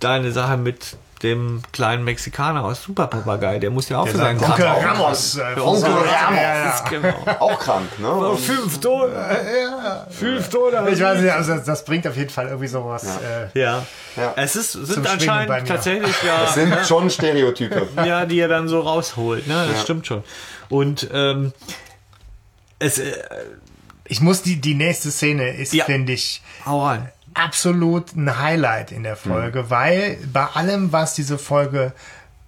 [0.00, 3.58] deine Sache mit dem kleinen Mexikaner aus Superpapagei.
[3.58, 5.36] Der muss ja auch für seinen Onkel Ramos.
[5.36, 6.06] Äh, Onkel Ramos.
[6.06, 6.84] Ja, ja.
[6.88, 7.14] Genau.
[7.40, 8.10] Auch krank, ne?
[8.10, 9.12] Und Fünf Tode.
[10.10, 10.86] Fünf Tode.
[10.92, 13.04] Ich weiß nicht, also das, das bringt auf jeden Fall irgendwie sowas.
[13.04, 13.84] Äh, Ja.
[14.16, 14.32] Ja.
[14.36, 17.88] Es ist, sind anscheinend tatsächlich ja, Das sind schon Stereotype.
[18.04, 19.46] ja, die er dann so rausholt.
[19.46, 19.54] Ne?
[19.68, 19.82] Das Ja.
[19.82, 20.24] stimmt schon.
[20.68, 21.52] Und ähm,
[22.78, 23.12] es, äh,
[24.04, 25.84] ich muss die, die nächste Szene ist, Ja.
[25.84, 27.10] finde ich, hau rein.
[27.38, 31.92] Absolut ein Highlight in der Folge, weil bei allem, was diese Folge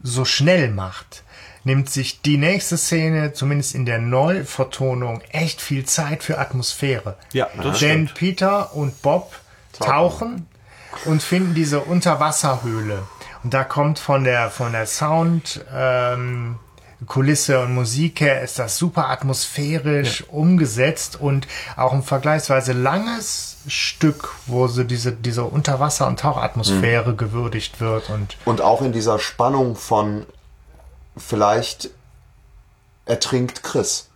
[0.02, 1.22] so schnell macht,
[1.64, 7.16] nimmt sich die nächste Szene, zumindest in der Neuvertonung, echt viel Zeit für Atmosphäre.
[7.32, 8.14] Ja, das Denn stimmt.
[8.14, 9.34] Peter und Bob
[9.78, 10.46] tauchen
[11.04, 13.02] und finden diese Unterwasserhöhle.
[13.42, 16.58] Und da kommt von der, von der Sound, ähm,
[17.06, 21.46] Kulisse und Musik her ist das super atmosphärisch umgesetzt und
[21.76, 28.36] auch ein vergleichsweise langes Stück, wo so diese, diese Unterwasser- und Tauchatmosphäre gewürdigt wird und
[28.44, 30.26] Und auch in dieser Spannung von
[31.16, 31.90] vielleicht
[33.06, 34.08] ertrinkt Chris.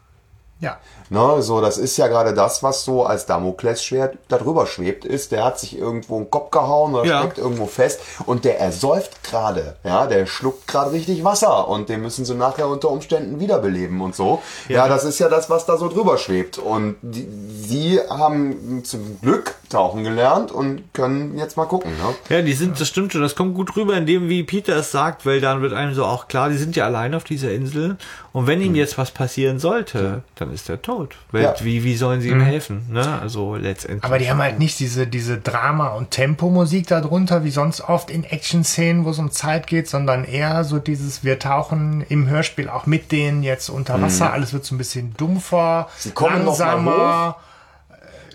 [0.60, 0.78] ja.
[1.10, 5.32] Ne, so, das ist ja gerade das, was so als Damoklesschwert da drüber schwebt, ist,
[5.32, 7.20] der hat sich irgendwo einen Kopf gehauen oder Ja.
[7.20, 12.00] steckt irgendwo fest und der ersäuft gerade, ja, der schluckt gerade richtig Wasser und den
[12.00, 14.40] müssen sie nachher unter Umständen wiederbeleben und so.
[14.68, 14.88] Ja.
[14.88, 17.28] das ist ja das, was da so drüber schwebt und die,
[17.58, 22.14] sie haben zum Glück tauchen gelernt und können jetzt mal gucken, ne?
[22.34, 24.90] Ja, die sind, das stimmt schon, das kommt gut rüber, in dem, wie Peter es
[24.90, 27.96] sagt, weil dann wird einem so auch klar, die sind ja allein auf dieser Insel
[28.32, 30.93] und wenn ihm jetzt was passieren sollte, dann ist er tot.
[31.32, 31.54] Weil, Ja.
[31.60, 33.20] wie, wie sollen sie ihm helfen, ne?
[33.20, 34.04] Also letztendlich.
[34.04, 38.24] Aber die haben halt nicht diese, diese Drama- und Tempomusik darunter, wie sonst oft in
[38.24, 42.86] Action-Szenen, wo es um Zeit geht, sondern eher so dieses, wir tauchen im Hörspiel auch
[42.86, 45.88] mit denen jetzt unter Wasser, alles wird so ein bisschen dumpfer,
[46.20, 47.36] langsamer.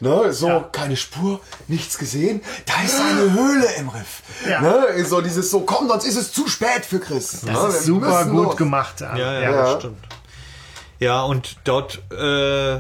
[0.01, 2.41] Ne, so, keine Spur, nichts gesehen.
[2.66, 4.22] Da ist eine Höhle im Riff.
[4.49, 4.62] Ja.
[4.62, 7.41] Ne, so dieses so, komm, sonst ist es zu spät für Chris.
[7.45, 8.55] Das ne, ist super gut los.
[8.55, 9.01] gemacht.
[9.01, 9.51] Ja, ja, Ja.
[9.51, 9.97] das stimmt.
[11.00, 12.80] Ja, und dort äh,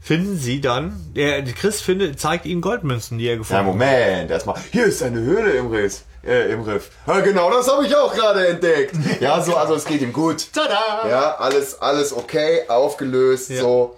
[0.00, 3.66] finden sie dann, der Chris findet, zeigt ihnen Goldmünzen, die er Ja, gefunden hat.
[3.66, 6.02] Moment, erstmal, hier ist eine Höhle im Riff.
[6.24, 6.90] Äh, im Riff.
[7.06, 8.94] Ja, genau, das habe ich auch gerade entdeckt.
[9.20, 10.48] Ja, so, also es geht ihm gut.
[10.52, 11.08] Tada!
[11.08, 13.60] Ja, alles, alles okay, aufgelöst, Ja.
[13.62, 13.96] so.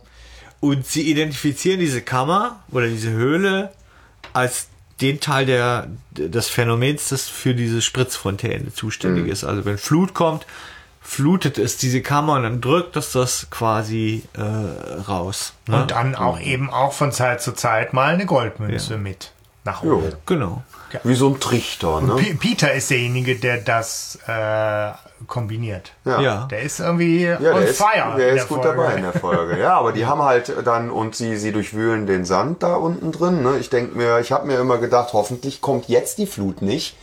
[0.61, 3.73] Und sie identifizieren diese Kammer oder diese Höhle
[4.35, 4.67] als
[5.01, 9.31] den Teil der, des Phänomens, das für diese Spritzfontäne zuständig Mhm.
[9.31, 9.45] ist.
[9.45, 10.45] Also wenn Flut kommt,
[11.09, 15.55] flutet es diese Kammer und dann drückt es das quasi äh, raus.
[15.67, 15.81] Ne?
[15.83, 19.33] Und dann auch eben auch von Zeit zu Zeit mal eine Goldmünze mit
[19.65, 19.95] nach Jo.
[19.97, 20.13] oben.
[20.27, 20.63] Genau.
[21.05, 22.15] Wie so ein Trichter, ne?
[22.41, 24.91] Peter ist derjenige, der das äh,
[25.27, 25.93] kombiniert.
[26.05, 26.21] Ja.
[26.21, 26.49] Ja.
[26.51, 28.15] Der ist irgendwie Ja, on der ist, fire.
[28.17, 28.77] der in ist gut Folge.
[28.83, 29.59] dabei in der Folge.
[29.59, 33.43] Ja, aber die haben halt dann und sie sie durchwühlen den Sand da unten drin.
[33.43, 33.57] Ne?
[33.59, 36.97] Ich denke mir, ich habe mir immer gedacht, hoffentlich kommt jetzt die Flut nicht.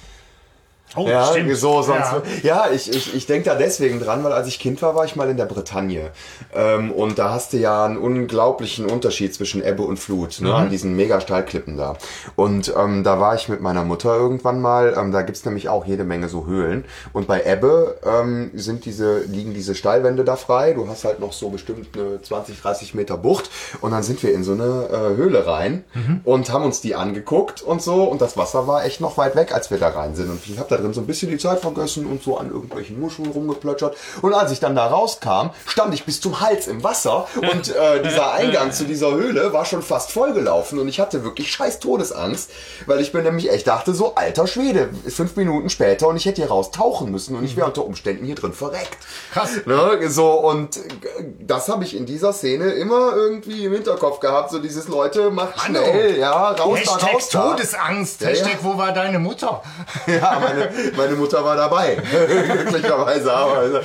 [0.96, 1.56] Oh, Ja, stimmt.
[1.58, 2.12] so, sonst.
[2.44, 2.66] Ja.
[2.66, 5.16] Ja, ich, ich, ich denke da deswegen dran, weil als ich Kind war, war ich
[5.16, 6.12] mal in der Bretagne.
[6.54, 10.70] Ähm, und da hast du ja einen unglaublichen Unterschied zwischen Ebbe und Flut, ne, an
[10.70, 11.98] diesen mega Steilklippen da.
[12.36, 15.86] Und ähm, da war ich mit meiner Mutter irgendwann mal, ähm, da gibt's nämlich auch
[15.86, 16.86] jede Menge so Höhlen.
[17.12, 20.74] Und bei Ebbe ähm, sind diese, liegen diese Steilwände da frei.
[20.74, 23.50] Du hast halt noch so bestimmt eine 20, 30 Meter Bucht.
[23.82, 25.84] Und dann sind wir in so eine äh, Höhle rein
[26.24, 28.04] und haben uns die angeguckt und so.
[28.04, 30.30] Und das Wasser war echt noch weit weg, als wir da rein sind.
[30.30, 33.00] Und ich habe da drin so ein bisschen die Zeit vergessen und so an irgendwelchen
[33.00, 33.96] Muscheln rumgeplötschert.
[34.22, 37.28] Und als ich dann da rauskam, stand ich bis zum Hals im Wasser.
[37.36, 40.80] Und äh, dieser Eingang zu dieser Höhle war schon fast vollgelaufen.
[40.80, 42.52] Und ich hatte wirklich scheiß Todesangst,
[42.86, 46.42] weil ich mir nämlich echt dachte, so alter Schwede, fünf Minuten später und ich hätte
[46.42, 48.98] hier raus tauchen müssen und ich wäre unter Umständen hier drin verreckt.
[49.34, 49.50] Krass.
[49.66, 50.80] Ne, so, und
[51.40, 55.60] das habe ich in dieser Szene immer irgendwie im Hinterkopf gehabt, so dieses Leute, macht
[55.60, 57.52] schnell, ja, raus da, Hashtag raus da.
[57.52, 58.22] Todesangst.
[58.22, 59.62] Ja, Hashtag, wo war deine Mutter?
[60.08, 60.65] Ja, meine,
[60.98, 61.96] meine Mutter war dabei,
[62.52, 63.80] glücklicherweise, aber also,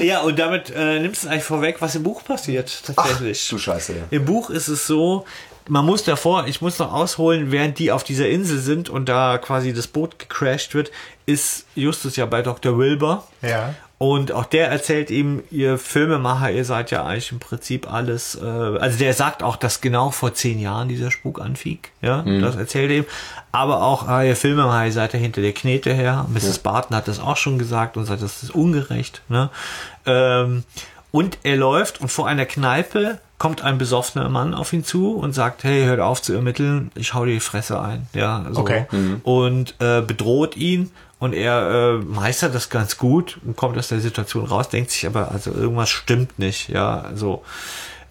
[0.00, 3.48] Ja, und damit äh, nimmst du eigentlich vorweg, was im Buch passiert, tatsächlich.
[3.48, 4.02] du Scheiße, ja.
[4.10, 5.24] Im Buch ist es so,
[5.68, 9.38] man muss davor, ich muss noch ausholen, während die auf dieser Insel sind und da
[9.38, 10.90] quasi das Boot gecrashed wird,
[11.26, 12.76] ist Justus ja bei Dr.
[12.76, 13.26] Wilbur.
[13.40, 13.74] Ja.
[14.04, 18.44] Und auch der erzählt ihm, ihr Filmemacher, ihr seid ja eigentlich im Prinzip alles, äh,
[18.44, 22.90] also der sagt auch, dass genau vor zehn Jahren dieser Spuk anfing, ja, das erzählt
[22.90, 23.04] er ihm.
[23.50, 26.26] Aber auch, ah, ihr Filmemacher, ihr seid ja hinter der Knete her.
[26.28, 26.58] Mrs.
[26.58, 29.48] Barton hat das auch schon gesagt und sagt, das ist ungerecht, ne.
[30.04, 30.64] Ähm,
[31.10, 35.32] und er läuft und vor einer Kneipe kommt ein besoffener Mann auf ihn zu und
[35.32, 38.06] sagt, hey, hört auf zu ermitteln, ich hau dir die Fresse ein.
[38.12, 38.60] Ja, so.
[38.60, 38.84] Okay.
[39.22, 44.00] Und äh, bedroht ihn und er äh, meistert das ganz gut und kommt aus der
[44.00, 47.42] Situation raus, denkt sich aber, also irgendwas stimmt nicht, ja, also.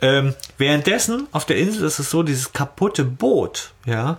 [0.02, 4.18] Ähm, währenddessen auf der Insel ist es so, dieses kaputte Boot, ja,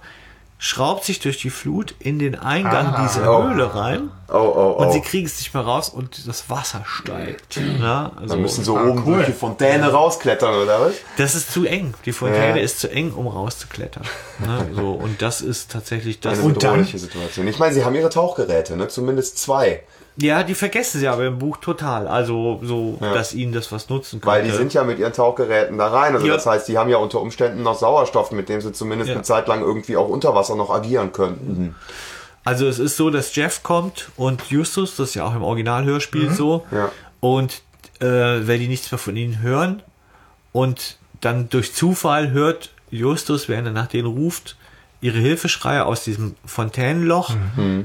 [0.65, 3.03] schraubt sich durch die Flut in den Eingang Ah.
[3.07, 3.43] dieser Oh.
[3.43, 4.09] Höhle rein.
[4.33, 4.93] Oh, oh, Und oh.
[4.93, 7.61] sie kriegen es nicht mehr raus und das Wasser steigt.
[7.83, 9.17] Ja, also Dann müssen so Ah, oben cool.
[9.17, 10.95] durch die Fontäne rausklettern, oder was?
[11.19, 11.93] das ist zu eng.
[12.07, 12.65] Die Fontäne Ja.
[12.65, 14.05] ist zu eng, um rauszuklettern.
[14.39, 14.67] Ne?
[14.75, 16.39] So, und das ist tatsächlich das.
[16.39, 16.71] Eine Und dann?
[16.73, 17.47] bedrohliche Situation.
[17.47, 18.89] Ich meine, sie haben ihre Tauchgeräte, ne?
[18.89, 19.83] Zumindest zwei.
[20.17, 22.07] Ja, die vergessen sie aber im Buch total.
[22.07, 23.15] Also so, Ja.
[23.15, 24.27] dass ihnen das was nutzen könnte.
[24.27, 26.15] Weil die sind ja mit ihren Tauchgeräten da rein.
[26.15, 26.35] Also Ja.
[26.35, 29.15] das heißt, die haben ja unter Umständen noch Sauerstoff, mit dem sie zumindest Ja.
[29.17, 31.75] eine Zeit lang irgendwie auch unter Wasser noch agieren könnten.
[32.45, 36.31] Also es ist so, dass Jeff kommt und Justus, das ist ja auch im Originalhörspiel
[36.31, 36.91] so, Ja.
[37.21, 37.63] und
[38.01, 39.83] äh, weil die nichts mehr von ihnen hören
[40.53, 44.57] und dann durch Zufall hört Justus, während er nach denen ruft,
[45.05, 47.37] ihre Hilfeschreie aus diesem Fontänenloch.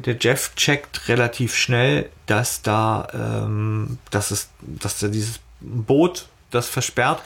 [0.05, 6.69] Der Jeff checkt relativ schnell, dass da, ähm, dass es, dass da dieses Boot das
[6.69, 7.21] versperrt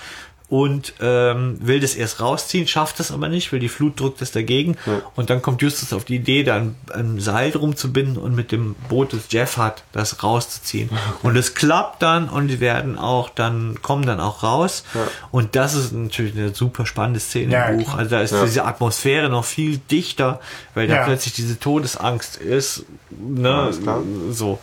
[0.53, 4.31] und ähm, will das erst rausziehen, schafft es aber nicht, weil die Flut drückt es
[4.31, 4.77] dagegen.
[5.15, 8.35] Und dann kommt Justus auf die Idee, da ein, ein Seil drum zu binden und
[8.35, 10.91] mit dem Boot, das Jeff hat, das rauszuziehen.
[11.23, 14.83] Und es klappt dann und die werden auch dann, kommen dann auch raus.
[15.31, 17.95] Und das ist natürlich eine super spannende Szene Ja, im Buch.
[17.95, 18.43] Also da ist Ja.
[18.45, 20.39] diese Atmosphäre noch viel dichter,
[20.75, 21.03] weil da Ja.
[21.05, 22.83] plötzlich diese Todesangst ist.
[23.09, 23.71] Ne?
[24.31, 24.59] So.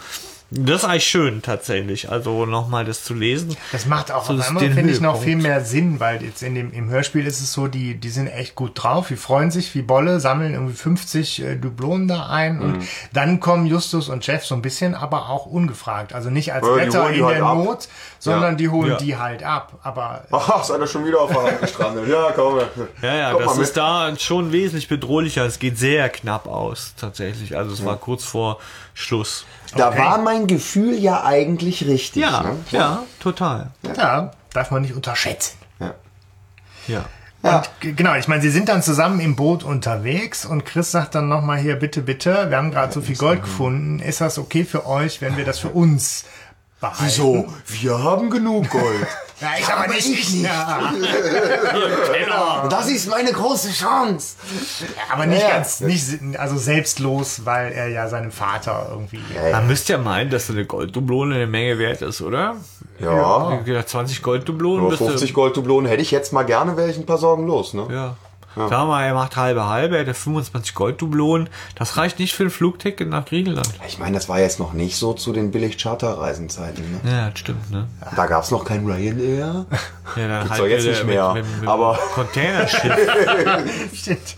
[0.53, 2.11] Das ist eigentlich schön tatsächlich.
[2.11, 3.57] Also nochmal das zu lesen.
[3.71, 6.57] Das macht auch So, auf einmal, finde ich, noch viel mehr Sinn, weil jetzt in
[6.57, 9.73] dem, im Hörspiel ist es so, die, die sind echt gut drauf, die freuen sich
[9.77, 12.63] wie Bolle, sammeln irgendwie 50 äh, Dublonen da ein Mhm.
[12.63, 12.83] und
[13.13, 16.13] dann kommen Justus und Jeff so ein bisschen, aber auch ungefragt.
[16.15, 17.57] Also nicht als Ja, Retter in halt der ab.
[17.59, 17.89] Not,
[18.19, 18.57] sondern Ja.
[18.57, 18.97] die holen Ja.
[18.97, 19.79] die halt ab.
[19.85, 22.09] Aber Ach, ist einer schon wieder auf der Hand gestrandet.
[22.09, 22.59] Ja, komm.
[23.03, 25.45] Ja, ja, komm das ist da schon wesentlich bedrohlicher.
[25.47, 27.57] Es geht sehr knapp aus, tatsächlich.
[27.57, 28.59] Also es war kurz vor
[29.01, 29.45] Schluss.
[29.77, 29.99] Da Okay.
[29.99, 32.23] war mein Gefühl ja eigentlich richtig.
[32.23, 32.57] Ja, Ne?
[32.71, 33.71] ja, total.
[33.97, 35.57] ja, darf man nicht unterschätzen.
[35.79, 35.95] Ja.
[36.89, 37.05] Ja.
[37.43, 37.57] Ja.
[37.81, 41.29] Und genau, ich meine, sie sind dann zusammen im Boot unterwegs und Chris sagt dann
[41.29, 43.99] nochmal hier, bitte, bitte, wir haben gerade so viel Gold gefunden.
[44.01, 46.27] Ist das okay für euch, wenn wir das für uns
[46.81, 47.05] behalten?
[47.05, 47.47] Wieso?
[47.67, 48.85] Wir haben genug Gold.
[49.41, 50.07] Ja, ich aber nicht.
[50.07, 50.45] ich nicht.
[50.45, 50.93] Ja,
[52.69, 54.37] Das ist meine große Chance.
[55.11, 56.05] aber nicht Ja, ganz, nicht,
[56.39, 59.21] also selbstlos, weil er ja seinem Vater irgendwie.
[59.51, 62.57] Man müsste ja meinen, dass so eine Golddublone eine Menge wert ist, oder?
[62.99, 63.49] Ja.
[63.51, 66.77] Ich hab gedacht, 20 Golddublonen Nur bist du- 50 Golddublonen hätte ich jetzt mal gerne,
[66.77, 67.73] wäre ich ein paar Sorgen los.
[67.73, 67.87] Ne?
[67.91, 68.17] Ja.
[68.57, 71.49] Sagen wir mal, er macht halbe halbe, er hat 25 Golddublonen.
[71.77, 73.69] Das reicht nicht für ein Flugticket nach Griechenland.
[73.87, 76.83] Ich meine, das war jetzt noch nicht so zu den Billig-Charter-Reisenzeiten.
[77.05, 77.11] Ne?
[77.11, 77.87] Ja, das stimmt, ne?
[78.17, 79.67] Da gab es noch kein Ryanair.
[80.17, 82.93] Ja, dann Gibt's doch jetzt nicht mehr, Mit, mit, mit aber- Containerschiff.
[83.95, 84.37] Stimmt.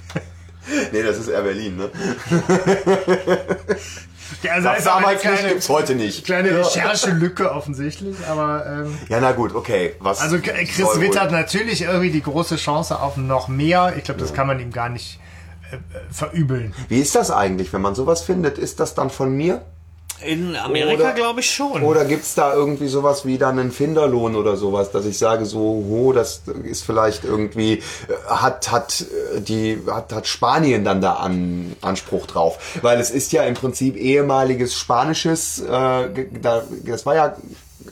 [0.92, 1.88] Nee, das ist Air Berlin, ne?
[4.42, 6.24] Ja, also Das damals nicht, kleine, gibt's heute nicht.
[6.24, 9.94] kleine Recherchelücke offensichtlich, aber ähm, Ja, na gut, okay.
[10.00, 13.94] Was also Chris Witt hat natürlich irgendwie die große Chance auf noch mehr.
[13.96, 15.20] Ich glaube, das kann man ihm gar nicht
[15.70, 15.78] äh, äh,
[16.10, 16.74] verübeln.
[16.88, 18.58] Wie ist das eigentlich, wenn man sowas findet?
[18.58, 19.62] Ist das dann von mir?
[20.26, 21.82] In Amerika glaube ich schon.
[21.82, 25.84] Oder gibt's da irgendwie sowas wie dann einen Finderlohn oder sowas, dass ich sage so,
[25.88, 27.82] oh, das ist vielleicht irgendwie, äh,
[28.28, 29.00] hat, hat,
[29.36, 32.78] äh, die, hat, hat Spanien dann da an, Anspruch drauf?
[32.82, 37.36] Weil es ist ja im Prinzip ehemaliges spanisches, äh, da, das war ja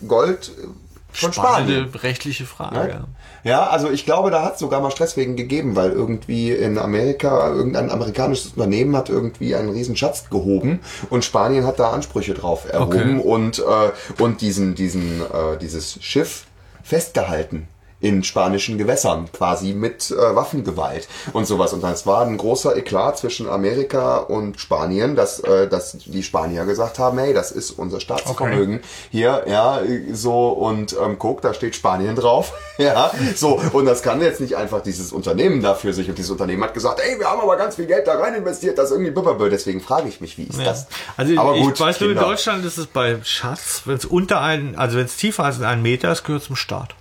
[0.06, 0.66] Gold äh,
[1.12, 1.88] von Spanien.
[1.88, 2.76] Spannende rechtliche Frage.
[2.76, 3.04] Ja,
[3.44, 7.48] also ich glaube, da hat es sogar mal Stress wegen gegeben, weil irgendwie in Amerika
[7.48, 12.66] irgendein amerikanisches Unternehmen hat irgendwie einen riesen Schatz gehoben und Spanien hat da Ansprüche drauf
[12.70, 13.28] erhoben Okay.
[13.28, 16.44] und äh, und diesen diesen äh, dieses Schiff
[16.82, 17.66] festgehalten
[18.00, 21.72] in spanischen Gewässern, quasi mit äh, Waffengewalt und sowas.
[21.72, 26.64] Und das war ein großer Eklat zwischen Amerika und Spanien, dass, äh, dass die Spanier
[26.64, 29.80] gesagt haben, hey, das ist unser Staatsvermögen hier, ja,
[30.12, 34.56] so und ähm, guck, da steht Spanien drauf, ja, so und das kann jetzt nicht
[34.56, 37.76] einfach dieses Unternehmen dafür sich und dieses Unternehmen hat gesagt, ey, wir haben aber ganz
[37.76, 39.50] viel Geld da rein investiert, das ist irgendwie bubberbö.
[39.50, 40.64] deswegen frage ich mich, wie ist Ja.
[40.64, 40.86] das?
[41.16, 42.28] Also aber ich gut, weiß nur, in Kinder.
[42.30, 45.82] Deutschland ist es bei Schatz, wenn es unter einen, also wenn es tiefer als einen
[45.82, 46.94] Meter ist, gehört zum Staat.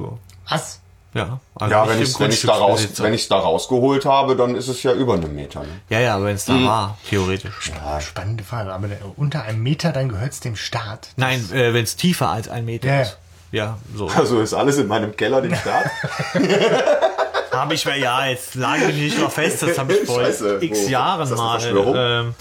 [0.00, 0.18] So.
[0.48, 0.80] Was?
[1.12, 4.36] Ja, also ja, nicht wenn ich wenn ich da raus, wenn ich da rausgeholt habe,
[4.36, 5.60] dann ist es ja über einen Meter.
[5.62, 5.66] Ne?
[5.88, 6.62] Ja, ja, wenn es Mhm.
[6.64, 7.72] da war, theoretisch.
[8.00, 8.72] Spannende Frage.
[8.72, 8.86] Aber
[9.16, 11.08] unter einem Meter, dann gehört es dem Staat.
[11.16, 13.00] Nein, äh, wenn es tiefer als ein Meter Ja, ja.
[13.02, 13.18] ist.
[13.52, 14.06] Ja, so.
[14.06, 15.86] Also ist alles in meinem Keller dem Staat.
[17.52, 20.58] Habe ich mir ja jetzt lage ich nicht noch fest, das habe ich vor Scheiße,
[20.62, 21.60] x wo- Jahren mal.
[21.96, 22.34] Ähm,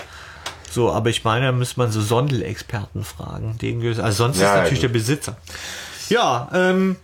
[0.69, 3.57] so, aber ich meine, da müsste man so Sondelexperten fragen.
[3.59, 4.83] Gehört- also sonst Ja, ist ja, natürlich gut.
[4.83, 5.37] der Besitzer.
[6.09, 6.95] Ja, ähm,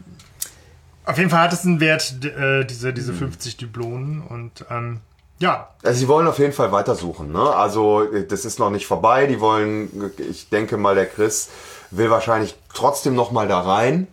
[1.05, 4.21] Auf jeden Fall hat es einen Wert, äh, diese, diese 50 Dublonen.
[4.21, 5.01] Und ähm,
[5.39, 7.31] ja, Also sie wollen auf jeden Fall weitersuchen.
[7.31, 7.41] Ne?
[7.55, 9.27] Also das ist noch nicht vorbei.
[9.27, 11.49] Die wollen, ich denke mal, der Chris
[11.91, 14.07] will wahrscheinlich trotzdem noch mal da rein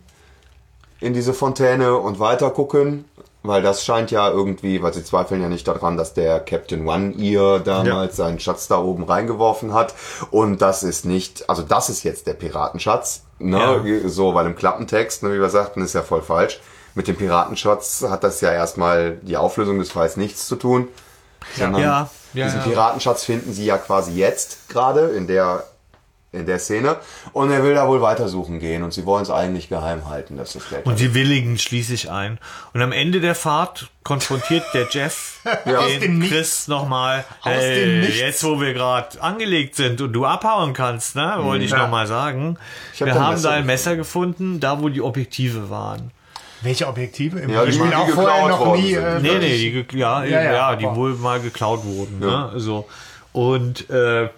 [0.99, 3.03] in diese Fontäne und weiter gucken,
[3.41, 7.13] weil das scheint ja irgendwie, weil sie zweifeln ja nicht daran, dass der Captain One
[7.17, 9.93] Ear damals seinen Schatz da oben reingeworfen hat
[10.31, 13.59] und das ist nicht, also das ist jetzt der Piratenschatz, ne?
[14.05, 16.61] So, weil im Klappentext, ne, wie wir sagten, ist ja voll falsch.
[16.95, 20.87] Mit dem Piratenschatz hat das ja erstmal die Auflösung des Falls nichts zu tun.
[21.57, 22.65] Sondern Ja, ja, diesen ja.
[22.67, 25.63] Piratenschatz finden sie ja quasi jetzt gerade in der
[26.31, 26.95] in der Szene
[27.31, 30.53] und er will da wohl weitersuchen gehen und sie wollen es eigentlich geheim halten, dass
[30.53, 32.39] das Geld und sie willigen schließlich ein.
[32.73, 36.27] Und am Ende der Fahrt konfrontiert der Jeff dem den.
[36.27, 37.23] Chris nochmal.
[37.41, 41.65] Aus dem Hey, jetzt wo wir gerade angelegt sind und du abhauen kannst, ne, wollte
[41.65, 41.77] ich Ja.
[41.77, 42.57] nochmal sagen.
[42.95, 46.09] Ich hab wir haben Messer da ein Messer gefunden, da wo die Objektive waren.
[46.63, 47.39] Welche Objektive?
[47.39, 48.93] Im Ja, die- Spiel auch vorher noch nie.
[48.93, 52.19] Äh, Nee, nee, die, ja, Ja, ja, ja, die wohl mal geklaut wurden.
[52.19, 52.51] Ne?
[52.55, 52.85] So.
[53.33, 54.29] Und äh,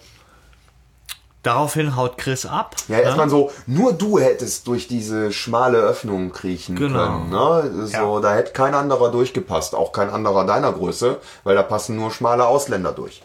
[1.43, 2.75] daraufhin haut Chris ab.
[2.87, 6.97] Ja, erstmal so, nur du hättest durch diese schmale Öffnung kriechen Genau.
[7.19, 7.29] können.
[7.29, 7.85] Ne?
[7.87, 8.19] So, Ja.
[8.21, 12.45] Da hätte kein anderer durchgepasst, auch kein anderer deiner Größe, weil da passen nur schmale
[12.47, 13.21] Ausländer durch.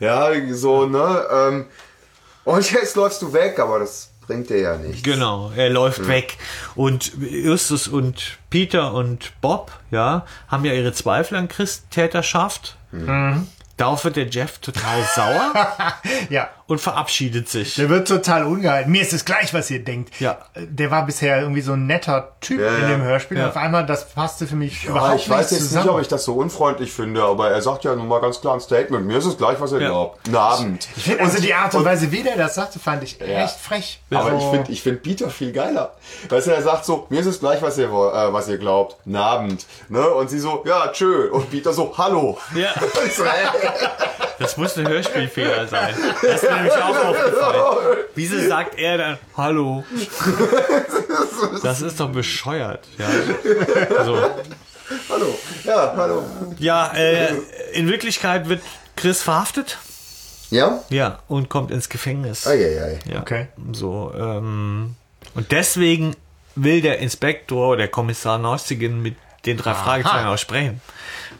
[0.00, 1.24] Ja, so, ne?
[1.32, 1.66] Ähm,
[2.44, 5.02] und jetzt läufst du weg, aber das bringt dir ja nichts.
[5.02, 6.36] Genau, er läuft weg.
[6.74, 12.76] Und Justus und Peter und Bob, ja, haben ja ihre Zweifel an Chris Täterschaft.
[13.76, 15.52] Darauf wird der Jeff total sauer
[16.30, 16.48] Ja.
[16.68, 17.76] Und verabschiedet sich.
[17.76, 18.90] Der wird total ungehalten.
[18.90, 20.18] Mir ist es gleich, was ihr denkt.
[20.20, 20.38] Ja.
[20.56, 23.38] Der war bisher irgendwie so ein netter Typ Ja, in dem Hörspiel.
[23.38, 23.48] Ja.
[23.50, 25.86] Auf einmal, das passte für mich Ja, überhaupt ich weiß nicht jetzt zusammen.
[25.86, 28.54] nicht, ob ich das so unfreundlich finde, aber er sagt ja nun mal ganz klar
[28.54, 29.06] ein Statement.
[29.06, 29.88] Mir ist es gleich, was er Ja.
[29.90, 30.24] glaubt.
[30.24, 30.88] Guten Abend.
[30.96, 34.00] Ich finde also die Art und Weise, wie der das sagte, fand ich echt frech.
[34.10, 35.92] Aber Also, ich finde ich find Peter viel geiler.
[36.28, 38.96] Weißt du, er sagt so, mir ist es gleich, was ihr, äh, was ihr glaubt.
[39.04, 39.66] Guten Abend.
[39.88, 40.00] Ne?
[40.08, 41.28] Und sie so, ja, tschö.
[41.30, 42.38] Und Peter so, hallo.
[42.54, 42.74] Ja, äh,
[44.38, 45.94] das muss ein Hörspielfehler sein.
[46.22, 47.96] Das mir nämlich auch aufgefallen.
[48.14, 49.84] Wieso sagt er dann Hallo?
[51.62, 52.86] Das ist doch bescheuert.
[52.98, 53.08] Ja,
[54.04, 54.18] so.
[55.10, 55.38] hallo.
[55.64, 56.22] Ja, hallo.
[56.58, 57.34] ja äh,
[57.72, 58.62] in Wirklichkeit wird
[58.96, 59.78] Chris verhaftet.
[60.50, 60.82] Ja?
[60.90, 62.46] Ja, und kommt ins Gefängnis.
[62.46, 63.00] Eieiei.
[63.10, 63.20] Ja.
[63.20, 63.48] Okay.
[63.72, 64.94] So, ähm,
[65.34, 66.14] und deswegen
[66.54, 70.80] will der Inspektor oder der Kommissar Neustigen mit den drei Fragezeichen auch sprechen.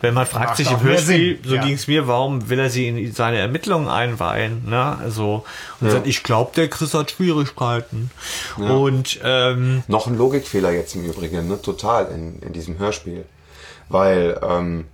[0.00, 1.62] Wenn man fragt Macht sich im Hörspiel, so ja.
[1.62, 4.68] ging es mir, warum will er sie in seine Ermittlungen einweihen?
[4.68, 4.98] Ne?
[5.02, 5.44] Also,
[5.80, 8.10] und sagt, ich glaube, der Chris hat Schwierigkeiten.
[8.56, 11.60] Und ähm, Noch ein Logikfehler jetzt im Übrigen, ne?
[11.60, 13.24] Total in, in diesem Hörspiel.
[13.88, 14.86] weil ähm,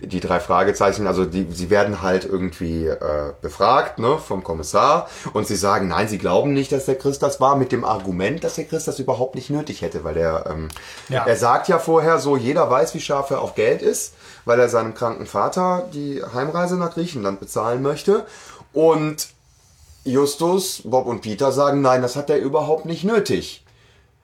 [0.00, 5.46] die drei Fragezeichen, also die, sie werden halt irgendwie äh, befragt ne, vom Kommissar und
[5.46, 8.56] sie sagen, nein, sie glauben nicht, dass der Chris das war, mit dem Argument, dass
[8.56, 10.68] der Chris das überhaupt nicht nötig hätte, weil er, ähm,
[11.08, 11.24] Ja.
[11.26, 14.14] er sagt ja vorher so, jeder weiß, wie scharf er auf Geld ist,
[14.44, 18.26] weil er seinem kranken Vater die Heimreise nach Griechenland bezahlen möchte
[18.72, 19.28] und
[20.04, 23.64] Justus, Bob und Peter sagen, nein, das hat er überhaupt nicht nötig.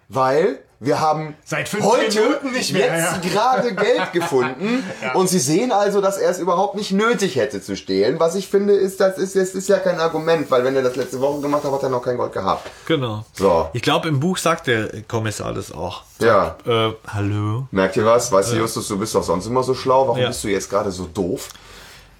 [0.09, 3.31] Weil wir haben Seit fünf heute Minuten nicht mehr, jetzt ja.
[3.31, 4.82] gerade Geld gefunden
[5.15, 8.19] und sie sehen also, dass er es überhaupt nicht nötig hätte zu stehlen.
[8.19, 10.97] Was ich finde, ist, das ist, das ist ja kein Argument, weil wenn er das
[10.97, 12.70] letzte Woche gemacht hat, hat er noch kein Gold gehabt.
[12.86, 13.24] Genau.
[13.35, 13.69] So.
[13.74, 16.02] Ich glaube, im Buch sagt der Kommissar das auch.
[16.19, 16.57] Ja.
[16.66, 17.66] Äh, hallo?
[17.70, 18.32] Merkt ihr was?
[18.32, 20.09] Weißt du, Justus, du bist doch sonst immer so schlau.
[20.09, 20.28] Warum Ja.
[20.28, 21.51] bist du jetzt gerade so doof?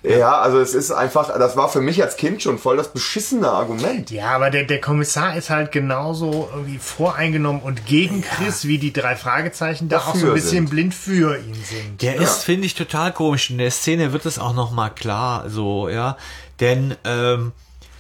[0.03, 3.51] Ja, also es ist einfach, das war für mich als Kind schon voll das beschissene
[3.51, 4.11] Argument.
[4.11, 8.95] Ja, aber der, der Kommissar ist halt genauso irgendwie voreingenommen und gegen Chris, wie die
[8.95, 10.71] drei Fragezeichen da auch so Dafür ein bisschen sind.
[10.71, 12.01] blind für ihn sind.
[12.01, 13.51] Der ist, finde ich, total komisch.
[13.51, 16.17] In der Szene wird es auch noch mal klar, so, ja.
[16.61, 17.53] Denn ähm,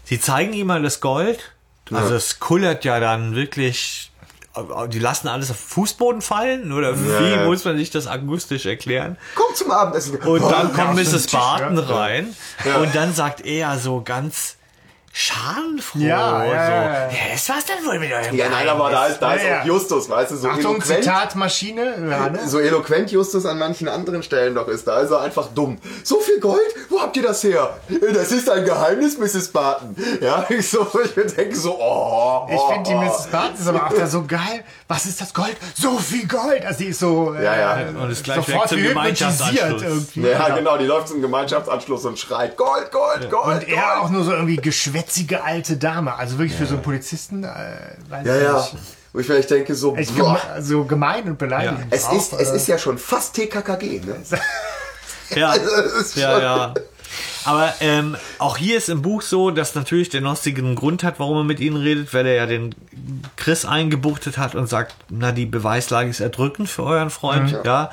[0.05, 1.53] sie zeigen ihm mal das Gold.
[1.93, 4.10] Also es kullert ja dann wirklich.
[4.89, 6.73] Die lassen alles auf den Fußboden fallen?
[6.73, 7.47] Oder wie ja.
[7.47, 9.17] muss man sich das akustisch erklären?
[9.37, 10.17] Komm zum Abendessen.
[10.17, 11.29] Und dann auf kommt Mrs.
[11.29, 11.85] Barton ja.
[11.85, 12.35] rein
[12.83, 14.57] und dann sagt er so ganz
[15.13, 15.99] schadenfroh.
[15.99, 17.11] Ja, ja, so, ja, ja.
[17.33, 19.61] Was war's denn wohl mit eurem Ja, nein, aber da ist, da ist Ja, ja.
[19.63, 21.03] auch Justus, weißt du, so Achtung, eloquent.
[21.03, 22.09] Zitatmaschine.
[22.11, 22.39] Ja, ne?
[22.47, 25.79] So eloquent Justus an manchen anderen Stellen doch ist, da ist er einfach dumm.
[26.05, 26.61] So viel Gold?
[26.89, 27.77] Wo habt ihr das her?
[28.15, 29.49] Das ist ein Geheimnis, Mrs.
[29.49, 29.97] Barton.
[30.21, 32.47] Ja, ich so, ich denke so, oh.
[32.49, 33.01] Ich oh, finde die oh.
[33.03, 33.27] Mrs.
[33.27, 34.65] Barton ist aber auch da so geil.
[34.87, 35.57] Was ist das Gold?
[35.75, 36.65] So viel Gold!
[36.65, 37.89] Also die ist so äh, Ja, ja.
[38.01, 39.83] Und ist gleich sofort zum Gemeinschaftsanschluss.
[39.83, 40.21] irgendwie.
[40.21, 43.69] Ja, genau, die läuft zum Gemeinschaftsanschluss und schreit Gold, Gold, Gold, Und Gold.
[43.69, 44.57] er auch nur so irgendwie
[45.01, 46.15] geschwätzige alte Dame.
[46.15, 47.49] Also wirklich für so einen Polizisten, äh,
[48.09, 48.57] weiß ja, ich ja.
[48.57, 48.77] nicht.
[49.13, 50.41] Wo ich vielleicht denke so, Echt boah.
[50.41, 51.87] geme so gemein und beleidigend.
[51.91, 54.17] Es auch, ist, es äh, ist ja schon fast TKKG, ne?
[55.35, 56.75] Ja, Das ist ja, ja.
[57.45, 61.19] Aber ähm, auch hier ist im Buch so, dass natürlich der Nostig einen Grund hat,
[61.19, 62.75] warum er mit ihnen redet, weil er ja den
[63.37, 67.91] Chris eingebuchtet hat und sagt, na, die Beweislage ist erdrückend für euren Freund, ja.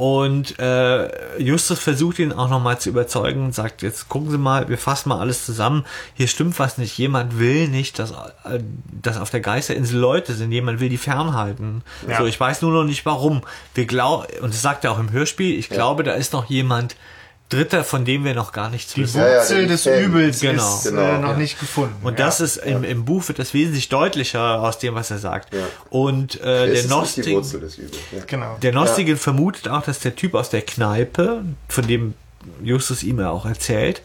[0.00, 4.66] Und äh, Justus versucht ihn auch nochmal zu überzeugen und sagt, jetzt gucken Sie mal,
[4.70, 5.84] wir fassen mal alles zusammen.
[6.14, 6.96] Hier stimmt was nicht.
[6.96, 8.60] Jemand will nicht, dass, äh,
[8.90, 10.52] dass auf der Geisterinsel Leute sind.
[10.52, 11.82] Jemand will die fernhalten.
[12.08, 12.16] Ja.
[12.16, 13.42] So, ich weiß nur noch nicht warum.
[13.74, 16.96] Wir glauben, und das sagt er auch im Hörspiel, ich glaube, da ist noch jemand
[17.50, 19.18] Dritter, von dem wir noch gar nichts die wissen.
[19.20, 20.02] Ja, ja, Wurzel den des Fan.
[20.02, 20.76] Übels Genau.
[20.78, 21.02] ist Genau.
[21.02, 21.36] äh, noch Ja.
[21.36, 21.94] nicht gefunden.
[22.02, 22.24] Und ja.
[22.24, 25.52] das ist im, im Buch wird das wesentlich deutlicher aus dem, was er sagt.
[25.52, 25.60] Ja.
[25.90, 26.90] Und äh, Es der
[27.34, 27.68] Wurzel.
[28.12, 28.22] Ja.
[28.26, 28.56] Genau.
[28.62, 32.14] der Nostige vermutet auch, dass der Typ aus der Kneipe, von dem
[32.62, 34.00] Justus ihm ja auch erzählt,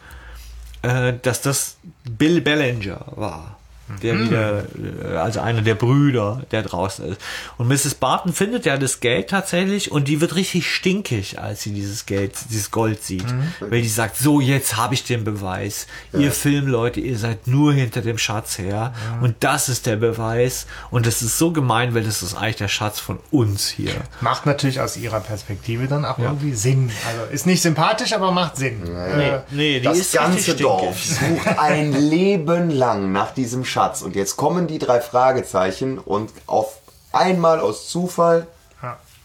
[0.82, 3.55] äh, dass das Bill Bellinger war.
[4.02, 4.64] Der wieder,
[5.03, 7.22] äh, also einer der Brüder, der draußen ist.
[7.57, 7.95] Und Mrs.
[7.95, 12.34] Barton findet ja das Geld tatsächlich und die wird richtig stinkig, als sie dieses Geld,
[12.49, 13.26] dieses Gold sieht.
[13.60, 15.86] Weil die sagt, so jetzt habe ich den Beweis.
[16.14, 18.94] Ihr Filmleute, ihr seid nur hinter dem Schatz her.
[19.22, 20.66] Und das ist der Beweis.
[20.90, 23.94] Und das ist so gemein, weil das ist eigentlich der Schatz von uns hier.
[24.22, 26.91] Macht natürlich aus ihrer Perspektive dann auch irgendwie Sinn.
[27.07, 28.82] Also ist nicht sympathisch, aber macht Sinn.
[28.88, 33.75] Äh, Nee, die Das ist ganze Dorf sucht ein Leben lang nach diesem Schatz.
[34.02, 36.78] Und jetzt kommen die drei Fragezeichen und auf
[37.12, 38.48] einmal aus Zufall,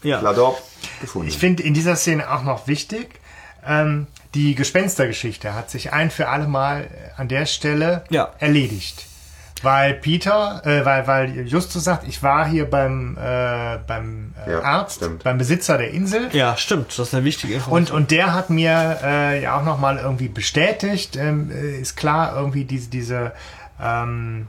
[0.03, 0.17] ja.
[0.19, 0.61] Kladop,
[0.99, 1.27] gefunden.
[1.27, 3.19] Ich finde in dieser Szene auch noch wichtig,
[3.65, 6.87] ähm, die Gespenstergeschichte hat sich ein für alle Mal
[7.17, 8.31] an der Stelle Ja.
[8.39, 9.05] erledigt.
[9.63, 14.61] Weil Peter, äh, weil, weil Justus sagt, ich war hier beim, äh, beim äh, Ja,
[14.63, 15.23] Arzt, stimmt.
[15.23, 16.29] beim Besitzer der Insel.
[16.33, 16.87] Ja, stimmt.
[16.97, 17.95] Das ist eine wichtige Information.
[17.97, 22.35] Und, und der hat mir äh, ja auch nochmal irgendwie bestätigt, ähm, äh, ist klar,
[22.35, 23.31] irgendwie diese, diese
[23.81, 24.47] ähm,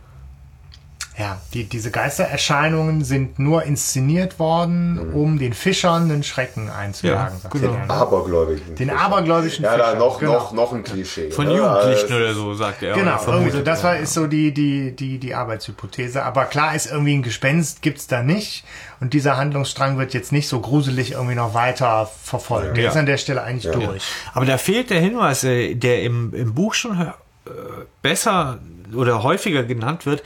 [1.18, 7.34] ja, die, diese Geistererscheinungen sind nur inszeniert worden, um den Fischern einen Schrecken einzujagen.
[7.34, 7.74] Ja, sagt genau.
[7.74, 7.90] er, ne?
[7.90, 8.74] Abergläubigen.
[8.76, 9.98] Den abergläubischen Ja, da Fischern.
[9.98, 10.32] noch, genau.
[10.32, 11.30] noch, noch ein Klischee.
[11.30, 11.56] Von oder?
[11.56, 12.94] Jugendlichen Also, oder so, sagt er.
[12.94, 13.60] Genau, irgendwie so.
[13.60, 16.22] Das war, ist so die, die, die, die Arbeitshypothese.
[16.22, 18.64] Aber klar ist irgendwie ein Gespenst gibt's da nicht.
[19.00, 22.78] Und dieser Handlungsstrang wird jetzt nicht so gruselig irgendwie noch weiter verfolgt.
[22.78, 22.90] Der Ja.
[22.90, 24.02] ist an der Stelle eigentlich durch.
[24.32, 27.10] Aber da fehlt der Hinweis, äh, der im, im Buch schon äh,
[28.00, 28.60] besser
[28.94, 30.22] oder häufiger genannt wird,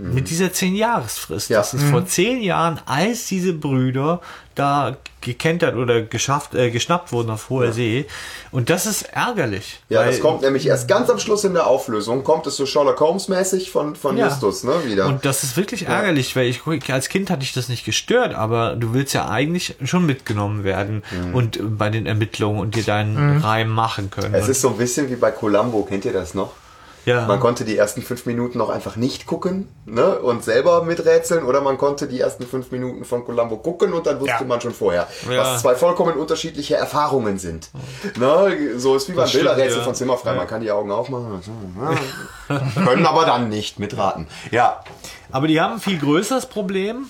[0.00, 1.50] mit dieser zehn Jahresfrist.
[1.50, 1.58] Ja.
[1.58, 4.20] Das ist vor zehn Jahren, als diese Brüder
[4.54, 8.06] da gekentert oder geschafft, äh, geschnappt wurden auf hoher See.
[8.52, 9.80] Und das ist ärgerlich.
[9.88, 12.64] Ja, weil- das kommt nämlich erst ganz am Schluss in der Auflösung, kommt es so
[12.64, 14.28] Sherlock Holmes-mäßig von, von Ja.
[14.28, 15.06] Justus, ne, wieder.
[15.06, 16.60] Und das ist wirklich ärgerlich, weil ich
[16.92, 21.02] als Kind hatte ich das nicht gestört, aber du willst ja eigentlich schon mitgenommen werden
[21.10, 21.34] Mhm.
[21.34, 24.32] und bei den Ermittlungen und dir deinen Reim machen können.
[24.32, 26.52] es ist so ein bisschen wie bei Columbo, kennt ihr das noch?
[27.08, 27.26] Ja.
[27.26, 30.18] Man konnte die ersten fünf Minuten auch einfach nicht gucken ne?
[30.18, 34.20] und selber miträtseln oder man konnte die ersten fünf Minuten von Columbo gucken und dann
[34.20, 34.44] wusste Ja.
[34.46, 35.38] man schon vorher, Ja.
[35.54, 37.70] was zwei vollkommen unterschiedliche Erfahrungen sind.
[38.18, 38.56] Ne?
[38.76, 40.34] So ist wie beim Bilderrätsel von Zimmerfrei.
[40.34, 41.40] Man kann die Augen aufmachen,
[42.48, 42.60] ja.
[42.84, 44.26] können aber dann nicht mitraten.
[44.50, 44.80] Ja,
[45.30, 47.06] Aber die haben ein viel größeres Problem,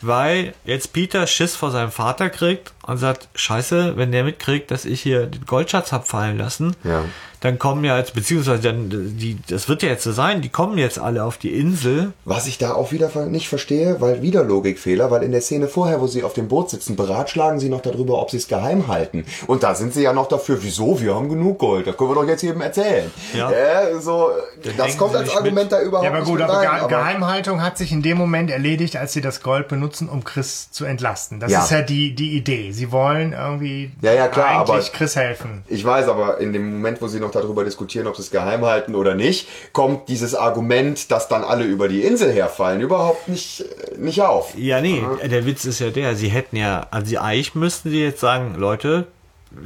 [0.00, 4.84] weil jetzt Peter Schiss vor seinem Vater kriegt und sagt, scheiße, wenn der mitkriegt, dass
[4.84, 7.04] ich hier den Goldschatz hab fallen lassen, Ja.
[7.46, 10.76] Dann kommen ja jetzt, beziehungsweise dann, die, das wird ja jetzt so sein, die kommen
[10.78, 12.12] jetzt alle auf die Insel.
[12.24, 16.00] Was ich da auch wieder nicht verstehe, weil wieder Logikfehler, weil in der Szene vorher,
[16.00, 19.24] wo sie auf dem Boot sitzen, beratschlagen sie noch darüber, ob sie es geheim halten.
[19.46, 21.00] Und da sind sie ja noch dafür, wieso?
[21.00, 23.10] Wir haben genug Gold, das können wir doch jetzt jedem erzählen.
[23.32, 23.50] Ja.
[23.50, 24.30] Äh, so,
[24.76, 26.88] das kommt als nicht Argument da überhaupt Ja, aber nicht gut, mit aber rein, Ge
[26.88, 30.84] Geheimhaltung hat sich in dem Moment erledigt, als sie das Gold benutzen, um Chris zu
[30.84, 31.38] entlasten.
[31.40, 31.62] Das Ja.
[31.62, 32.72] ist ja die, die Idee.
[32.72, 35.62] Sie wollen irgendwie Ja, ja, klar, eigentlich aber- Chris helfen.
[35.68, 38.64] Ich weiß, aber in dem Moment, wo sie noch darüber diskutieren, ob sie es geheim
[38.64, 43.60] halten oder nicht, kommt dieses Argument, dass dann alle über die Insel herfallen, überhaupt nicht,
[43.60, 44.54] äh, nicht auf.
[44.56, 48.02] Ja, nee, der Witz ist ja der, sie hätten ja, also sie- eigentlich müssten sie
[48.02, 49.06] jetzt sagen, Leute,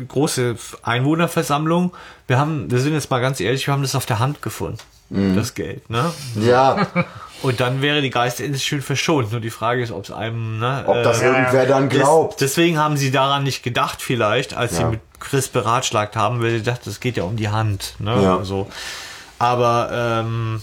[0.08, 1.92] große Einwohnerversammlung,
[2.26, 4.78] wir haben, wir sind jetzt mal ganz ehrlich, wir haben das auf der Hand gefunden,
[5.10, 6.12] das Geld, ne?
[6.36, 6.86] Ja,
[7.42, 9.32] Und dann wäre die Geisterinsel schön verschont.
[9.32, 12.38] Nur die Frage ist, ob es einem, ne, ob das äh, irgendwer dann des- glaubt.
[12.42, 14.90] Deswegen haben sie daran nicht gedacht, vielleicht, als sie Ja.
[14.90, 17.94] mit Chris beratschlagt haben, weil sie dachten, es geht ja um die Hand.
[17.98, 18.20] Ne?
[18.22, 18.42] Ja.
[18.44, 18.66] So.
[19.38, 20.60] Aber ähm,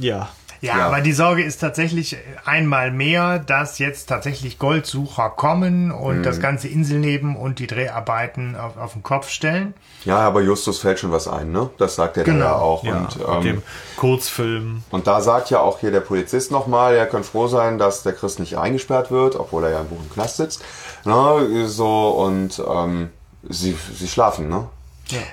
[0.00, 0.28] ja.
[0.60, 0.86] Ja, Ja.
[0.86, 2.16] aber die Sorge ist tatsächlich
[2.46, 6.22] einmal mehr, dass jetzt tatsächlich Goldsucher kommen und Mhm.
[6.22, 9.74] das ganze Inselleben und die Dreharbeiten auf, auf den Kopf stellen.
[10.06, 11.68] ja, aber Justus fällt schon was ein, ne?
[11.76, 12.46] Das sagt er dann Genau.
[12.46, 12.82] ja auch.
[12.84, 13.62] Ja, und, mit ähm, dem
[13.96, 14.82] Kurzfilm.
[14.90, 18.12] Und da sagt ja auch hier der Polizist nochmal, er kann froh sein, dass der
[18.14, 20.62] Chris nicht eingesperrt wird, obwohl er ja im Buch im Knast sitzt.
[21.04, 23.10] Ne, so, und ähm,
[23.48, 24.66] sie, sie schlafen, ne?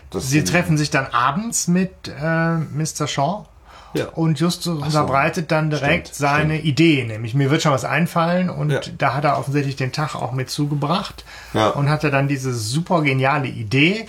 [0.09, 3.07] Das Sie treffen sich dann abends mit äh, Mr.
[3.07, 3.45] Shaw.
[3.93, 4.05] Ja.
[4.09, 8.69] Und Justus unterbreitet dann direkt Stimmt, seine Idee, nämlich mir wird schon was einfallen und
[8.69, 8.79] Ja.
[8.97, 11.69] da hat er offensichtlich den Tag auch mit zugebracht Ja.
[11.69, 14.07] und hatte dann diese super geniale Idee,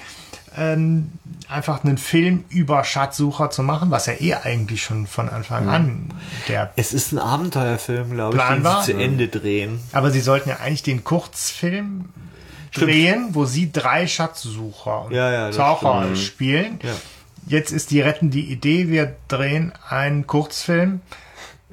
[0.56, 1.10] ähm,
[1.48, 6.14] einfach einen Film über Schatzsucher zu machen, was ja eh eigentlich schon von Anfang an
[6.48, 8.82] der Es ist ein Abenteuerfilm, glaube ich, Plan den war?
[8.84, 9.80] sie zu Ende drehen.
[9.92, 12.04] Aber sie sollten ja eigentlich den Kurzfilm
[12.74, 16.78] drehen, wo sie drei Schatzsucher und Ja, ja, Taucher spielen.
[16.82, 16.94] Ja.
[17.46, 21.00] Jetzt ist die rettende Idee, wir drehen einen Kurzfilm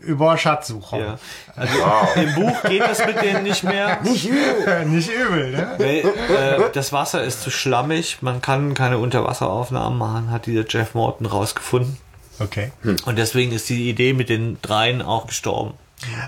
[0.01, 0.97] über Schatzsucher.
[0.97, 1.19] Ja.
[1.55, 1.77] Also
[2.15, 3.99] im Buch geht das mit denen nicht mehr.
[4.03, 4.85] Nicht übel.
[4.85, 5.75] Nicht übel, ne?
[5.77, 10.93] Weil, äh, das Wasser ist zu schlammig, man kann keine Unterwasseraufnahmen machen, hat dieser Jeff
[10.93, 11.97] Morton rausgefunden.
[12.39, 12.71] Okay.
[13.05, 15.73] Und deswegen ist die Idee mit den dreien auch gestorben.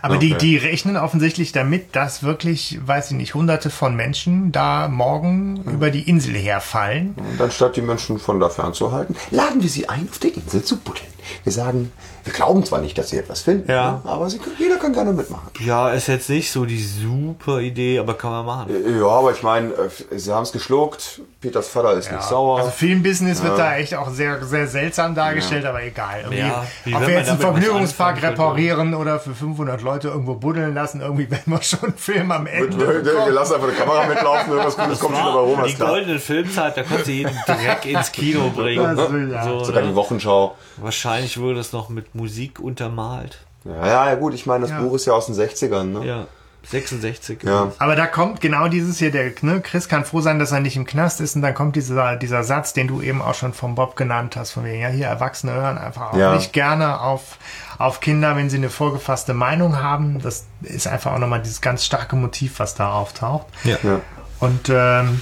[0.01, 0.37] Aber die, Okay.
[0.39, 5.91] die rechnen offensichtlich damit, dass wirklich, weiß ich nicht, hunderte von Menschen da morgen über
[5.91, 7.15] die Insel herfallen.
[7.17, 10.77] Und anstatt die Menschen von da fernzuhalten, laden wir sie ein, auf der Insel zu
[10.77, 11.07] buddeln.
[11.43, 11.91] Wir sagen,
[12.23, 14.01] wir glauben zwar nicht, dass sie etwas finden, Ja.
[14.05, 15.49] aber sie können, jeder kann gerne mitmachen.
[15.65, 18.99] Ja, ist jetzt nicht so die super Idee, aber kann man machen.
[18.99, 22.59] Ja, aber ich meine, äh, sie haben es geschluckt, Peters Vater ist nicht sauer.
[22.59, 26.25] Also Filmbusiness wird da echt auch sehr, sehr seltsam dargestellt, aber egal.
[26.31, 31.29] Ja, ob wir jetzt einen Vergnügungspark reparieren oder für 500 Leute irgendwo buddeln lassen, irgendwie
[31.31, 33.33] werden wir schon einen Film am wir, Ende wir bekommen.
[33.33, 35.59] lassen einfach eine Kamera mitlaufen, irgendwas Gutes kommt schon dabei rum.
[35.67, 38.95] die goldene Filmzeit, da konntest du jeden Dreck ins Kino bringen.
[38.95, 39.43] Das will ja.
[39.43, 39.95] So, Sogar die?
[39.95, 40.55] Wochenschau.
[40.77, 43.39] Wahrscheinlich wurde es noch mit Musik untermalt.
[43.65, 44.81] Ja, ja, ja gut, ich meine, das Ja.
[44.81, 46.05] Buch ist ja aus den 60ern, ne?
[46.05, 46.27] Ja,
[46.63, 47.43] 66.
[47.43, 47.71] Ja.
[47.79, 50.75] Aber da kommt genau dieses hier, der ne, Chris kann froh sein, dass er nicht
[50.77, 53.73] im Knast ist und dann kommt dieser, dieser Satz, den du eben auch schon vom
[53.75, 56.35] Bob genannt hast, von wegen, ja, hier Erwachsene hören einfach auch Ja.
[56.35, 57.37] nicht gerne auf,
[57.79, 60.21] auf Kinder, wenn sie eine vorgefasste Meinung haben.
[60.21, 63.47] Das ist einfach auch nochmal dieses ganz starke Motiv, was da auftaucht.
[63.63, 63.77] Ja.
[63.83, 64.01] Ja.
[64.39, 65.21] Und ähm,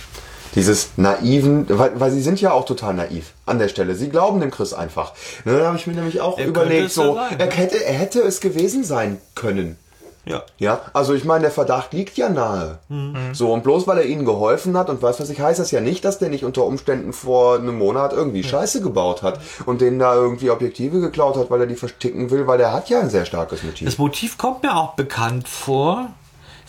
[0.56, 3.96] Dieses naiven, weil, weil sie sind ja auch total naiv an der Stelle.
[3.96, 5.14] Sie glauben dem Chris einfach.
[5.46, 7.94] Ne, da habe ich mir nämlich auch Er überlegt, ja so, sein, er, hätte, er
[7.94, 9.78] hätte es gewesen sein können.
[10.26, 10.44] ja.
[10.58, 12.80] Ja, also ich meine, der Verdacht liegt ja nahe.
[12.90, 13.34] Mhm.
[13.34, 15.82] So, und bloß weil er ihnen geholfen hat und weiß was ich, heißt das ja
[15.82, 20.00] nicht, dass der nicht unter Umständen vor einem Monat irgendwie Scheiße gebaut hat und denen
[20.00, 23.10] da irgendwie Objektive geklaut hat, weil er die versticken will, weil der hat ja ein
[23.10, 23.86] sehr starkes Motiv.
[23.86, 26.10] Das Motiv kommt mir auch bekannt vor.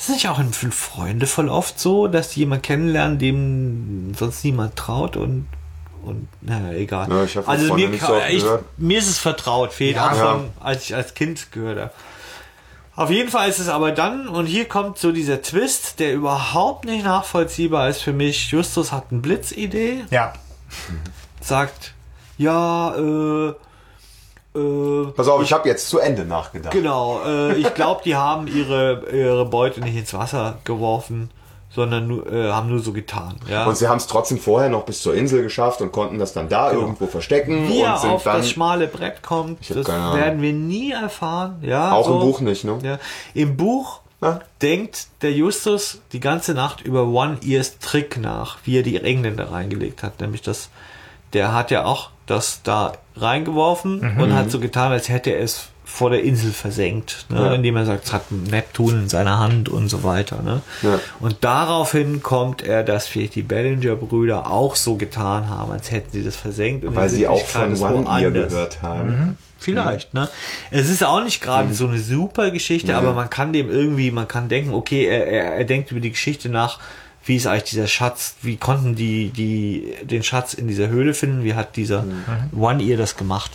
[0.00, 4.14] Ist es nicht auch in Fünf Freunde voll oft so, dass die jemanden kennenlernen, dem
[4.18, 5.46] sonst niemand traut und
[6.02, 7.10] und naja, egal.
[7.10, 8.42] Ja, ich also mir, nicht so oft ich,
[8.78, 10.32] mir ist es vertraut, fehlt auch Ja.
[10.32, 11.90] von, als ich als Kind gehört habe.
[12.96, 16.86] Auf jeden Fall ist es aber dann, und hier kommt so dieser Twist, der überhaupt
[16.86, 18.50] nicht nachvollziehbar ist für mich.
[18.50, 20.32] Justus hat eine Blitzidee, ja,
[21.42, 21.92] sagt,
[22.38, 23.54] ja, äh,
[24.54, 26.72] äh, Pass auf, ich habe jetzt zu Ende nachgedacht.
[26.72, 31.30] Genau, äh, ich glaube, die haben ihre, ihre Beute nicht ins Wasser geworfen.
[31.72, 33.36] sondern nur, äh, haben nur so getan.
[33.48, 33.64] Ja.
[33.64, 36.48] Und sie haben es trotzdem vorher noch bis zur Insel geschafft und konnten das dann
[36.48, 40.42] da irgendwo verstecken Wie er und sind auf dann das schmale Brett kommt, das werden
[40.42, 41.58] wir nie erfahren.
[41.62, 42.76] Ja, Auch im Buch nicht, ne?
[42.82, 42.98] Ja.
[43.34, 44.40] Im Buch Ja.
[44.60, 49.52] denkt der Justus die ganze Nacht über One Ears Trick nach, wie er die Engländer
[49.52, 50.20] reingelegt hat.
[50.20, 50.70] Nämlich das,
[51.34, 54.20] der hat ja auch das da reingeworfen Mhm.
[54.20, 57.40] und hat so getan, als hätte er es vor der Insel versenkt, ne?
[57.46, 57.52] Ja.
[57.54, 60.40] indem er sagt, es hat Neptun in seiner Hand und so weiter.
[60.40, 60.62] Ne?
[60.82, 61.00] Ja.
[61.18, 66.22] Und daraufhin kommt er, dass vielleicht die Bellinger-Brüder auch so getan haben, als hätten sie
[66.22, 66.84] das versenkt.
[66.84, 69.08] und weil sie auch von One Ear gehört haben.
[69.08, 69.36] Mhm.
[69.58, 70.28] Vielleicht, ne?
[70.70, 74.28] Es ist auch nicht gerade so eine super Geschichte, aber man kann dem irgendwie, man
[74.28, 76.78] kann denken, okay, er, er, er denkt über die Geschichte nach,
[77.24, 81.44] wie ist eigentlich dieser Schatz, wie konnten die, die den Schatz in dieser Höhle finden,
[81.44, 82.04] wie hat dieser
[82.56, 83.52] One Ear das gemacht?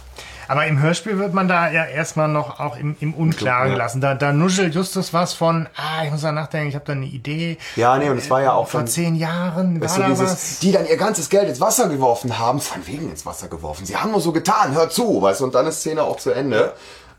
[0.47, 3.73] Aber im Hörspiel wird man da ja erstmal noch auch im, im Unklaren Ja.
[3.73, 3.99] gelassen.
[3.99, 7.07] Da, da nuschelt Justus was von, ah, ich muss da nachdenken, ich habe da eine
[7.07, 7.57] Idee.
[7.75, 10.31] Ja, nee, und es war ja auch Vor von- zehn Jahren Weißt du, da dieses,
[10.31, 10.59] was.
[10.59, 13.87] die dann ihr ganzes Geld ins Wasser geworfen haben, von wegen ins Wasser geworfen.
[13.87, 16.29] Sie haben nur so getan, hör zu, weißt du, und dann ist Szene auch zu
[16.29, 16.73] Ende.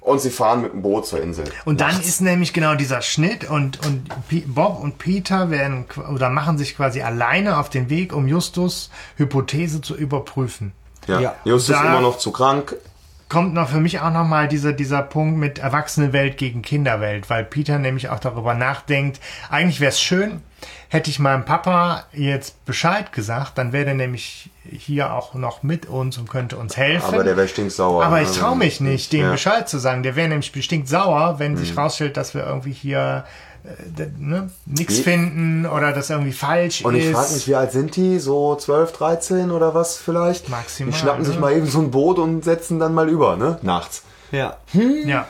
[0.06, 1.46] Und sie fahren mit dem Boot zur Insel.
[1.64, 2.06] Und dann Nachts.
[2.06, 4.08] ist nämlich genau dieser Schnitt und, und
[4.54, 5.84] Bob und Peter werden
[6.14, 10.70] oder machen sich quasi alleine auf den Weg, um Justus Hypothese zu überprüfen.
[11.08, 11.18] ja.
[11.20, 11.34] ja.
[11.44, 12.76] Justus Da- immer noch zu krank.
[13.28, 17.44] Kommt noch für mich auch noch mal dieser dieser Punkt mit Erwachsenenwelt gegen Kinderwelt, weil
[17.44, 19.20] Peter nämlich auch darüber nachdenkt.
[19.50, 20.42] Eigentlich wäre es schön,
[20.88, 25.86] hätte ich meinem Papa jetzt Bescheid gesagt, dann wäre er nämlich hier auch noch mit
[25.86, 27.14] uns und könnte uns helfen.
[27.14, 28.04] Aber der wäre stinksauer.
[28.04, 28.22] Aber ne?
[28.22, 29.32] ich traue mich nicht, dem Ja.
[29.32, 30.02] Bescheid zu sagen.
[30.02, 33.24] Der wäre nämlich bestimmt sauer, wenn sich rausstellt, dass wir irgendwie hier
[34.18, 37.12] ne, nichts finden oder das irgendwie falsch Und ich ist.
[37.14, 38.18] frage mich, wie alt sind die?
[38.18, 40.48] So 12, 13 oder was vielleicht?
[40.48, 41.40] Maximal, Die schnappen sich ne?
[41.40, 43.58] mal eben so ein Boot und setzen dann mal über, ne?
[43.62, 44.02] Nachts.
[44.32, 44.56] Ja.
[45.04, 45.26] Ja.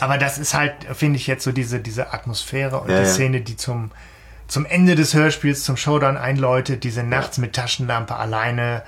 [0.00, 3.12] Aber das ist halt, finde ich jetzt so diese, diese Atmosphäre und Ja, die ja.
[3.12, 3.90] Szene, die zum,
[4.46, 8.82] zum Ende des Hörspiels, zum Showdown einläutet, diese nachts mit Taschenlampe alleine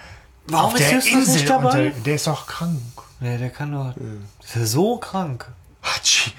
[0.48, 1.32] Warum auf ist der Justus Insel.
[1.34, 1.86] nicht dabei?
[1.88, 2.78] unter- der ist doch krank.
[3.20, 3.94] Ja, der kann doch.
[4.44, 5.46] Ist er so krank?
[5.82, 6.32] Hatschi.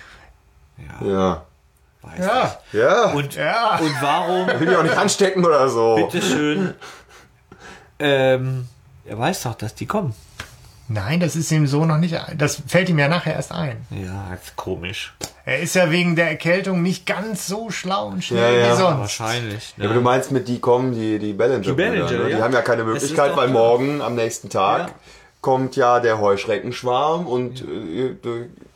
[1.06, 1.44] Ja.
[2.02, 2.58] Weiß Ja.
[2.74, 3.06] Ja.
[3.08, 3.16] nicht.
[3.16, 3.78] Und, Ja.
[3.80, 5.96] und warum, will die auch nicht anstecken oder so.
[5.96, 6.74] bitteschön,
[8.00, 8.68] ähm,
[9.06, 10.14] er weiß doch, dass die kommen.
[10.90, 13.78] Nein, das ist ihm so noch nicht, das fällt ihm ja nachher erst ein.
[13.90, 15.14] Ja, ist komisch.
[15.46, 18.74] Er ist ja wegen der Erkältung nicht ganz so schlau und schnell Ja, ja.
[18.74, 19.00] wie sonst.
[19.00, 19.78] Wahrscheinlich.
[19.78, 19.86] Ne?
[19.86, 21.62] Ja, aber du meinst mit die kommen, die, die Bellinger.
[21.62, 22.26] Die Bellinger, ne?
[22.26, 22.40] Die ja.
[22.42, 24.94] haben ja keine Möglichkeit, weil morgen am nächsten Tag Ja.
[25.42, 28.16] kommt ja der Heuschreckenschwarm und äh,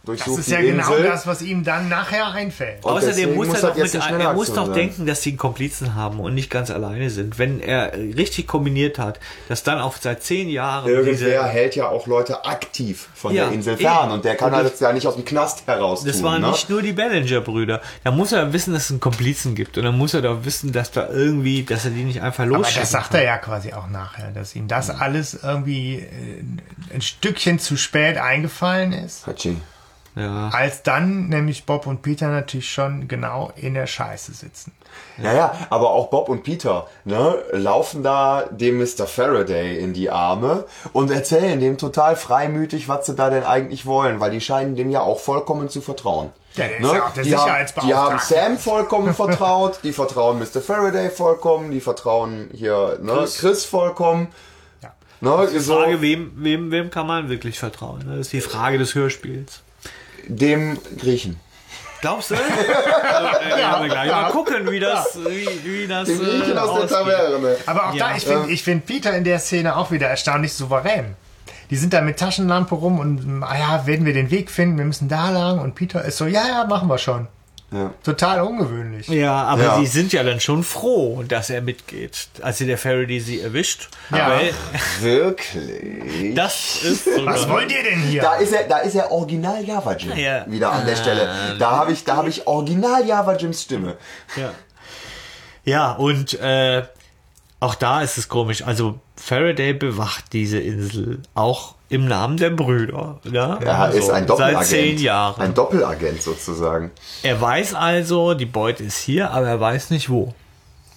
[0.07, 1.03] Das ist ja genau Insel.
[1.03, 2.83] das, was ihm dann nachher einfällt.
[2.85, 4.73] Und Außerdem muss, muss er doch, mit, er muss doch sein.
[4.75, 7.37] denken, dass sie einen Komplizen haben und nicht ganz alleine sind.
[7.37, 9.19] Wenn er richtig kombiniert hat,
[9.49, 13.45] dass dann auch seit zehn Jahren Irgendwer diese, hält ja auch Leute aktiv von Ja,
[13.45, 15.67] der Insel fern und der kann Und halt ich- jetzt ja nicht aus dem Knast
[15.67, 16.49] heraus das tun, waren ne?
[16.51, 17.81] nicht nur die Bellinger-Brüder.
[18.03, 19.77] Da muss er wissen, dass es einen Komplizen gibt.
[19.77, 22.57] Und dann muss er doch wissen, dass da irgendwie, dass er die nicht einfach Aber
[22.57, 23.19] losschicken das sagt kann.
[23.21, 28.17] er ja quasi auch nachher, dass ihm das alles irgendwie äh, ein Stückchen zu spät
[28.17, 29.57] eingefallen ist, Hatschi.
[30.17, 30.49] Ja.
[30.51, 34.71] als dann nämlich Bob und Peter natürlich schon genau in der Scheiße sitzen.
[35.21, 39.05] Ja, ja, aber auch Bob und Peter ne, laufen da dem Mr.
[39.05, 44.19] Faraday in die Arme und erzählen dem total freimütig, was sie da denn eigentlich wollen,
[44.19, 46.31] weil die scheinen dem ja auch vollkommen zu vertrauen.
[46.55, 46.93] Ja, der ist Ne?
[46.93, 48.19] ja auch der die, haben, die haben.
[48.19, 50.61] Sam vollkommen vertraut, die vertrauen Mr.
[50.61, 53.37] Faraday vollkommen, die vertrauen hier ne, Chris.
[53.37, 53.65] Chris.
[53.65, 54.29] vollkommen.
[54.81, 54.93] Ja.
[55.21, 58.05] Ne, Die so Frage, wem, wem, wem kann man wirklich vertrauen?
[58.07, 59.61] Das ist die Frage des Hörspiels.
[60.27, 61.39] Dem Griechen.
[62.01, 62.35] Glaubst du?
[63.49, 66.73] ja, ja, wir gleich mal gucken, wie das, wie, wie das Dem Griechen äh, aus
[66.75, 66.89] der ausgeht.
[66.89, 67.57] Taverne.
[67.65, 68.09] Aber auch Ja.
[68.09, 71.15] da, ich finde ich find Peter in der Szene auch wieder erstaunlich souverän.
[71.69, 74.85] Die sind da mit Taschenlampe rum und, ah ja, werden wir den Weg finden, wir
[74.85, 75.59] müssen da lang.
[75.59, 77.27] Und Peter ist so, ja, ja, machen wir schon.
[77.69, 77.93] Ja.
[78.01, 79.09] Total ungewöhnlich.
[79.09, 79.77] Ja, aber Ja.
[79.79, 83.89] sie sind ja dann schon froh, dass er mitgeht, als sie der Faraday sie erwischt.
[84.09, 84.29] Ja.
[84.29, 84.53] Weil
[85.01, 86.33] Wirklich?
[86.33, 88.21] das ist sogar, Was wollt ihr denn hier?
[88.21, 90.45] Da ist er, da ist er Original Java Jim Ja.
[90.49, 91.55] wieder an der Stelle.
[91.59, 93.97] Da habe ich, da habe ich Original Java Jims Stimme.
[94.37, 94.51] Ja,
[95.65, 96.83] ja und äh,
[97.59, 98.63] auch da ist es komisch.
[98.63, 103.19] Also Faraday bewacht diese Insel auch im Namen der Brüder.
[103.23, 103.59] Ne?
[103.63, 104.57] Er Also ist ein Doppelagent.
[104.65, 105.41] Seit zehn Jahren.
[105.41, 106.91] Ein Doppelagent sozusagen.
[107.23, 110.33] er weiß also, die Beute ist hier, aber er weiß nicht wo.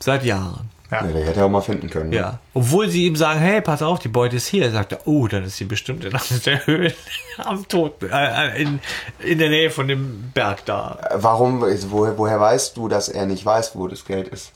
[0.01, 0.69] Seit Jahren.
[0.91, 1.03] Ja.
[1.03, 2.11] Ja, der hätte er auch mal finden können.
[2.11, 2.17] ne?
[2.17, 2.39] Ja.
[2.53, 4.65] Obwohl sie ihm sagen, hey, pass auf, die Beute ist hier.
[4.65, 6.93] Er sagt er, oh, dann ist sie bestimmt in einer der Höhlen
[7.39, 8.81] am Tod, äh, in,
[9.21, 10.99] in der Nähe von dem Berg da.
[11.15, 11.61] Warum,
[11.91, 14.51] woher, woher weißt du, dass er nicht weiß, wo das Geld ist?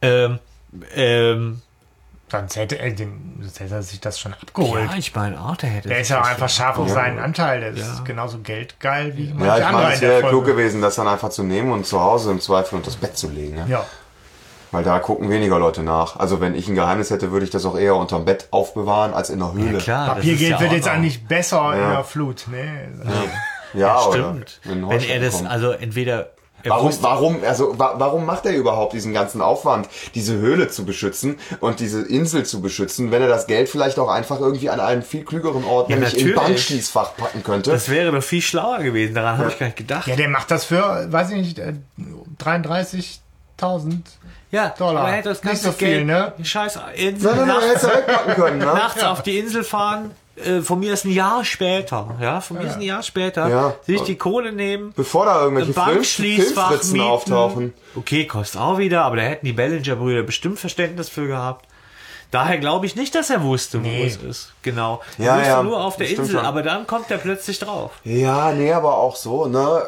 [0.00, 0.38] Ähm,
[0.94, 1.60] ähm,
[2.28, 4.90] Sonst hätte, er, den, sonst hätte er sich das schon abgeholt.
[4.90, 5.88] Ja, ich meine auch, der hätte.
[5.88, 7.60] der ist sich ja einfach scharf auf seinen Anteil.
[7.60, 10.82] Der ist genauso geldgeil wie manche Ja, ich meine, es in der wäre klug gewesen,
[10.82, 13.54] das dann einfach zu nehmen und zu Hause im Zweifel unter das Bett zu legen.
[13.54, 13.66] Ne?
[13.68, 13.84] Ja.
[14.72, 16.16] Weil da gucken weniger Leute nach.
[16.18, 19.30] Also wenn ich ein Geheimnis hätte, würde ich das auch eher unterm Bett aufbewahren als
[19.30, 19.74] in der Höhle.
[19.74, 20.14] Ja, klar.
[20.16, 21.90] Papiergeld ja wird jetzt nicht besser in Ja.
[21.92, 22.48] der Flut.
[22.48, 22.88] Ne?
[23.72, 24.60] Ja, Stimmt.
[24.64, 25.48] Oder in Wenn er das, kommt.
[25.50, 26.30] also entweder.
[26.68, 31.36] Warum, warum, also, wa warum macht er überhaupt diesen ganzen Aufwand, diese Höhle zu beschützen
[31.60, 35.02] und diese Insel zu beschützen, wenn er das Geld vielleicht auch einfach irgendwie an einen
[35.02, 36.34] viel klügeren Ort, Ja, nämlich im.
[36.34, 37.70] Bankschließfach packen könnte?
[37.70, 39.14] Das wäre doch viel schlauer gewesen.
[39.14, 40.06] Daran habe ich gar nicht gedacht.
[40.06, 41.74] Ja, der macht das für, weiß ich nicht, äh,
[42.38, 44.00] 33.000.
[44.50, 45.00] Ja, Dollar.
[45.02, 46.32] aber er hätte das Nicht ganze so viel, Geld, ne?
[46.42, 48.64] Scheiß Insel, Nein, nein, nein, nachts, hätte er wegpacken können, ne?
[48.64, 50.12] nachts auf die Insel fahren.
[50.44, 53.74] Äh, von mir ist ein Jahr später, ja, von mir ist ein Jahr später, Ja.
[53.86, 55.72] sich die Kohle nehmen, Bevor da irgendwelche
[56.04, 57.72] Filmfritzen auftauchen.
[57.96, 61.64] Okay, kostet auch wieder, aber da hätten die Bellinger-Brüder bestimmt Verständnis für gehabt.
[62.32, 64.04] Daher glaube ich nicht, dass er wusste, wo Nee.
[64.04, 64.52] es ist.
[64.62, 65.00] Genau.
[65.16, 66.44] Er Ja, wusste ja, nur auf der Insel, schon.
[66.44, 67.92] aber dann kommt er plötzlich drauf.
[68.02, 69.82] Ja, nee, aber auch so, ne?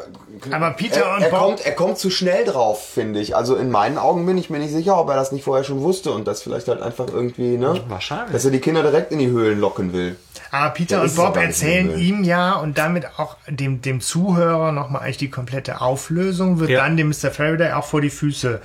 [0.49, 3.35] Aber Peter er, und er Bob- kommt, er kommt zu schnell drauf, finde ich.
[3.35, 5.81] Also in meinen Augen bin ich mir nicht sicher, ob er das nicht vorher schon
[5.81, 7.81] wusste und das vielleicht halt einfach irgendwie, ne?
[7.89, 8.31] Wahrscheinlich.
[8.31, 10.15] Dass er die Kinder direkt in die Höhlen locken will.
[10.51, 15.03] Aber Peter Der und Bob erzählen ihm ja und damit auch dem, dem Zuhörer nochmal
[15.03, 16.83] eigentlich die komplette Auflösung, wird Ja.
[16.83, 17.31] dann dem Mr.
[17.31, 18.61] Faraday auch vor die Füße.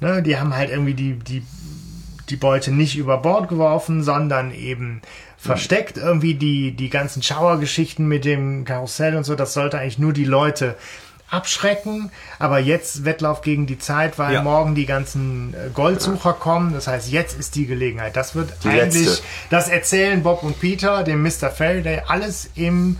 [0.00, 1.42] Ne, die haben halt irgendwie die, die,
[2.30, 5.02] die Beute nicht über Bord geworfen, sondern eben
[5.36, 9.34] versteckt irgendwie die, die ganzen Schauergeschichten mit dem Karussell und so.
[9.34, 10.74] Das sollte eigentlich nur die Leute
[11.30, 12.10] abschrecken.
[12.38, 14.42] Aber jetzt Wettlauf gegen die Zeit, weil Ja.
[14.42, 16.72] morgen die ganzen äh, Goldsucher kommen.
[16.74, 18.16] Das heißt, jetzt ist die Gelegenheit.
[18.16, 19.22] Das wird Die eigentlich letzte.
[19.50, 21.50] das erzählen Bob und Peter, dem Mr.
[21.50, 22.98] Faraday, alles im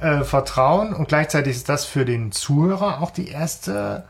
[0.00, 4.04] äh, Vertrauen und gleichzeitig ist das für den Zuhörer auch die erste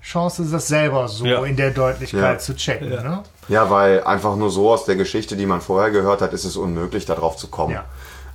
[0.00, 1.44] Chance, das selber so Ja.
[1.44, 2.38] in der Deutlichkeit Ja.
[2.38, 2.88] zu checken.
[2.90, 3.22] Ne?
[3.48, 6.56] Ja, weil einfach nur so aus der Geschichte, die man vorher gehört hat, ist es
[6.56, 7.78] unmöglich, darauf zu kommen.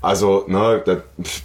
[0.07, 0.09] Ja.
[0.09, 1.41] Also, ne, das, pff,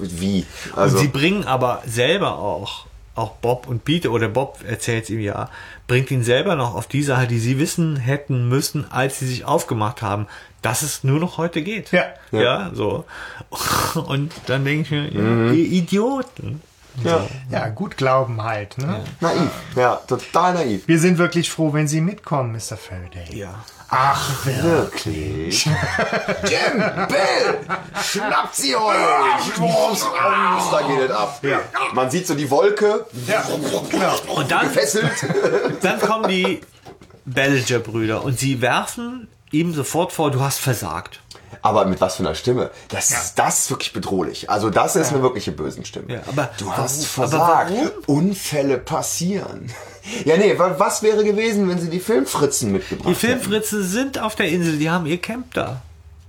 [0.00, 0.44] wie?
[0.74, 5.10] Also, und sie bringen aber selber auch, auch Bob und Peter, oder Bob erzählt es
[5.10, 5.48] ihm ja,
[5.86, 9.44] bringt ihn selber noch auf die Sache, die sie wissen hätten müssen, als sie sich
[9.44, 10.26] aufgemacht haben,
[10.62, 11.92] dass es nur noch heute geht.
[11.92, 12.04] Ja.
[12.32, 13.04] Ja, so.
[14.06, 15.54] Und dann denke ich mir, ja, Mhm.
[15.54, 16.60] ihr Idioten.
[17.04, 18.76] ja, Ja, gut glauben halt.
[18.78, 19.04] Ne?
[19.20, 19.50] naiv.
[19.76, 20.86] Ja, total naiv.
[20.88, 22.76] Wir sind wirklich froh, wenn Sie mitkommen, Mr.
[22.76, 23.34] Faraday.
[23.34, 23.54] Ja.
[23.88, 25.64] Ach, Wirklich?
[25.64, 25.72] Jim,
[27.08, 27.58] Bill,
[28.02, 29.52] schnappt sie euch!
[29.58, 31.40] Da geht es ab.
[31.92, 33.06] Man sieht so die Wolke,
[34.34, 35.10] Und dann, gefesselt.
[35.82, 36.60] dann kommen die
[37.26, 41.20] Bellinger-Brüder und sie werfen ihm sofort vor, du hast versagt.
[41.62, 42.70] Aber mit was für einer Stimme?
[42.88, 44.50] Das, ist, das ist wirklich bedrohlich.
[44.50, 46.12] Also das ist eine wirkliche bösen Stimme.
[46.12, 47.70] Ja, aber du warum- hast aber versagt.
[47.72, 47.90] warum?
[48.06, 49.72] Unfälle passieren.
[50.24, 54.34] Ja, nee, wa- was wäre gewesen, wenn sie die Filmfritzen mitgebracht Die Filmfritze sind auf
[54.36, 55.80] der Insel, die haben ihr Camp da.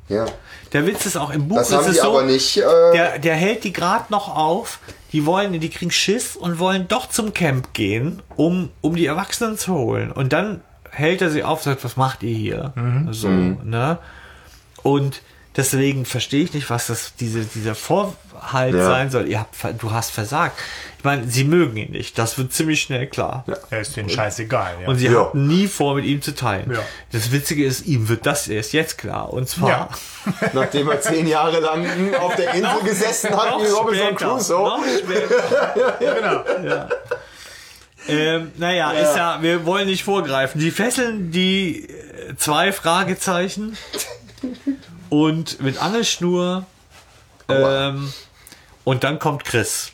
[0.07, 0.15] hätten?
[0.15, 0.25] Ja.
[0.73, 2.57] Der Witz ist auch im Buch Das ist haben es die so, aber nicht.
[2.57, 2.61] Äh,
[2.93, 4.79] der, der hält die gerade noch auf.
[5.13, 9.57] Die wollen, die kriegen Schiss und wollen doch zum Camp gehen, um, um die Erwachsenen
[9.57, 10.11] zu holen.
[10.11, 12.73] Und dann hält er sie auf und sagt, was macht ihr hier?
[13.11, 13.99] So, ne?
[14.83, 15.21] Und
[15.57, 18.85] deswegen verstehe ich nicht, was das, diese, dieser Vorhalt Ja.
[18.85, 19.27] sein soll.
[19.27, 20.57] Ihr habt, du hast versagt.
[20.99, 22.17] Ich meine, sie mögen ihn nicht.
[22.17, 23.45] Das wird ziemlich schnell klar.
[23.69, 24.75] er ist denen scheißegal.
[24.81, 24.87] Ja.
[24.87, 25.25] Und sie Ja.
[25.25, 26.71] hatten nie vor, mit ihm zu teilen.
[26.73, 26.79] Ja.
[27.11, 29.31] Das Witzige ist, ihm wird das erst jetzt klar.
[29.33, 29.89] Und zwar Ja.
[30.53, 34.15] nachdem er zehn Jahre lang auf der Insel gesessen hat, wie Robinson.
[34.15, 34.79] Crusoe.
[35.99, 36.43] Genau.
[38.09, 40.61] Ähm, naja, ist ja, wir wollen nicht vorgreifen.
[40.61, 43.77] Die fesseln die äh, zwei Fragezeichen
[45.09, 46.65] und mit Angelschnur.
[47.49, 48.13] Ähm,
[48.83, 49.91] und dann kommt Chris.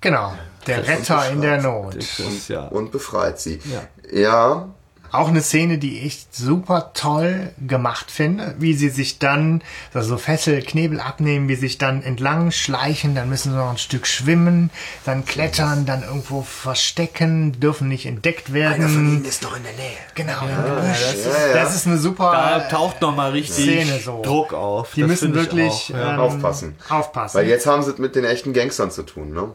[0.00, 0.34] Genau.
[0.66, 1.98] Der Retter in der Not.
[1.98, 2.66] Chris ja.
[2.66, 3.60] Und befreit sie.
[3.64, 3.82] Ja.
[4.12, 4.68] ja
[5.12, 9.62] Auch eine Szene, die ich super toll gemacht finde, wie sie sich dann,
[9.92, 13.70] also so Fessel, Knebel abnehmen, wie sie sich dann entlang schleichen, dann müssen sie noch
[13.70, 14.70] ein Stück schwimmen,
[15.04, 19.24] dann klettern, dann irgendwo verstecken, dürfen nicht entdeckt werden.
[19.24, 19.98] ist noch in der Nähe.
[20.14, 21.00] Genau, im Gebüsch.
[21.00, 21.54] das, ist, ja, ja.
[21.54, 24.22] das ist eine super Da taucht noch mal richtig Szene so.
[24.22, 24.92] Druck auf.
[24.94, 26.14] Die Das müssen wirklich auch, ja.
[26.14, 26.76] ähm, Aufpassen.
[26.88, 27.38] aufpassen.
[27.38, 29.52] Weil jetzt haben sie es mit den echten Gangstern zu tun, ne?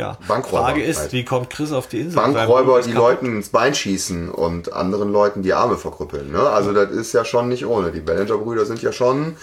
[0.00, 0.18] Ja.
[0.26, 1.12] Bankräuber Frage ist, halt.
[1.12, 2.16] wie kommt Chris auf die Insel?
[2.16, 6.32] Bankräuber, die Leuten ins Bein schießen und anderen Leuten die Arme verkrüppeln.
[6.32, 6.40] Ne?
[6.40, 7.92] Also das ist ja schon nicht ohne.
[7.92, 9.36] Die Ballinger-Brüder sind ja schon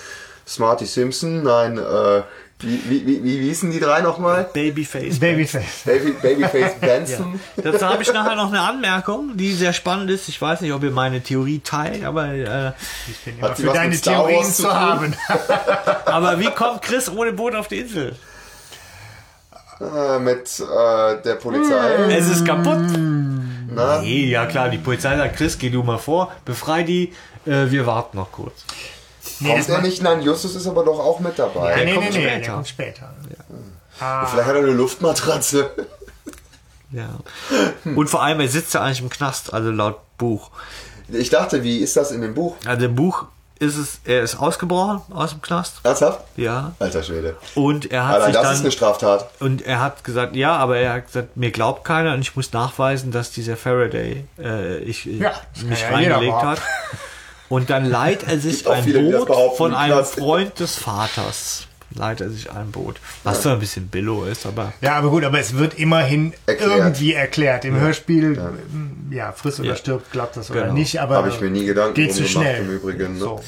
[0.47, 2.21] Smarty Simpson, nein, äh,
[2.59, 4.49] wie, wie, wie, wie hießen die drei nochmal?
[4.51, 5.19] Babyface.
[5.19, 5.83] Babyface.
[5.85, 7.39] Baby, Babyface Benson.
[7.55, 10.27] Dazu habe ich nachher noch eine Anmerkung, die sehr spannend ist.
[10.27, 12.71] Ich weiß nicht, ob ihr meine Theorie teilt, aber, äh,
[13.07, 15.13] Ich bin immer für deine Theorien zu haben.
[16.05, 18.15] aber wie kommt Chris ohne Boot auf die Insel?
[19.79, 22.07] Äh, mit äh, der Polizei.
[22.09, 22.77] Es ist kaputt.
[23.69, 24.01] Na?
[24.01, 27.13] Nee, ja klar, die Polizei sagt, Chris, geh du mal vor, befrei die,
[27.45, 28.65] äh, wir warten noch kurz.
[29.39, 30.01] Nee, Kommt er nicht?
[30.01, 31.75] Nein, Justus ist aber doch auch mit dabei.
[31.75, 32.39] nee, nee, kommt nee, nee, später.
[32.39, 33.13] der kommt später.
[33.97, 35.71] Vielleicht hat er eine Luftmatratze.
[36.91, 37.09] Ja.
[37.83, 40.51] Und vor allem, er sitzt ja eigentlich im Knast, also laut Buch.
[41.09, 42.55] Ich dachte, wie ist das in dem Buch?
[42.65, 43.25] Also im Buch
[43.59, 45.75] ist es, er ist ausgebrochen aus dem Knast.
[45.83, 46.21] Ernsthaft?
[46.35, 46.73] Ja.
[46.79, 47.35] Alter Schwede.
[47.55, 49.29] Und er hat Allein sich das dann, ist eine Straftat.
[49.39, 52.53] und er hat gesagt, ja, aber er hat gesagt, mir glaubt keiner und ich muss
[52.53, 55.31] nachweisen, dass dieser Faraday äh, ich, Ja,
[55.65, 56.61] mich ja reingelegt hat.
[57.49, 60.03] Und dann leiht er sich ein Boot von einem.
[60.03, 61.66] Freund des Vaters.
[61.95, 62.97] Leiht er sich ein Boot.
[63.23, 66.71] Was zwar ein bisschen billo ist, aber Ja, aber gut, aber es wird immerhin Erklärt.
[66.77, 67.63] irgendwie erklärt.
[67.65, 68.39] Im Hörspiel,
[69.09, 69.75] ja, friss oder Ja.
[69.77, 70.73] stirbt, glaubt das oder Genau.
[70.73, 72.61] nicht, aber Habe ich mir nie Gedanken geht zu schnell.
[72.61, 73.13] im Übrigen.
[73.13, 73.19] Ne?
[73.19, 73.41] So.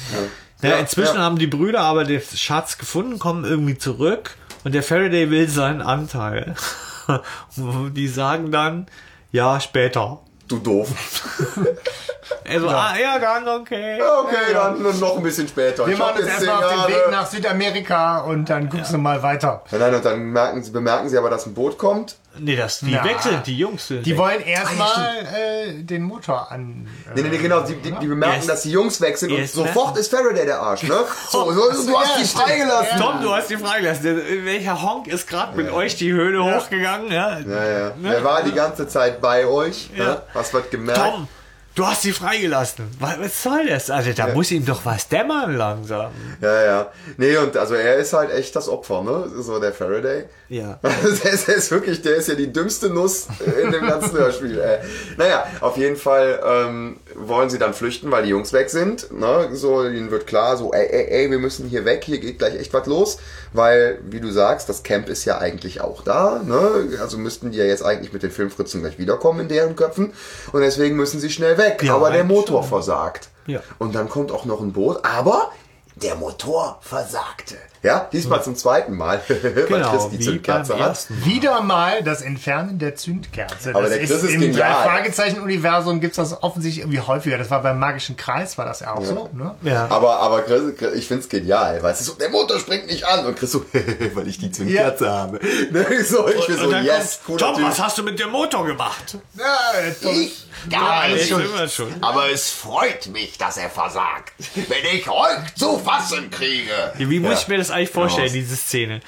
[0.62, 1.22] Ja, Ja, inzwischen ja.
[1.22, 5.82] haben die Brüder aber den Schatz gefunden, kommen irgendwie zurück und der Faraday will seinen
[5.82, 6.54] Anteil.
[7.94, 8.86] die sagen dann,
[9.32, 10.20] ja, später.
[10.48, 10.88] Du doof.
[12.44, 14.00] Er so, ah, ja, dann okay.
[14.02, 15.86] Okay, dann noch ein bisschen später.
[15.86, 16.94] Wir Ich machen uns jetzt erstmal auf den.
[16.94, 19.62] Weg nach Südamerika und dann guckst du mal weiter.
[19.70, 22.16] Nein, nein, und dann merken sie, bemerken sie aber, dass ein Boot kommt.
[22.38, 23.04] Nee, das, die Ja.
[23.04, 23.88] wechseln, die Jungs.
[23.88, 24.18] sind Die weg.
[24.18, 26.86] wollen erstmal äh, den Motor an.
[27.08, 27.60] Äh, Nee, nee, nee, genau.
[27.60, 30.46] Die, die, die bemerken, Erst- dass die Jungs weg sind und erst sofort ist Faraday
[30.46, 30.94] der Arsch, ne?
[31.30, 32.98] So, so, du hast ja, die freigelassen.
[33.00, 34.02] Tom, du hast die Frage gelassen.
[34.04, 37.10] Der- Welcher Honk ist gerade mit euch die Höhle hochgegangen?
[37.10, 37.86] Ja, Ja, ja.
[37.88, 37.94] Ne?
[38.00, 39.90] Wer war die ganze Zeit bei euch?
[39.96, 40.04] Ja.
[40.04, 40.22] Ne?
[40.32, 41.00] Was wird gemerkt?
[41.00, 41.26] Tom,
[41.80, 42.88] du hast sie freigelassen.
[42.98, 43.90] Was, was soll das?
[43.90, 46.12] Also da muss ihm doch was dämmern langsam.
[46.40, 46.92] Ja, ja.
[47.16, 49.30] Nee, und also er ist halt echt das Opfer, ne?
[49.38, 50.24] So der Faraday.
[50.50, 50.80] Ja.
[50.82, 53.28] der, ist, der ist wirklich, der ist ja die dümmste Nuss
[53.62, 54.58] in dem ganzen Hörspiel.
[54.58, 54.78] Ey.
[55.16, 59.12] Naja, auf jeden Fall ähm, wollen sie dann flüchten, weil die Jungs weg sind.
[59.12, 59.50] Ne?
[59.52, 62.56] So, ihnen wird klar, so, ey, ey, ey, wir müssen hier weg, hier geht gleich
[62.56, 63.18] echt was los.
[63.52, 66.42] Weil, wie du sagst, das Camp ist ja eigentlich auch da.
[66.44, 66.98] Ne?
[67.00, 70.12] Also müssten die ja jetzt eigentlich mit den Filmfritzen gleich wiederkommen in deren Köpfen.
[70.52, 71.80] Und deswegen müssen sie schnell weg.
[71.84, 72.70] Ja, aber der Motor schon.
[72.70, 73.28] versagt.
[73.46, 73.62] Ja.
[73.78, 75.52] Und dann kommt auch noch ein Boot, aber
[76.02, 77.56] der Motor versagte.
[77.82, 81.06] Ja, diesmal zum zweiten Mal, weil Genau, Chris die wie Zündkerze hat.
[81.24, 83.70] Wieder mal das Entfernen der Zündkerze.
[83.70, 84.70] Aber das der Chris ist Im genial.
[84.72, 87.38] Drei-Fragezeichen-Universum gibt es das offensichtlich irgendwie häufiger.
[87.38, 89.30] Das war beim Magischen Kreis, war das ja auch so.
[89.32, 89.54] Ne?
[89.62, 89.86] Ja.
[89.88, 93.36] Aber, aber Chris, ich find's genial, weißt du, so, der Motor springt nicht an und
[93.38, 93.64] Chris so,
[94.14, 95.40] weil ich die Zündkerze habe.
[95.70, 98.66] Ne, so, ich bin so, yes, kommt, cooler Tom, was hast du mit dem Motor
[98.66, 99.18] gemacht?
[99.36, 101.80] Ja, Ich Ja, gar jetzt nicht.
[102.00, 106.72] Aber es freut mich, dass er versagt, wenn ich euch zu fassen kriege.
[106.96, 107.38] Wie muss Ja.
[107.38, 109.00] ich mir das eigentlich vorstellen, diese Szene?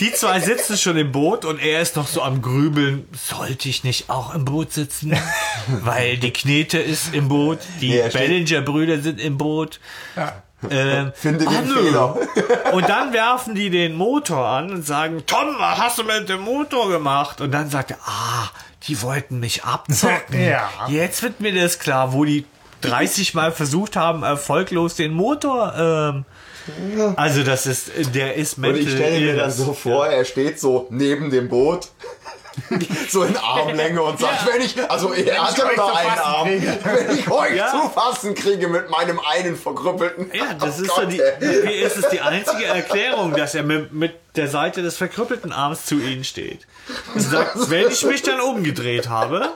[0.00, 3.08] Die zwei sitzen schon im Boot und er ist noch so am Grübeln.
[3.12, 5.16] Sollte ich nicht auch im Boot sitzen?
[5.68, 9.78] Weil die Knete ist im Boot, die Nee, er Bellinger-Brüder sind im Boot.
[10.70, 11.74] Ähm, Finde den nö.
[11.74, 12.16] Fehler.
[12.72, 16.40] Und dann werfen die den Motor an und sagen, Tom, was hast du mit dem
[16.40, 17.40] Motor gemacht?
[17.40, 18.50] Und dann sagt er, ah,
[18.88, 20.40] die wollten mich abzocken.
[20.40, 20.70] Ja.
[20.88, 22.46] Jetzt wird mir das klar, wo die
[22.80, 25.74] 30 Mal versucht haben, erfolglos den Motor.
[25.76, 26.24] Ähm,
[27.16, 29.56] also das ist, der ist Und mental ich stelle mir dann illness.
[29.58, 31.88] so vor, er steht so neben dem Boot,
[33.10, 35.92] so in Armlänge und sagt, wenn ich, also er hat ich ja euch nur zu
[35.96, 36.78] einen fassen Arm, kriege.
[36.84, 37.70] wenn ich euch Ja.
[37.70, 40.30] zu fassen kriege mit meinem einen verkrüppelten.
[40.32, 41.62] Ja, das Oh ist Gott, so die, ey.
[41.66, 45.84] wie ist es die einzige Erklärung, dass er mit, mit der Seite des verkrüppelten Arms
[45.86, 46.66] zu ihnen steht.
[47.12, 49.48] Und sagt, wenn ich mich dann umgedreht habe,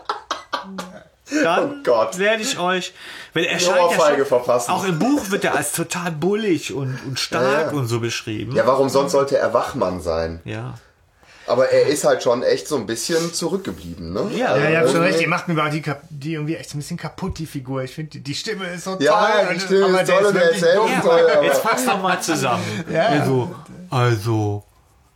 [1.42, 2.18] dann Oh Gott.
[2.18, 2.92] werde ich euch,
[3.34, 4.70] weil er scheint Ohrfeige ja schon, verpassen.
[4.70, 7.78] auch im Buch wird er als total bullig und, und stark Ja, ja.
[7.78, 8.54] und so beschrieben.
[8.56, 10.40] Ja, warum sonst sollte er Wachmann sein?
[10.44, 10.74] Ja.
[11.46, 14.30] Aber er ist halt schon echt so ein bisschen zurückgeblieben, ne?
[14.36, 16.98] Ja, Ja, ihr habt schon recht, die macht mir die, die irgendwie echt ein bisschen
[16.98, 17.82] kaputt, die Figur.
[17.82, 19.04] Ich finde, die, die Stimme ist so toll.
[19.04, 21.00] Ja, die Stimme aber ist der toll und der ist selber dumm.
[21.00, 22.84] toll, aber- Jetzt fass doch mal zusammen.
[22.92, 23.06] Ja.
[23.06, 23.54] Also,
[23.88, 24.64] also,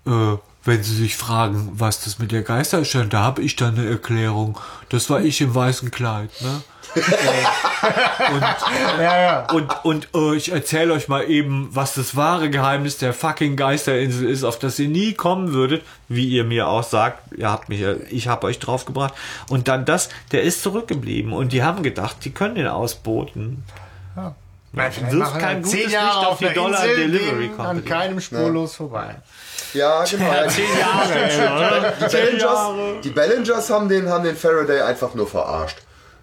[0.07, 3.89] äh, wenn Sie sich fragen, was das mit der Geistererscheinung, da habe ich dann eine
[3.89, 4.59] Erklärung.
[4.91, 6.63] Das war ich im weißen Kleid, ne?
[8.99, 9.47] Ja, ja.
[9.53, 14.29] Und, und äh, ich erzähle euch mal eben, was das wahre Geheimnis der fucking Geisterinsel
[14.29, 17.33] ist, auf das ihr nie kommen würdet, wie ihr mir auch sagt.
[17.37, 19.15] Ihr habt mich, ja- ich habe euch draufgebracht.
[19.49, 23.65] Und dann das, der ist zurückgeblieben und die haben gedacht, die können den ausboten.
[24.15, 24.35] Nein,
[24.73, 27.67] vielleicht wirft kein gutes zehn Licht Jahre auf auf die Dollar Insel, Delivery gehen an
[27.67, 27.89] Company.
[27.89, 29.17] keinem spurlos vorbei.
[29.75, 30.49] Ja, genau.
[30.49, 31.93] Zehn Jahre?
[32.01, 35.79] Die Ballingers, die Ballingers haben den, haben den Faraday einfach nur verarscht.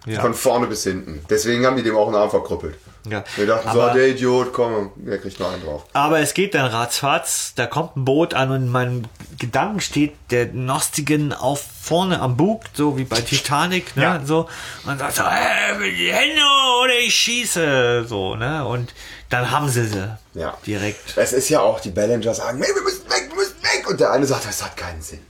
[0.06, 0.20] Ja.
[0.20, 1.24] Von vorne bis hinten.
[1.28, 2.76] Deswegen haben die dem auch einen Arm verkrüppelt.
[3.08, 3.24] Ja.
[3.36, 5.84] Wir dachten so, Aber- ah, der Idiot, komm, der kriegt noch einen drauf.
[5.94, 9.08] Aber es geht dann ratzfatz, da kommt ein Boot an und mein
[9.38, 14.20] Gedanken steht der Nostigen auf vorne am Bug, so wie bei Titanic, ne, Ja.
[14.24, 14.48] so,
[14.86, 16.42] und sagt so, hey, die Hände
[16.82, 18.92] oder ich schieße, so, ne, und
[19.30, 20.58] dann haben sie sie Ja.
[20.66, 21.16] direkt.
[21.16, 23.88] Es ist ja auch, die Ballingers sagen, nee, wir müssen weg, wir müssen weg.
[23.88, 25.20] Und der eine sagt, das hat keinen Sinn.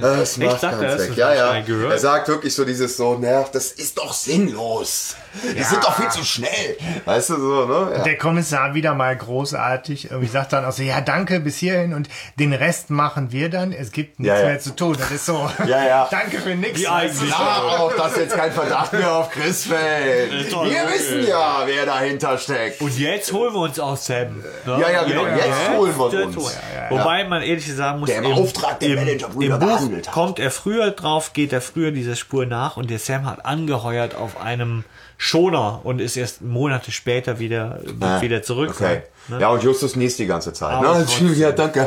[0.00, 1.10] Das Echt, macht sagt er ganz das?
[1.10, 1.16] weg.
[1.16, 1.60] Ja, ich ja.
[1.62, 1.92] gehört.
[1.92, 5.16] Er sagt wirklich so dieses so, na, das ist doch sinnlos.
[5.56, 6.76] Die sind doch viel zu schnell.
[7.04, 7.92] Weißt du, so, ne?
[7.96, 8.02] Ja.
[8.02, 10.10] Der Kommissar wieder mal großartig.
[10.10, 12.08] Irgendwie sagt dann auch so, ja, danke, bis hierhin und
[12.38, 13.72] den Rest machen wir dann.
[13.72, 14.46] Es gibt nichts Ja, ja.
[14.48, 14.96] mehr zu tun.
[14.98, 16.08] Das ist so, Ja, ja.
[16.10, 16.80] danke für nichts.
[16.80, 17.30] Wie eigentlich.
[17.30, 20.32] Ja, auch, dass jetzt kein Verdacht mehr auf Chris fällt.
[20.50, 22.80] Wir wissen ja, wer dahinter steckt.
[22.80, 24.38] Und jetzt holen wir uns auch Sam.
[24.38, 24.44] Ne?
[24.66, 25.26] Ja, ja, genau.
[25.26, 26.58] Jetzt holen wir jetzt uns.
[26.90, 30.14] Wobei man ehrlich sagen muss, Der im Auftrag der Managerbrüder im Buch gehandelt hat.
[30.14, 34.14] kommt er früher drauf, geht er früher dieser Spur nach und der Sam hat angeheuert
[34.14, 34.84] auf einem
[35.16, 38.70] Schoner und ist erst Monate später wieder, Ah, wieder zurück.
[38.70, 39.02] Okay.
[39.28, 39.40] Ne?
[39.40, 40.82] Ja, und Justus niest die ganze Zeit.
[40.82, 41.34] Trotzdem.
[41.34, 41.86] ja, danke.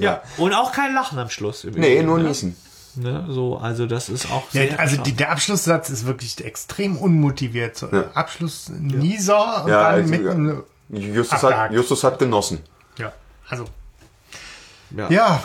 [0.00, 0.22] Ja.
[0.36, 1.64] Und auch kein Lachen am Schluss.
[1.64, 2.24] Nee, übrigens, nur ne?
[2.28, 2.56] niesen.
[2.94, 3.26] Ne?
[3.28, 7.76] So, also das ist auch Ja, sehr also die, der Abschlusssatz ist wirklich extrem unmotiviert.
[7.76, 8.04] So, Ja.
[8.14, 10.64] Abschluss Nieser und Ja, dann also.
[10.90, 11.72] Justus hat.
[11.72, 12.60] Justus hat genossen.
[12.98, 13.12] Ja,
[13.48, 13.64] also.
[14.96, 15.08] Ja.
[15.10, 15.42] Ja.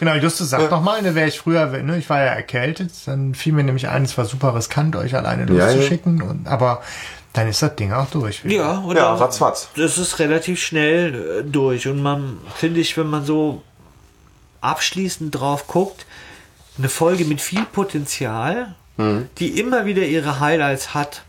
[0.00, 3.34] Genau, Justus sagt noch mal, ne, wäre ich früher, ne, ich war ja erkältet, dann
[3.34, 5.72] fiel mir nämlich ein, es war super riskant, euch alleine Ja, ja.
[5.74, 6.82] loszuschicken, und, aber
[7.34, 8.42] dann ist das Ding auch durch.
[8.44, 8.54] wieder.
[8.56, 9.68] Ja, und Ja, ratzfatz.
[9.76, 11.86] Das ist relativ schnell äh, durch.
[11.86, 13.62] Und man, finde ich, wenn man so
[14.60, 16.06] abschließend drauf guckt,
[16.78, 19.28] eine Folge mit viel Potenzial, Mhm.
[19.38, 21.22] die immer wieder ihre Highlights hat,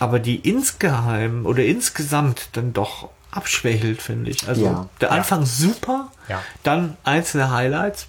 [0.00, 4.48] aber die insgeheim oder insgesamt dann doch abschwächelt, finde ich.
[4.48, 4.88] Also Ja.
[5.00, 6.40] der Anfang super, Ja.
[6.62, 8.06] dann einzelne Highlights,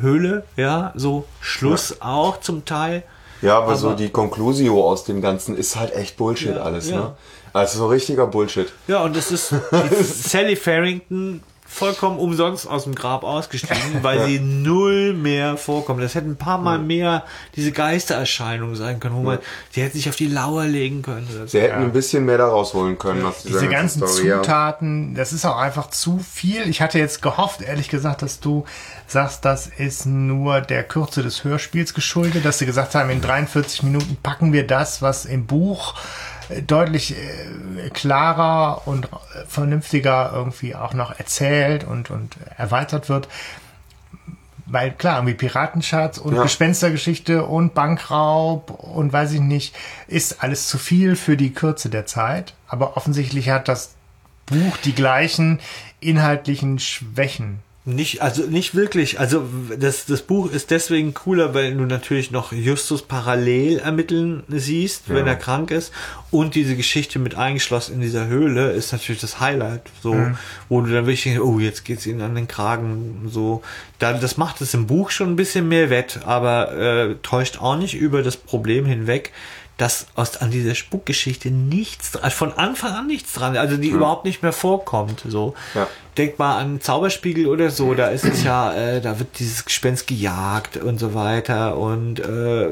[0.00, 3.02] Höhle, ja, so Schluss auch zum Teil.
[3.42, 6.88] Ja, aber, so Aber- die Conclusio aus dem Ganzen ist halt echt Bullshit Ja, alles,
[6.88, 6.96] ja.
[6.96, 7.16] ne?
[7.52, 8.72] Also so richtiger Bullshit.
[8.86, 9.52] Ja, und das ist
[10.30, 11.42] Sally Farrington
[11.72, 16.02] vollkommen umsonst aus dem Grab ausgestiegen, weil sie null mehr vorkommt.
[16.02, 17.24] Das hätten ein paar Mal mehr
[17.56, 19.38] diese Geistererscheinungen sein können, wo man,
[19.70, 21.26] sie hätte sich auf die Lauer legen können.
[21.46, 24.28] Sie hätten ein bisschen mehr da rausholen können aus Diese ganzen Story.
[24.28, 24.42] ja.
[24.42, 26.68] Zutaten, das ist auch einfach zu viel.
[26.68, 28.64] Ich hatte jetzt gehofft, ehrlich gesagt, dass du
[29.06, 33.82] sagst, das ist nur der Kürze des Hörspiels geschuldet, dass sie gesagt haben, in 43
[33.82, 35.94] Minuten packen wir das, was im Buch
[36.60, 39.08] deutlich äh, klarer und äh,
[39.48, 43.28] vernünftiger irgendwie auch noch erzählt und, und erweitert wird.
[44.66, 46.42] Weil klar, irgendwie Piratenschatz und Ja.
[46.42, 49.74] Gespenstergeschichte und Bankraub und weiß ich nicht,
[50.06, 52.54] ist alles zu viel für die Kürze der Zeit.
[52.68, 53.94] Aber offensichtlich hat das
[54.46, 55.60] Buch die gleichen
[56.00, 57.60] inhaltlichen Schwächen.
[57.84, 59.18] Nicht, also nicht wirklich.
[59.18, 59.44] Also
[59.76, 65.26] das, das Buch ist deswegen cooler, weil du natürlich noch Justus parallel ermitteln siehst, wenn
[65.26, 65.90] er krank ist.
[66.30, 69.82] Und diese Geschichte mit eingeschlossen in dieser Höhle ist natürlich das Highlight.
[70.00, 70.14] So,
[70.68, 73.28] wo du dann wirklich denkst, oh, jetzt geht's ihnen an den Kragen.
[73.28, 73.62] So,
[73.98, 77.76] dann, das macht es im Buch schon ein bisschen mehr wett, aber äh, täuscht auch
[77.76, 79.32] nicht über das Problem hinweg,
[79.78, 84.24] dass aus an dieser Spukgeschichte nichts, dra- von Anfang an nichts dran, also die überhaupt
[84.24, 85.24] nicht mehr vorkommt.
[85.26, 85.88] So, Ja.
[86.18, 90.06] denk mal an Zauberspiegel oder so, da ist es ja, äh, da wird dieses Gespenst
[90.06, 92.68] gejagt und so weiter und äh,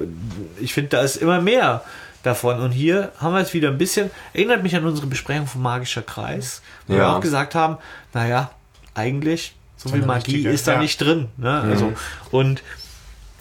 [0.60, 1.82] ich finde, da ist immer mehr
[2.22, 5.62] davon und hier haben wir es wieder ein bisschen, erinnert mich an unsere Besprechung vom
[5.62, 7.16] Magischer Kreis, wo wir Ja.
[7.16, 7.78] auch gesagt haben,
[8.12, 8.50] naja,
[8.94, 10.80] eigentlich so viel eine Magie richtige, ist da ja.
[10.80, 11.60] nicht drin, ne?
[11.62, 11.94] Also
[12.30, 12.62] und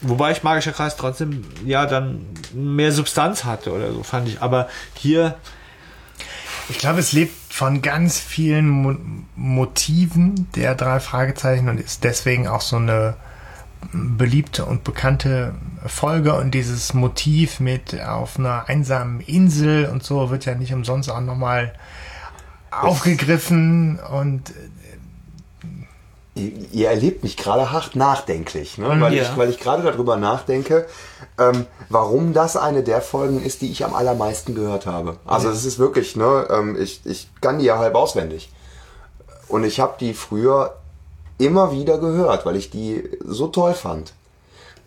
[0.01, 4.41] Wobei ich Magischer Kreis trotzdem ja dann mehr Substanz hatte oder so, fand ich.
[4.41, 5.35] Aber hier,
[6.69, 8.95] Ich glaube, es lebt von ganz vielen Mo
[9.35, 13.15] Motiven der drei Fragezeichen und ist deswegen auch so eine
[13.91, 15.55] beliebte und bekannte
[15.85, 21.09] Folge und dieses Motiv mit auf einer einsamen Insel und so wird ja nicht umsonst
[21.09, 21.73] auch nochmal
[22.71, 24.53] aufgegriffen und
[26.39, 28.87] Ihr, ihr erlebt mich gerade hart nachdenklich, ne?
[29.01, 29.23] weil, Ja.
[29.23, 30.85] ich, weil ich gerade darüber nachdenke,
[31.37, 35.17] ähm, warum das eine der Folgen ist, die ich am allermeisten gehört habe.
[35.25, 38.49] Also es ist wirklich, ne, ähm, ich, ich kann die ja halb auswendig.
[39.47, 40.75] Und ich habe die früher
[41.37, 44.13] immer wieder gehört, weil ich die so toll fand.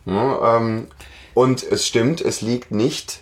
[0.04, 0.86] Ne, ähm,
[1.34, 3.21] und es stimmt, es liegt nicht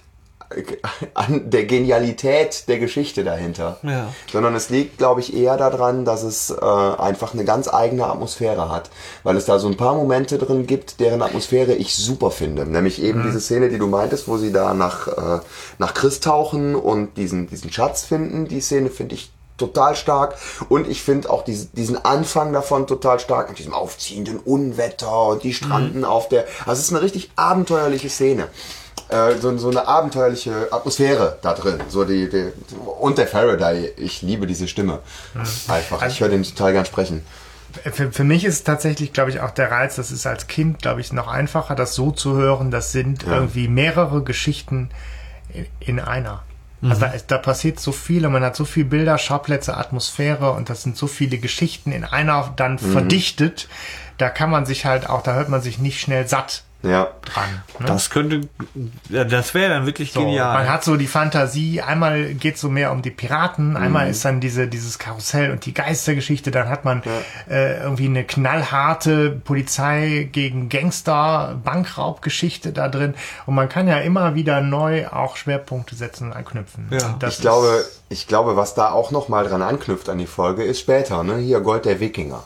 [1.14, 4.12] an der Genialität der Geschichte dahinter, Ja.
[4.32, 8.68] sondern es liegt, glaube ich, eher daran, dass es äh, einfach eine ganz eigene Atmosphäre
[8.70, 8.90] hat,
[9.22, 13.00] weil es da so ein paar Momente drin gibt, deren Atmosphäre ich super finde, nämlich
[13.02, 15.40] eben diese Szene, die du meintest, wo sie da nach äh,
[15.78, 20.36] nach Chris tauchen und diesen diesen Schatz finden, die Szene finde ich total stark.
[20.70, 25.42] Und ich finde auch diese, diesen Anfang davon total stark mit diesem aufziehenden Unwetter und
[25.44, 28.48] die stranden auf der also es ist eine richtig abenteuerliche Szene
[29.10, 31.80] äh, so, so eine abenteuerliche Atmosphäre da drin.
[31.88, 32.52] So die, die,
[33.00, 35.00] und der Faraday, ich liebe diese Stimme.
[35.68, 36.06] Einfach.
[36.06, 37.24] Ich höre den total gern sprechen.
[37.92, 41.00] für, für mich ist tatsächlich, glaube ich, auch der Reiz, das ist als Kind, glaube
[41.00, 42.70] ich, noch einfacher, das so zu hören.
[42.70, 44.90] Das sind irgendwie mehrere Geschichten
[45.52, 46.42] in, in einer.
[46.82, 50.70] Also da, da passiert so viel und man hat so viele Bilder, Schauplätze, Atmosphäre und
[50.70, 53.68] das sind so viele Geschichten in einer dann verdichtet.
[54.16, 57.08] Da kann man sich halt auch, da hört man sich nicht schnell satt Ja.
[57.24, 57.62] dran.
[57.78, 57.86] Ne?
[57.86, 58.40] Das könnte,
[59.08, 60.54] ja, das wäre dann wirklich So, genial.
[60.54, 64.40] Man hat so die Fantasie, einmal geht so mehr um die Piraten, einmal ist dann
[64.40, 67.02] diese, dieses Karussell und die Geistergeschichte, dann hat man
[67.48, 73.14] äh, irgendwie eine knallharte Polizei gegen Gangster, Bankraubgeschichte da drin
[73.46, 76.88] und man kann ja immer wieder neu auch Schwerpunkte setzen und anknüpfen.
[76.90, 77.08] Ja.
[77.08, 80.64] Und Ich glaube, ich glaube, was da auch noch mal dran anknüpft an die Folge,
[80.64, 81.36] ist später, ne?
[81.36, 82.42] Hier Gold der Wikinger.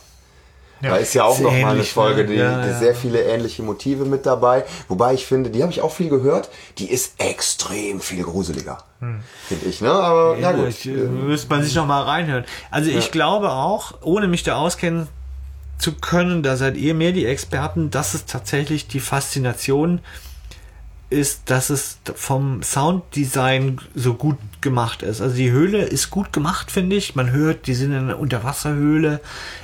[0.82, 2.28] Da ist ja auch Ist noch mal eine ähnlich, Folge, ne?
[2.28, 2.78] die, Ja, die ja.
[2.78, 4.64] sehr viele ähnliche Motive mit dabei.
[4.88, 6.51] Wobei ich finde, die habe ich auch viel gehört.
[6.78, 9.80] Die ist extrem viel gruseliger, finde ich.
[9.80, 9.90] Ne?
[9.90, 10.68] Aber ja, Ja, gut.
[10.68, 12.44] ich, äh, müsste man sich noch mal reinhören.
[12.70, 15.09] Also ich glaube auch, ohne mich da auskennen
[15.78, 20.01] zu können, da seid ihr mehr die Experten, dass es tatsächlich die Faszination
[21.14, 25.20] ist, dass es vom Sounddesign so gut gemacht ist.
[25.20, 27.14] Also die Höhle ist gut gemacht, finde ich.
[27.14, 29.20] Man hört, die sind in einer Unterwasserhöhle.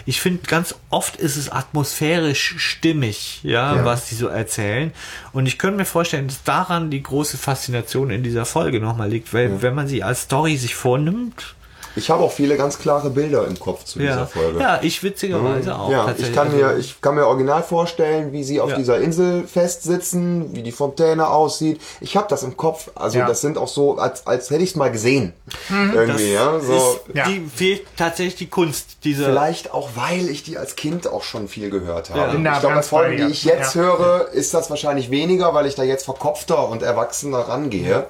[0.07, 4.93] Ich finde, ganz oft ist es atmosphärisch stimmig, ja, was die so erzählen.
[5.33, 9.35] Und ich könnte mir vorstellen, dass daran die große Faszination in dieser Folge nochmal liegt,
[9.35, 11.57] weil wenn man sie als Story sich vornimmt,
[11.97, 14.61] Ich habe auch viele ganz klare Bilder im Kopf zu dieser ja, Folge.
[14.61, 15.91] ja, ich witzigerweise auch.
[15.91, 18.77] Ja, ich kann, mir, Also- ich kann mir original vorstellen, wie sie auf Ja.
[18.77, 21.81] dieser Insel festsitzen, wie die Fontäne aussieht.
[22.01, 22.91] Ich habe das im Kopf.
[22.95, 23.27] Also Ja.
[23.27, 25.33] das sind auch so, als, als hätte ich es mal gesehen.
[25.69, 26.61] Irgendwie, ja.
[26.61, 26.75] So.
[26.75, 27.27] ist, Ja.
[27.27, 31.49] die fehlt tatsächlich die Kunst, diese Vielleicht auch, weil ich die als Kind auch schon
[31.49, 32.21] viel gehört habe.
[32.21, 33.81] Da ich glaube, ganz Folgen, die ich jetzt Ja.
[33.83, 38.07] höre, ist das wahrscheinlich weniger, weil ich da jetzt verkopfter und erwachsener rangehe.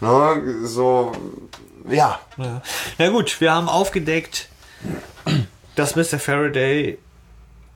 [0.00, 1.12] Ne, so,
[1.88, 2.20] ja.
[2.36, 2.62] Ja.
[2.98, 4.48] Na gut, wir haben aufgedeckt,
[5.76, 6.18] dass Mr.
[6.18, 6.98] Faraday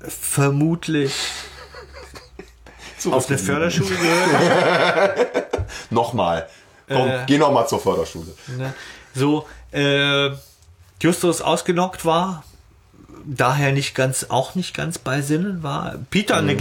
[0.01, 1.15] vermutlich
[3.11, 5.47] auf eine Förderschule gehört.
[5.91, 6.49] Nochmal.
[6.89, 7.25] Komm, Äh.
[7.27, 8.33] geh nochmal zur Förderschule.
[8.57, 8.75] ne?
[9.15, 10.31] So, äh,
[11.01, 12.45] Justus ausgenockt war,
[13.25, 15.97] daher nicht ganz, auch nicht ganz bei Sinnen war.
[16.11, 16.57] Peter eine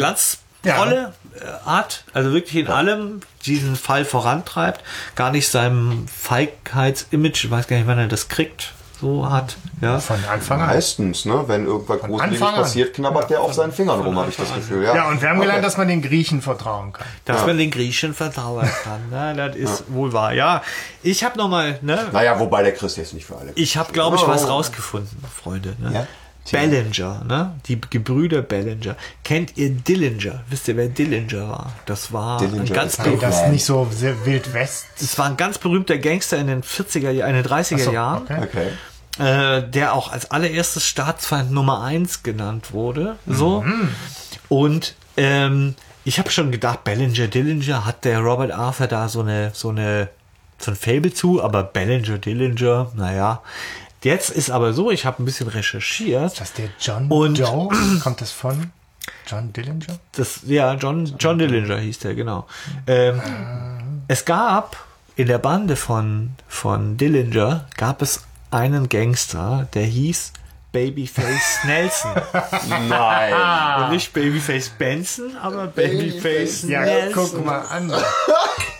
[0.65, 4.81] Glanzrolle äh, hat, also wirklich in allem diesen Fall vorantreibt,
[5.15, 9.99] gar nicht seinem Feigheitsimage, ich weiß gar nicht, wann er das kriegt, so hat, ja.
[9.99, 10.67] von Anfang an.
[10.67, 12.61] Meistens, ne, wenn irgendwas Gruseliges Anfang an.
[12.61, 14.83] passiert, knabbert der auf seinen Fingern rum, habe ich das Gefühl.
[14.85, 15.65] Ja, Ja, und wir haben gelernt, Okay.
[15.67, 17.05] dass man den Griechen vertrauen kann.
[17.25, 19.01] dass man den Griechen vertrauen kann.
[19.11, 20.33] Na, das ist wohl wahr.
[20.33, 20.61] Ja,
[21.03, 23.51] ich habe noch mal, ne, Naja, wobei der Chris jetzt nicht für alle.
[23.55, 24.27] ich habe, glaube ich, Oh.
[24.27, 25.75] was rausgefunden, Freunde.
[25.79, 25.91] Ne?
[25.93, 26.07] Ja?
[26.51, 27.55] Ballinger, ne?
[27.65, 28.95] Die Gebrüder Ballinger.
[29.23, 30.43] Kennt ihr Dillinger?
[30.49, 31.73] Wisst ihr, wer Dillinger war?
[31.85, 33.19] Das war ein Dillinger ganz ist Hey, Nein.
[33.21, 34.85] das nicht so sehr wild West.
[34.99, 37.91] das war ein ganz berühmter Gangster in den 40er, Jahren, in den 30er Ach so,
[37.91, 38.69] Jahren, okay.
[39.17, 39.57] Okay.
[39.57, 43.17] äh, der auch als allererstes Staatsfeind Nummer 1 genannt wurde.
[43.25, 43.61] So.
[43.61, 43.89] Mhm.
[44.49, 49.49] Und ähm, ich habe schon gedacht, Ballinger, Dillinger hat der Robert Arthur da so eine,
[49.55, 50.09] so eine,
[50.59, 53.41] so ein Fable zu, aber Ballinger, Dillinger, naja.
[54.05, 56.27] Jetzt ist aber so, ich habe ein bisschen recherchiert.
[56.33, 57.69] Ist das der John Und- Doe?
[58.03, 58.71] Kommt das von
[59.25, 59.97] John Dillinger?
[60.11, 62.45] Das, ja, John, John Dillinger hieß der, genau.
[62.85, 63.19] Ähm,
[64.07, 64.77] es gab
[65.15, 70.33] in der Bande von, von Dillinger gab es einen Gangster, der hieß
[70.71, 72.11] Babyface Nelson.
[72.87, 73.81] Nein.
[73.85, 76.63] Und nicht Babyface Benson, aber Babyface Babyface.
[76.69, 77.13] Ja, Nelson.
[77.13, 77.91] guck mal an.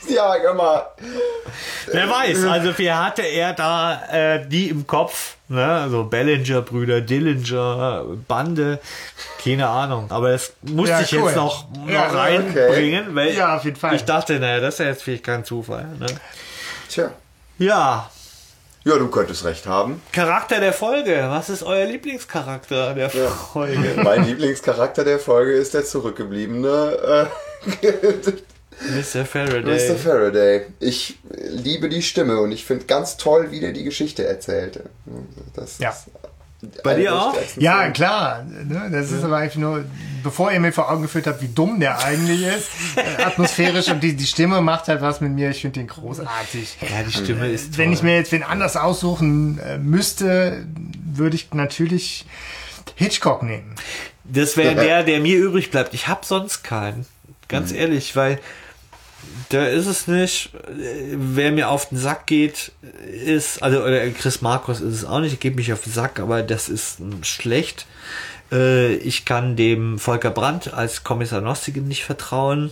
[0.13, 0.87] ja, mal.
[1.91, 5.65] Wer weiß, also wer hatte er da äh, die im Kopf, ne?
[5.65, 8.79] Also Bellinger Brüder, Dillinger, Bande,
[9.43, 10.07] keine Ahnung.
[10.11, 11.23] Aber das musste Ja, ich cool.
[11.25, 13.95] jetzt noch, noch Ja, reinbringen, weil Ja, auf jeden Fall.
[13.95, 15.85] ich dachte, naja, das ist ja jetzt vielleicht kein Zufall.
[15.99, 16.07] Ne?
[16.89, 17.11] Tja.
[17.57, 18.09] Ja,
[18.83, 20.01] Ja, du könntest recht haben.
[20.11, 21.25] Charakter der Folge.
[21.29, 23.95] Was ist euer Lieblingscharakter der Folge?
[24.03, 27.29] Mein Lieblingscharakter der Folge ist der zurückgebliebene
[27.81, 28.31] äh,
[28.81, 29.25] Mr.
[29.25, 29.89] Faraday.
[29.89, 29.95] Mr.
[29.95, 30.61] Faraday.
[30.79, 31.17] Ich
[31.51, 34.89] liebe die Stimme und ich finde ganz toll, wie der die Geschichte erzählte.
[35.55, 35.89] Das Ja.
[35.91, 36.07] ist
[36.83, 37.35] Bei dir auch?
[37.57, 37.93] Ja, Szenen.
[37.93, 38.43] klar.
[38.43, 38.89] Ne?
[38.91, 39.85] Das ist aber einfach nur,
[40.23, 44.01] bevor ihr mir vor Augen geführt habt, wie dumm der eigentlich ist, äh, atmosphärisch und
[44.01, 45.51] die, die Stimme macht halt was mit mir.
[45.51, 46.77] Ich finde den großartig.
[46.81, 47.77] Ja, die Stimme ist toll.
[47.77, 50.65] Wenn ich mir jetzt wen anders aussuchen äh, müsste,
[51.13, 52.25] würde ich natürlich
[52.95, 53.75] Hitchcock nehmen.
[54.23, 55.93] Das wäre der, der mir übrig bleibt.
[55.93, 57.05] Ich habe sonst keinen.
[57.47, 58.39] Ganz ehrlich, weil
[59.49, 60.51] da ist es nicht.
[61.15, 62.71] Wer mir auf den Sack geht,
[63.09, 66.41] ist, also oder Chris Markus ist es auch nicht, geht mich auf den Sack, aber
[66.43, 67.85] das ist schlecht.
[68.51, 72.71] Äh, Ich kann dem Volker Brandt als Kommissar Nostigen nicht vertrauen.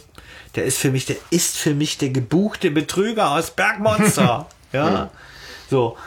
[0.55, 4.47] Der ist für mich, der ist für mich der gebuchte Betrüger aus Bergmonster.
[4.71, 5.09] ja.
[5.69, 5.97] So.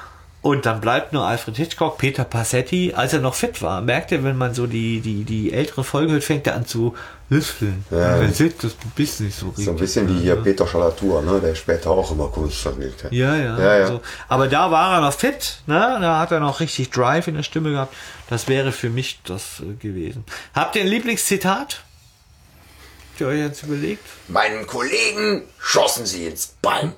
[0.46, 3.80] Und dann bleibt nur Alfred Hitchcock, Peter Passetti, als er noch fit war.
[3.80, 6.94] Merkt ihr, wenn man so die, die, die ältere Folge hört, fängt er an zu
[7.28, 7.84] lüfteln.
[7.90, 8.14] Ja.
[8.14, 9.64] Und man sieht, das bist nicht so richtig.
[9.64, 11.40] So ein bisschen wie hier Peter Schalatur, ne?
[11.40, 13.12] der später auch immer Kunst vermittelt hat.
[13.12, 13.58] Ja, ja.
[13.58, 13.86] Ja, ja.
[13.88, 14.00] So.
[14.28, 15.98] Aber da war er noch fit, ne?
[16.00, 17.92] Da hat er noch richtig Drive in der Stimme gehabt.
[18.30, 20.24] Das wäre für mich das äh, gewesen.
[20.54, 21.82] Habt ihr ein Lieblingszitat?
[23.10, 24.04] Habt ihr euch jetzt überlegt?
[24.28, 26.92] Meinen Kollegen schossen sie ins Bein.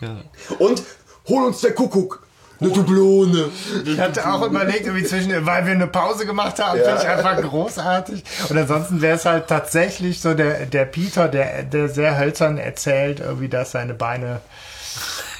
[0.00, 0.16] Ja.
[0.58, 0.82] Und
[1.28, 2.25] hol uns der Kuckuck.
[2.60, 3.50] Eine Dublone.
[3.84, 7.40] Ich hatte auch überlegt, irgendwie zwischen, weil wir eine Pause gemacht haben, finde ich einfach
[7.42, 8.24] großartig.
[8.48, 13.20] Und ansonsten wäre es halt tatsächlich so der, der Peter, der, der sehr hölzern erzählt,
[13.20, 14.40] irgendwie, dass seine Beine,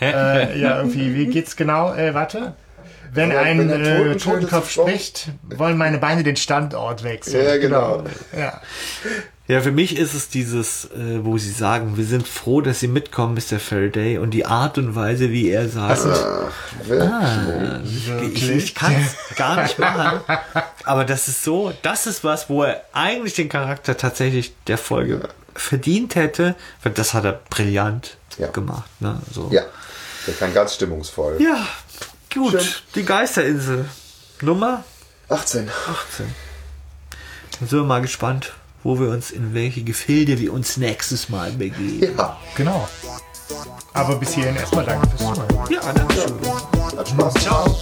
[0.00, 1.94] äh, ja, irgendwie, wie geht's genau?
[1.94, 2.54] Äh, warte.
[3.12, 7.46] Wenn Aber ein wenn äh, Totenkopf spricht, wollen meine Beine den Standort wechseln.
[7.46, 8.04] Ja, genau.
[8.36, 8.60] Ja.
[9.48, 12.88] Ja, für mich ist es dieses, äh, wo sie sagen, wir sind froh, dass sie
[12.88, 13.60] mitkommen, Mr.
[13.60, 16.04] Faraday, und die Art und Weise, wie er sagt,
[17.84, 20.20] ich, ich kann es gar nicht machen.
[20.84, 25.28] Aber das ist so, das ist was, wo er eigentlich den Charakter tatsächlich der Folge
[25.54, 28.48] verdient hätte, weil das hat er brillant Ja.
[28.48, 28.88] gemacht.
[29.00, 29.20] Ne?
[29.32, 29.48] So.
[29.52, 29.62] Ja,
[30.26, 31.40] der kann ganz stimmungsvoll.
[31.40, 31.66] ja,
[32.34, 32.52] gut.
[32.60, 32.72] Schön.
[32.96, 33.86] Die Geisterinsel.
[34.42, 34.84] Nummer
[35.28, 35.68] 18.
[35.88, 36.26] 18.
[37.58, 38.52] Dann sind wir mal gespannt,
[38.86, 42.14] wo wir uns, in welche Gefilde wir uns nächstes Mal begeben.
[42.16, 42.88] Ja, Genau.
[43.92, 45.70] Aber bis hierhin erstmal danke fürs Zuhören.
[45.70, 46.98] Ja, danke schön.
[46.98, 47.34] hat Spaß.
[47.34, 47.76] Ciao.